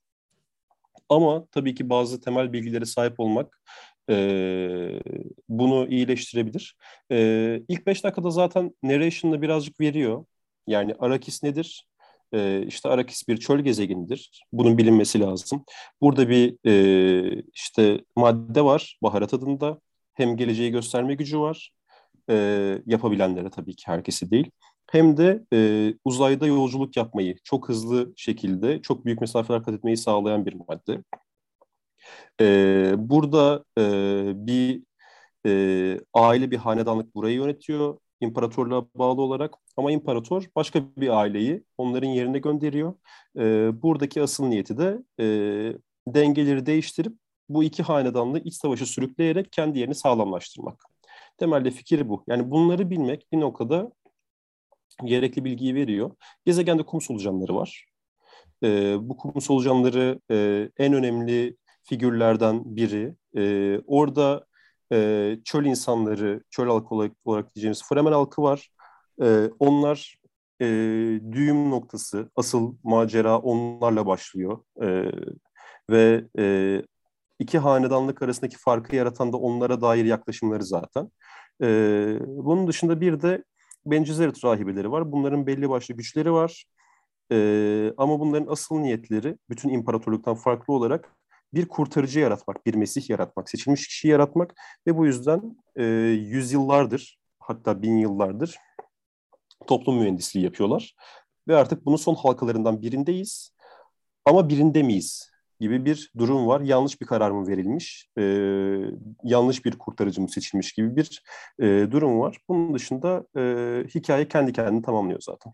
Ama 1.08 1.46
tabii 1.46 1.74
ki 1.74 1.90
bazı 1.90 2.20
temel 2.20 2.52
bilgilere 2.52 2.84
sahip 2.84 3.20
olmak 3.20 3.62
e, 4.10 4.14
bunu 5.48 5.86
iyileştirebilir. 5.88 6.76
E, 7.12 7.16
ilk 7.68 7.86
beş 7.86 8.04
dakikada 8.04 8.30
zaten 8.30 8.74
narration'da 8.82 9.42
birazcık 9.42 9.80
veriyor. 9.80 10.24
Yani 10.66 10.94
Arakis 10.98 11.42
nedir? 11.42 11.86
E, 12.34 12.66
işte 12.66 12.88
Arakis 12.88 13.28
bir 13.28 13.36
çöl 13.36 13.60
gezegenidir. 13.60 14.44
Bunun 14.52 14.78
bilinmesi 14.78 15.20
lazım. 15.20 15.64
Burada 16.00 16.28
bir 16.28 16.56
e, 16.66 17.42
işte 17.54 18.04
madde 18.16 18.64
var 18.64 18.98
baharat 19.02 19.34
adında. 19.34 19.80
Hem 20.14 20.36
geleceği 20.36 20.70
gösterme 20.70 21.14
gücü 21.14 21.40
var. 21.40 21.72
E, 22.30 22.34
yapabilenlere 22.86 23.50
tabii 23.50 23.76
ki 23.76 23.82
herkesi 23.86 24.30
değil. 24.30 24.50
Hem 24.90 25.16
de 25.16 25.44
e, 25.52 25.94
uzayda 26.04 26.46
yolculuk 26.46 26.96
yapmayı 26.96 27.36
çok 27.44 27.68
hızlı 27.68 28.12
şekilde 28.16 28.82
çok 28.82 29.04
büyük 29.04 29.20
mesafeler 29.20 29.62
kat 29.62 29.74
etmeyi 29.74 29.96
sağlayan 29.96 30.46
bir 30.46 30.54
madde. 30.68 31.02
E, 32.40 32.94
burada 32.98 33.64
e, 33.78 33.82
bir 34.46 34.82
e, 35.46 36.00
aile 36.14 36.50
bir 36.50 36.56
hanedanlık 36.56 37.14
burayı 37.14 37.36
yönetiyor 37.36 37.98
imparatorluğa 38.22 38.86
bağlı 38.94 39.22
olarak 39.22 39.54
ama 39.76 39.92
imparator 39.92 40.44
başka 40.56 40.82
bir 40.96 41.08
aileyi 41.18 41.64
onların 41.78 42.08
yerine 42.08 42.38
gönderiyor. 42.38 42.94
E, 43.38 43.42
buradaki 43.82 44.22
asıl 44.22 44.44
niyeti 44.44 44.78
de 44.78 44.98
e, 45.20 45.26
dengeleri 46.06 46.66
değiştirip 46.66 47.12
bu 47.48 47.64
iki 47.64 47.82
hanedanlı 47.82 48.38
iç 48.38 48.54
savaşı 48.54 48.86
sürükleyerek 48.86 49.52
kendi 49.52 49.78
yerini 49.78 49.94
sağlamlaştırmak. 49.94 50.84
Temelde 51.38 51.70
fikri 51.70 52.08
bu. 52.08 52.24
Yani 52.28 52.50
bunları 52.50 52.90
bilmek 52.90 53.32
bir 53.32 53.40
noktada 53.40 53.92
gerekli 55.04 55.44
bilgiyi 55.44 55.74
veriyor. 55.74 56.10
Gezegende 56.44 56.82
kum 56.82 57.00
solucanları 57.00 57.54
var. 57.54 57.86
E, 58.64 58.96
bu 59.00 59.16
kum 59.16 59.40
solucanları 59.40 60.20
e, 60.30 60.68
en 60.78 60.92
önemli 60.92 61.56
figürlerden 61.82 62.76
biri. 62.76 63.14
E, 63.36 63.78
orada 63.86 64.46
e, 64.92 65.38
çöl 65.44 65.64
insanları, 65.64 66.42
çöl 66.50 66.66
halkı 66.66 66.94
olarak, 66.94 67.12
olarak 67.24 67.54
diyeceğimiz 67.54 67.82
Fremen 67.88 68.12
halkı 68.12 68.42
var. 68.42 68.70
E, 69.22 69.50
onlar 69.58 70.16
e, 70.60 70.66
düğüm 71.32 71.70
noktası, 71.70 72.30
asıl 72.36 72.74
macera 72.82 73.38
onlarla 73.38 74.06
başlıyor. 74.06 74.58
E, 74.82 75.12
ve 75.90 76.24
e, 76.38 76.82
iki 77.38 77.58
hanedanlık 77.58 78.22
arasındaki 78.22 78.56
farkı 78.58 78.96
yaratan 78.96 79.32
da 79.32 79.36
onlara 79.36 79.80
dair 79.80 80.04
yaklaşımları 80.04 80.64
zaten. 80.64 81.10
E, 81.62 81.66
bunun 82.26 82.66
dışında 82.66 83.00
bir 83.00 83.22
de 83.22 83.44
Bencizerit 83.86 84.44
rahibeleri 84.44 84.90
var. 84.90 85.12
Bunların 85.12 85.46
belli 85.46 85.70
başlı 85.70 85.94
güçleri 85.94 86.32
var. 86.32 86.64
E, 87.32 87.92
ama 87.96 88.20
bunların 88.20 88.52
asıl 88.52 88.78
niyetleri 88.78 89.36
bütün 89.50 89.68
imparatorluktan 89.68 90.34
farklı 90.34 90.74
olarak 90.74 91.16
bir 91.54 91.68
kurtarıcı 91.68 92.20
yaratmak, 92.20 92.66
bir 92.66 92.74
mesih 92.74 93.10
yaratmak, 93.10 93.50
seçilmiş 93.50 93.88
kişi 93.88 94.08
yaratmak 94.08 94.54
ve 94.86 94.96
bu 94.96 95.06
yüzden 95.06 95.56
e, 95.76 95.84
yüzyıllardır 95.84 97.18
hatta 97.40 97.82
bin 97.82 97.98
yıllardır 97.98 98.56
toplum 99.66 99.98
mühendisliği 99.98 100.44
yapıyorlar. 100.44 100.94
Ve 101.48 101.56
artık 101.56 101.86
bunun 101.86 101.96
son 101.96 102.14
halkalarından 102.14 102.82
birindeyiz 102.82 103.54
ama 104.24 104.48
birinde 104.48 104.82
miyiz 104.82 105.32
gibi 105.60 105.84
bir 105.84 106.12
durum 106.18 106.46
var. 106.46 106.60
Yanlış 106.60 107.00
bir 107.00 107.06
karar 107.06 107.30
mı 107.30 107.48
verilmiş, 107.48 108.08
e, 108.18 108.22
yanlış 109.24 109.64
bir 109.64 109.78
kurtarıcı 109.78 110.20
mı 110.20 110.28
seçilmiş 110.28 110.72
gibi 110.72 110.96
bir 110.96 111.22
e, 111.58 111.66
durum 111.90 112.20
var. 112.20 112.38
Bunun 112.48 112.74
dışında 112.74 113.26
e, 113.36 113.42
hikaye 113.94 114.28
kendi 114.28 114.52
kendini 114.52 114.82
tamamlıyor 114.82 115.20
zaten. 115.20 115.52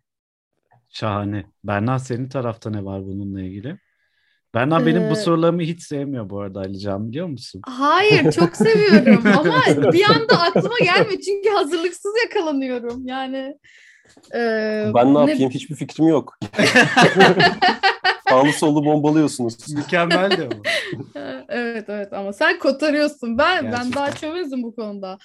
Şahane. 0.89 1.47
Berna 1.65 1.99
senin 1.99 2.29
tarafta 2.29 2.71
ne 2.71 2.85
var 2.85 3.07
bununla 3.07 3.43
ilgili? 3.43 3.79
Berna 4.59 4.87
benim 4.87 5.03
Ee, 5.03 5.11
bu 5.11 5.17
sorularımı 5.17 5.63
hiç 5.63 5.83
sevmiyor 5.83 6.31
bu 6.31 6.41
arada 6.41 6.61
Alican 6.61 7.09
biliyor 7.09 7.27
musun? 7.27 7.61
Hayır 7.67 8.33
çok 8.33 8.57
seviyorum 8.57 9.23
ama 9.39 9.63
bir 9.93 10.05
anda 10.05 10.41
aklıma 10.43 10.79
gelmiyor 10.79 11.21
çünkü 11.21 11.49
hazırlıksız 11.51 12.13
yakalanıyorum. 12.25 13.03
Yani 13.07 13.55
e, 14.35 14.39
Ben 14.95 15.15
ne 15.15 15.27
ne- 15.27 15.31
yapayım 15.31 15.51
hiçbir 15.51 15.75
fikrim 15.75 16.09
yok. 16.09 16.39
Sağlı 18.29 18.53
sollu 18.53 18.85
bombalıyorsunuz. 18.85 19.75
Mükemmeldi 19.75 20.49
ama. 20.53 20.63
Evet 21.49 21.85
evet 21.89 22.13
ama 22.13 22.33
sen 22.33 22.59
kotarıyorsun. 22.59 23.39
Ben 23.39 23.65
ben 23.65 23.71
Gerçekten. 23.71 23.93
daha 23.93 24.13
çömezim 24.13 24.63
bu 24.63 24.75
konuda. 24.77 25.19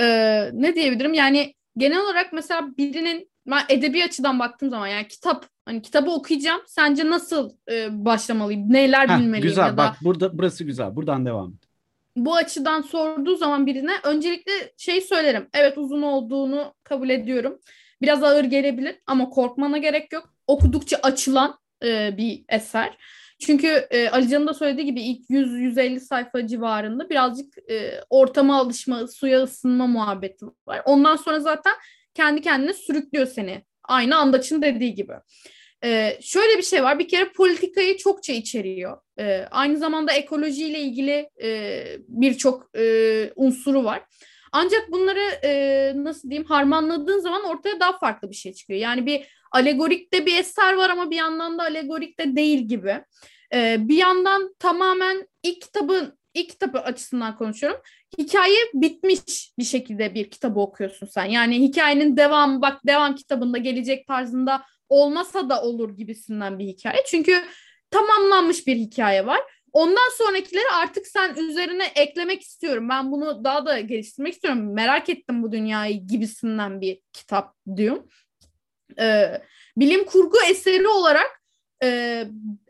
Ee, 0.00 0.50
ne 0.52 0.74
diyebilirim? 0.74 1.14
Yani 1.14 1.54
genel 1.76 2.00
olarak 2.00 2.32
mesela 2.32 2.68
birinin 2.78 3.30
ben 3.50 3.64
edebi 3.68 4.04
açıdan 4.04 4.38
baktığım 4.38 4.70
zaman 4.70 4.86
yani 4.86 5.08
kitap 5.08 5.46
hani 5.64 5.82
kitabı 5.82 6.10
okuyacağım. 6.10 6.60
Sence 6.66 7.10
nasıl 7.10 7.50
e, 7.70 8.04
başlamalıyım? 8.04 8.72
Neler 8.72 9.08
Heh, 9.08 9.18
bilmeliyim 9.18 9.42
güzel 9.42 9.66
ya 9.66 9.72
da 9.72 9.76
bak 9.76 9.96
burada 10.02 10.38
burası 10.38 10.64
güzel. 10.64 10.96
Buradan 10.96 11.26
devam 11.26 11.48
et. 11.48 11.68
bu 12.16 12.34
açıdan 12.34 12.82
sorduğu 12.82 13.36
zaman 13.36 13.66
birine 13.66 13.92
öncelikle 14.04 14.52
şey 14.76 15.00
söylerim. 15.00 15.48
Evet 15.54 15.78
uzun 15.78 16.02
olduğunu 16.02 16.74
kabul 16.84 17.10
ediyorum. 17.10 17.58
Biraz 18.02 18.22
ağır 18.22 18.44
gelebilir 18.44 18.96
ama 19.06 19.28
korkmana 19.28 19.78
gerek 19.78 20.12
yok. 20.12 20.34
Okudukça 20.46 20.98
açılan 21.02 21.58
e, 21.84 22.16
bir 22.16 22.44
eser. 22.48 22.98
Çünkü 23.40 23.86
e, 23.90 24.08
Ali 24.08 24.28
Can'ın 24.28 24.46
da 24.46 24.54
söylediği 24.54 24.86
gibi 24.86 25.02
ilk 25.02 25.30
100-150 25.30 26.00
sayfa 26.00 26.46
civarında 26.46 27.10
birazcık 27.10 27.70
e, 27.70 28.00
ortama 28.10 28.58
alışma, 28.58 29.06
suya 29.06 29.42
ısınma 29.42 29.86
muhabbeti 29.86 30.46
var. 30.66 30.82
Ondan 30.84 31.16
sonra 31.16 31.40
zaten 31.40 31.72
kendi 32.18 32.40
kendine 32.40 32.72
sürüklüyor 32.72 33.26
seni. 33.26 33.64
Aynı 33.84 34.16
Andaç'ın 34.16 34.62
dediği 34.62 34.94
gibi. 34.94 35.12
Ee, 35.84 36.18
şöyle 36.22 36.58
bir 36.58 36.62
şey 36.62 36.82
var. 36.82 36.98
Bir 36.98 37.08
kere 37.08 37.32
politikayı 37.32 37.96
çokça 37.96 38.32
içeriyor. 38.32 38.98
Ee, 39.18 39.44
aynı 39.50 39.78
zamanda 39.78 40.12
ekolojiyle 40.12 40.80
ilgili 40.80 41.30
e, 41.42 41.82
birçok 42.08 42.78
e, 42.78 42.84
unsuru 43.36 43.84
var. 43.84 44.02
Ancak 44.52 44.92
bunları 44.92 45.20
e, 45.44 45.92
nasıl 45.96 46.30
diyeyim 46.30 46.48
harmanladığın 46.48 47.20
zaman 47.20 47.44
ortaya 47.44 47.80
daha 47.80 47.98
farklı 47.98 48.30
bir 48.30 48.34
şey 48.34 48.52
çıkıyor. 48.52 48.80
Yani 48.80 49.06
bir 49.06 49.26
alegorik 49.52 50.12
de 50.12 50.26
bir 50.26 50.38
eser 50.38 50.74
var 50.74 50.90
ama 50.90 51.10
bir 51.10 51.16
yandan 51.16 51.58
da 51.58 51.62
alegorik 51.62 52.18
de 52.18 52.36
değil 52.36 52.58
gibi. 52.58 53.00
Ee, 53.54 53.76
bir 53.80 53.96
yandan 53.96 54.54
tamamen 54.58 55.28
ilk 55.42 55.60
kitabın 55.60 56.18
ilk 56.34 56.50
kitabı 56.50 56.78
açısından 56.80 57.36
konuşuyorum. 57.36 57.80
Hikaye 58.18 58.56
bitmiş 58.74 59.52
bir 59.58 59.64
şekilde 59.64 60.14
bir 60.14 60.30
kitabı 60.30 60.60
okuyorsun 60.60 61.06
sen. 61.06 61.24
Yani 61.24 61.60
hikayenin 61.60 62.16
devamı 62.16 62.62
bak 62.62 62.86
devam 62.86 63.14
kitabında 63.14 63.58
gelecek 63.58 64.06
tarzında 64.06 64.64
olmasa 64.88 65.48
da 65.48 65.62
olur 65.62 65.96
gibisinden 65.96 66.58
bir 66.58 66.64
hikaye. 66.64 67.02
Çünkü 67.06 67.44
tamamlanmış 67.90 68.66
bir 68.66 68.76
hikaye 68.76 69.26
var. 69.26 69.40
Ondan 69.72 70.16
sonrakileri 70.18 70.70
artık 70.74 71.06
sen 71.06 71.34
üzerine 71.34 71.84
eklemek 71.96 72.42
istiyorum. 72.42 72.88
Ben 72.88 73.12
bunu 73.12 73.44
daha 73.44 73.66
da 73.66 73.80
geliştirmek 73.80 74.34
istiyorum. 74.34 74.74
Merak 74.74 75.08
ettim 75.08 75.42
bu 75.42 75.52
dünyayı 75.52 76.06
gibisinden 76.06 76.80
bir 76.80 77.00
kitap 77.12 77.54
diyorum. 77.76 78.08
Ee, 78.98 79.42
bilim 79.76 80.04
kurgu 80.04 80.36
eseri 80.50 80.88
olarak 80.88 81.37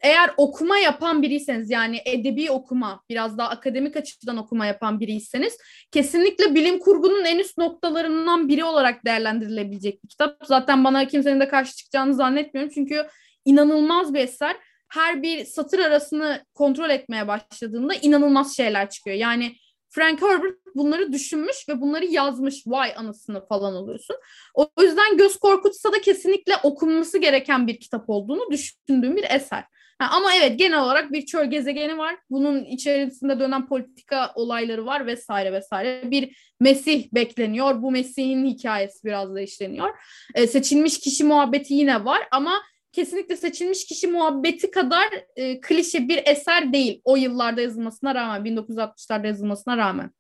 eğer 0.03 0.31
okuma 0.37 0.79
yapan 0.79 1.23
biriyseniz 1.23 1.71
yani 1.71 2.01
edebi 2.05 2.51
okuma 2.51 3.03
biraz 3.09 3.39
daha 3.39 3.49
akademik 3.49 3.97
açıdan 3.97 4.37
okuma 4.37 4.67
yapan 4.67 5.01
biriyseniz 5.01 5.59
kesinlikle 5.93 6.55
bilim 6.55 6.79
kurgunun 6.79 7.25
en 7.25 7.39
üst 7.39 7.59
noktalarından 7.59 8.49
biri 8.49 8.65
olarak 8.65 9.05
değerlendirilebilecek 9.05 10.05
bir 10.05 10.09
kitap. 10.09 10.37
Zaten 10.45 10.85
bana 10.85 11.07
kimsenin 11.07 11.41
de 11.41 11.49
karşı 11.49 11.77
çıkacağını 11.77 12.15
zannetmiyorum 12.15 12.73
çünkü 12.75 13.07
inanılmaz 13.45 14.15
bir 14.15 14.21
eser. 14.21 14.57
Her 14.89 15.23
bir 15.23 15.45
satır 15.45 15.79
arasını 15.79 16.45
kontrol 16.55 16.91
etmeye 16.91 17.29
başladığında 17.29 17.95
inanılmaz 17.95 18.57
şeyler 18.57 18.91
çıkıyor. 18.91 19.17
Yani 19.17 19.53
Frank 19.91 20.23
Herbert 20.23 20.55
bunları 20.75 21.13
düşünmüş 21.13 21.69
ve 21.69 21.81
bunları 21.81 22.05
yazmış. 22.07 22.63
Vay 22.67 22.93
anasını 22.97 23.47
falan 23.47 23.75
oluyorsun. 23.75 24.17
O 24.55 24.83
yüzden 24.83 25.17
göz 25.17 25.37
korkutsa 25.37 25.93
da 25.93 26.01
kesinlikle 26.01 26.53
okunması 26.63 27.19
gereken 27.19 27.67
bir 27.67 27.81
kitap 27.81 28.11
olduğunu 28.11 28.51
düşündüğüm 28.51 29.17
bir 29.17 29.25
eser. 29.31 29.65
Ha, 29.99 30.09
ama 30.13 30.35
evet 30.35 30.59
genel 30.59 30.83
olarak 30.83 31.13
bir 31.13 31.27
çöl 31.27 31.51
gezegeni 31.51 31.99
var. 31.99 32.17
Bunun 32.31 32.65
içerisinde 32.65 33.41
dönen 33.41 33.67
politika 33.67 34.33
olayları 34.35 34.87
var 34.87 35.07
vesaire 35.07 35.53
vesaire. 35.53 36.11
Bir 36.11 36.53
Mesih 36.61 37.13
bekleniyor. 37.13 37.83
Bu 37.83 37.91
Mesih'in 37.91 38.47
hikayesi 38.47 39.05
biraz 39.05 39.35
da 39.35 39.41
işleniyor. 39.41 39.89
E, 40.35 40.47
seçilmiş 40.47 40.99
kişi 40.99 41.25
muhabbeti 41.25 41.75
yine 41.75 42.05
var 42.05 42.29
ama 42.31 42.63
kesinlikle 42.99 43.37
seçilmiş 43.37 43.87
kişi 43.87 44.07
muhabbeti 44.07 44.71
kadar 44.71 45.07
e, 45.37 45.61
klişe 45.61 46.09
bir 46.09 46.23
eser 46.27 46.73
değil. 46.73 47.01
O 47.05 47.17
yıllarda 47.17 47.61
yazılmasına 47.61 48.15
rağmen, 48.15 48.43
1960'larda 48.55 49.27
yazılmasına 49.27 49.77
rağmen. 49.77 50.11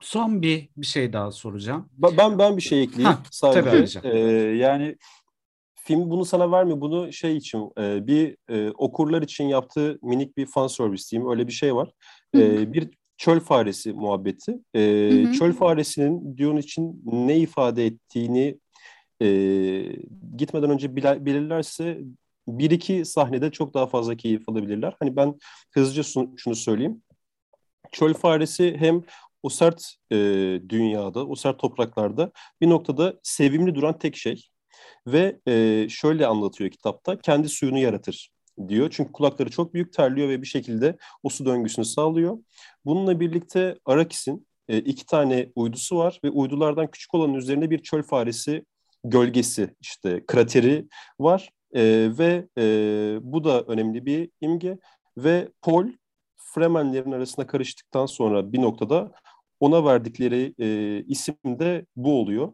Son 0.00 0.42
bir 0.42 0.68
bir 0.76 0.86
şey 0.86 1.12
daha 1.12 1.32
soracağım. 1.32 1.88
Ba- 2.00 2.16
Ben 2.18 2.38
ben 2.38 2.56
bir 2.56 2.62
şey 2.62 2.82
ekleyeyim 2.82 3.16
Ha, 3.16 3.22
sadece. 3.30 4.00
tabii. 4.00 4.16
Ee, 4.18 4.18
yani 4.56 4.96
film 5.74 6.10
bunu 6.10 6.24
sana 6.24 6.52
vermiyor. 6.52 6.80
Bunu 6.80 7.12
şey 7.12 7.36
için 7.36 7.70
e, 7.78 8.06
bir 8.06 8.36
e, 8.50 8.70
okurlar 8.70 9.22
için 9.22 9.44
yaptığı 9.44 9.98
minik 10.02 10.36
bir 10.36 10.46
fan 10.46 10.66
service 10.66 11.02
diyeyim. 11.10 11.30
Öyle 11.30 11.46
bir 11.46 11.52
şey 11.52 11.74
var. 11.74 11.90
Ee, 12.36 12.72
bir 12.72 12.90
çöl 13.16 13.40
faresi 13.40 13.92
muhabbeti. 13.92 14.52
Hı 14.76 15.22
hı. 15.22 15.32
Çöl 15.32 15.52
faresinin 15.52 16.36
Dune 16.38 16.60
için 16.60 17.02
ne 17.04 17.38
ifade 17.38 17.86
ettiğini 17.86 18.58
e, 19.22 19.26
gitmeden 20.36 20.70
önce 20.70 20.96
belirlerse 20.96 21.98
bir 22.48 22.70
iki 22.70 23.04
sahnede 23.04 23.50
çok 23.50 23.74
daha 23.74 23.86
fazla 23.86 24.16
keyif 24.16 24.48
alabilirler. 24.48 24.96
Hani 24.98 25.16
ben 25.16 25.38
hızlıca 25.70 26.02
şunu 26.36 26.56
söyleyeyim. 26.56 27.02
Çöl 27.92 28.14
faresi 28.14 28.76
hem 28.78 29.02
o 29.42 29.48
sert 29.48 29.94
e, 30.12 30.16
dünyada, 30.68 31.26
o 31.26 31.34
sert 31.34 31.58
topraklarda 31.58 32.32
bir 32.60 32.70
noktada 32.70 33.20
sevimli 33.22 33.74
duran 33.74 33.98
tek 33.98 34.16
şey. 34.16 34.48
Ve 35.06 35.40
e, 35.48 35.86
şöyle 35.88 36.26
anlatıyor 36.26 36.70
kitapta, 36.70 37.18
kendi 37.18 37.48
suyunu 37.48 37.78
yaratır 37.78 38.30
diyor. 38.68 38.88
Çünkü 38.90 39.12
kulakları 39.12 39.50
çok 39.50 39.74
büyük 39.74 39.92
terliyor 39.92 40.28
ve 40.28 40.42
bir 40.42 40.46
şekilde 40.46 40.96
o 41.22 41.28
su 41.28 41.46
döngüsünü 41.46 41.84
sağlıyor. 41.84 42.38
Bununla 42.84 43.20
birlikte 43.20 43.78
Arakis'in 43.84 44.46
e, 44.68 44.78
iki 44.78 45.06
tane 45.06 45.52
uydusu 45.54 45.96
var 45.98 46.20
ve 46.24 46.30
uydulardan 46.30 46.90
küçük 46.90 47.14
olanın 47.14 47.34
üzerinde 47.34 47.70
bir 47.70 47.78
çöl 47.78 48.02
faresi 48.02 48.64
gölgesi, 49.04 49.76
işte 49.80 50.26
krateri 50.26 50.88
var. 51.20 51.50
E, 51.74 52.10
ve 52.18 52.48
e, 52.58 52.64
bu 53.22 53.44
da 53.44 53.62
önemli 53.62 54.06
bir 54.06 54.30
imge. 54.40 54.78
Ve 55.16 55.48
Paul 55.62 55.88
Fremenlerin 56.36 57.12
arasına 57.12 57.46
karıştıktan 57.46 58.06
sonra 58.06 58.52
bir 58.52 58.62
noktada 58.62 59.12
ona 59.60 59.84
verdikleri 59.84 60.54
e, 60.58 60.98
isim 61.04 61.36
de 61.44 61.86
bu 61.96 62.20
oluyor. 62.20 62.52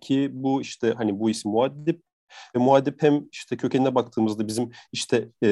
Ki 0.00 0.30
bu 0.32 0.60
işte 0.60 0.92
hani 0.92 1.20
bu 1.20 1.30
isim 1.30 1.50
muaddip 1.50 2.02
ve 2.56 2.58
muaddip 2.58 3.02
hem 3.02 3.24
işte 3.32 3.56
kökenine 3.56 3.94
baktığımızda 3.94 4.48
bizim 4.48 4.70
işte 4.92 5.28
e, 5.44 5.48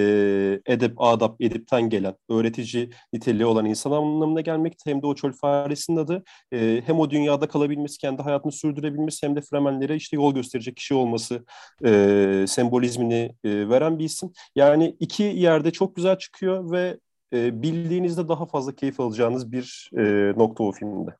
edep, 0.67 1.01
adap, 1.01 1.41
edipten 1.41 1.91
gelen 1.91 2.15
öğretici 2.29 2.91
niteliği 3.13 3.47
olan 3.47 3.65
insan 3.65 3.91
anlamına 3.91 4.41
gelmekte 4.41 4.91
hem 4.91 5.03
de 5.03 5.07
o 5.07 5.15
çöl 5.15 5.33
faresinin 5.33 5.97
adı 5.97 6.25
e, 6.53 6.83
hem 6.87 6.99
o 7.01 7.11
dünyada 7.11 7.49
kalabilmesi, 7.49 7.99
kendi 7.99 8.23
hayatını 8.23 8.53
sürdürebilmesi 8.53 9.27
hem 9.27 9.37
de 9.37 9.41
Fremenlere 9.41 9.97
işte 9.97 10.17
yol 10.17 10.35
gösterecek 10.35 10.77
kişi 10.77 10.95
olması 10.95 11.45
e, 11.85 12.45
sembolizmini 12.49 13.35
e, 13.45 13.69
veren 13.69 13.99
bir 13.99 14.05
isim. 14.05 14.33
Yani 14.57 14.97
iki 15.01 15.23
yerde 15.23 15.71
çok 15.71 15.97
güzel 15.97 16.19
çıkıyor 16.19 16.71
ve 16.73 16.99
e, 17.33 17.63
bildiğinizde 17.63 18.29
daha 18.29 18.47
fazla 18.47 18.75
keyif 18.75 19.01
alacağınız 19.01 19.53
bir 19.53 19.91
e, 19.99 20.03
nokta 20.37 20.65
o 20.65 20.73
filmde. 20.73 21.20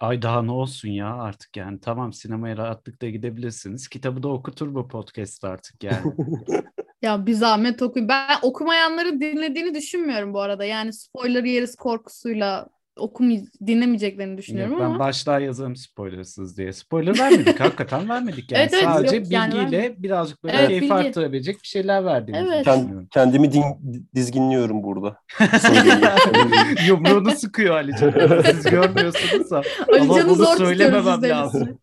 Ay 0.00 0.22
daha 0.22 0.42
ne 0.42 0.50
olsun 0.50 0.88
ya 0.88 1.14
artık 1.14 1.56
yani. 1.56 1.80
Tamam 1.80 2.12
sinemaya 2.12 2.56
rahatlıkla 2.56 3.08
gidebilirsiniz. 3.08 3.88
Kitabı 3.88 4.22
da 4.22 4.28
okutur 4.28 4.74
bu 4.74 4.88
podcast 4.88 5.44
artık 5.44 5.84
yani. 5.84 6.12
Ya 7.02 7.26
bir 7.26 7.32
zahmet 7.32 7.82
okuyun. 7.82 8.08
Ben 8.08 8.38
okumayanları 8.42 9.20
dinlediğini 9.20 9.74
düşünmüyorum 9.74 10.34
bu 10.34 10.40
arada. 10.40 10.64
Yani 10.64 10.92
spoiler 10.92 11.44
yeriz 11.44 11.76
korkusuyla 11.76 12.66
okumay 12.96 13.44
dinlemeyeceklerini 13.66 14.38
düşünüyorum 14.38 14.72
Yok, 14.72 14.80
ben 14.80 14.86
ama. 14.86 14.98
başlığa 14.98 15.40
yazarım 15.40 15.76
spoilersız 15.76 16.58
diye. 16.58 16.72
Spoiler 16.72 17.18
vermedik. 17.18 17.60
hakikaten 17.60 18.08
vermedik 18.08 18.52
yani. 18.52 18.60
Evet, 18.62 18.72
evet, 18.74 18.84
Sadece 18.84 19.16
yok, 19.16 19.26
yani 19.30 19.54
bilgiyle 19.54 19.94
birazcık 19.98 20.44
böyle 20.44 20.56
Evet, 20.56 20.68
keyif 20.68 20.82
bilgi. 20.82 20.94
arttırabilecek 20.94 21.62
bir 21.62 21.66
şeyler 21.68 22.04
verdiğimizi 22.04 22.54
Evet. 22.54 22.66
düşünüyorum. 22.66 23.08
Kendimi 23.10 23.52
din- 23.52 24.08
dizginliyorum 24.14 24.82
burada. 24.82 25.18
Yumruğunu 26.86 27.30
sıkıyor 27.30 27.74
Ali 27.74 27.92
Can. 28.00 28.42
Siz 28.44 28.64
görmüyorsunuz 28.64 29.50
da. 29.50 29.62
Ali 29.88 30.00
Ama 30.00 30.14
Can'ı 30.14 30.34
zor 30.34 30.56
söylememem 30.56 31.22
lazım. 31.22 31.78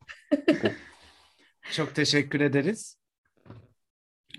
Çok 1.72 1.96
teşekkür 1.96 2.42
ederiz. 2.42 2.98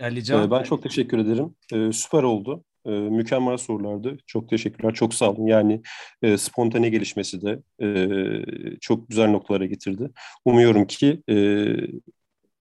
Ali 0.01 0.25
Can. 0.25 0.47
Ee, 0.47 0.51
ben 0.51 0.62
çok 0.62 0.83
teşekkür 0.83 1.18
ederim. 1.18 1.55
Ee, 1.72 1.93
süper 1.93 2.22
oldu. 2.22 2.64
Ee, 2.87 2.91
mükemmel 2.91 3.57
sorulardı. 3.57 4.16
Çok 4.26 4.49
teşekkürler. 4.49 4.95
Çok 4.95 5.14
sağ 5.14 5.30
olun. 5.30 5.47
Yani 5.47 5.82
e, 6.22 6.37
spontane 6.37 6.89
gelişmesi 6.89 7.43
de 7.43 7.62
e, 7.82 8.78
çok 8.80 9.09
güzel 9.09 9.28
noktalara 9.28 9.66
getirdi. 9.66 10.11
Umuyorum 10.45 10.87
ki 10.87 11.22
e, 11.30 11.66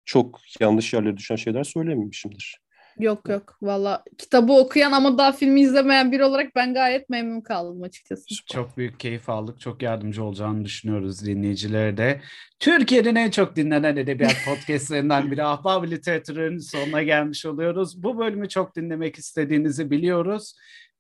çok 0.05 0.41
yanlış 0.61 0.93
yerlere 0.93 1.17
düşen 1.17 1.37
şeyler 1.37 1.65
söylememişimdir. 1.65 2.59
Yok 2.99 3.29
yok 3.29 3.57
valla 3.63 4.05
kitabı 4.19 4.53
okuyan 4.53 4.93
ama 4.93 5.19
daha 5.19 5.33
filmi 5.33 5.61
izlemeyen 5.61 6.13
biri 6.13 6.25
olarak 6.25 6.55
ben 6.57 6.75
gayet 6.75 7.11
memnun 7.11 7.41
kaldım 7.41 7.83
açıkçası. 7.83 8.25
Çok 8.53 8.77
büyük 8.77 9.01
keyif 9.01 9.29
aldık. 9.29 9.61
Çok 9.61 9.83
yardımcı 9.83 10.25
olacağını 10.25 10.65
düşünüyoruz 10.65 11.27
dinleyicilere 11.27 11.97
de. 11.97 12.21
Türkiye'nin 12.59 13.15
en 13.15 13.31
çok 13.31 13.57
dinlenen 13.57 13.97
edebiyat 13.97 14.37
podcastlerinden 14.47 15.31
biri 15.31 15.45
Ahbab 15.45 15.91
Literatür'ün 15.91 16.59
sonuna 16.59 17.03
gelmiş 17.03 17.47
oluyoruz. 17.47 18.03
Bu 18.03 18.19
bölümü 18.19 18.49
çok 18.49 18.77
dinlemek 18.77 19.17
istediğinizi 19.17 19.91
biliyoruz. 19.91 20.55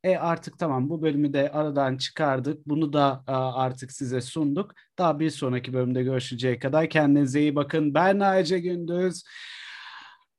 E 0.04 0.16
artık 0.16 0.58
tamam 0.58 0.90
bu 0.90 1.02
bölümü 1.02 1.32
de 1.32 1.50
aradan 1.52 1.96
çıkardık. 1.96 2.66
Bunu 2.66 2.92
da 2.92 3.22
artık 3.26 3.92
size 3.92 4.20
sunduk. 4.20 4.74
Daha 4.98 5.20
bir 5.20 5.30
sonraki 5.30 5.72
bölümde 5.72 6.02
görüşeceği 6.02 6.58
kadar 6.58 6.88
kendinize 6.88 7.40
iyi 7.40 7.54
bakın. 7.54 7.94
Ben 7.94 8.20
Ayce 8.20 8.58
Gündüz. 8.58 9.22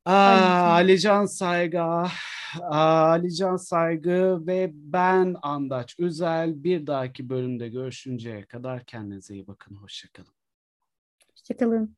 Aa, 0.06 0.74
Alican 0.74 1.26
Saygı, 1.26 1.84
Alican 2.62 3.58
Saygı 3.58 4.48
ve 4.48 4.72
ben 4.74 5.36
Andaç 5.42 5.96
Üzel. 6.00 6.64
Bir 6.64 6.88
dahaki 6.88 7.30
bölümde 7.30 7.70
görüşünceye 7.70 8.46
kadar 8.46 8.86
kendinize 8.86 9.34
iyi 9.34 9.48
bakın. 9.48 9.76
Hoşçakalın. 9.76 10.34
Hoşçakalın. 11.32 11.96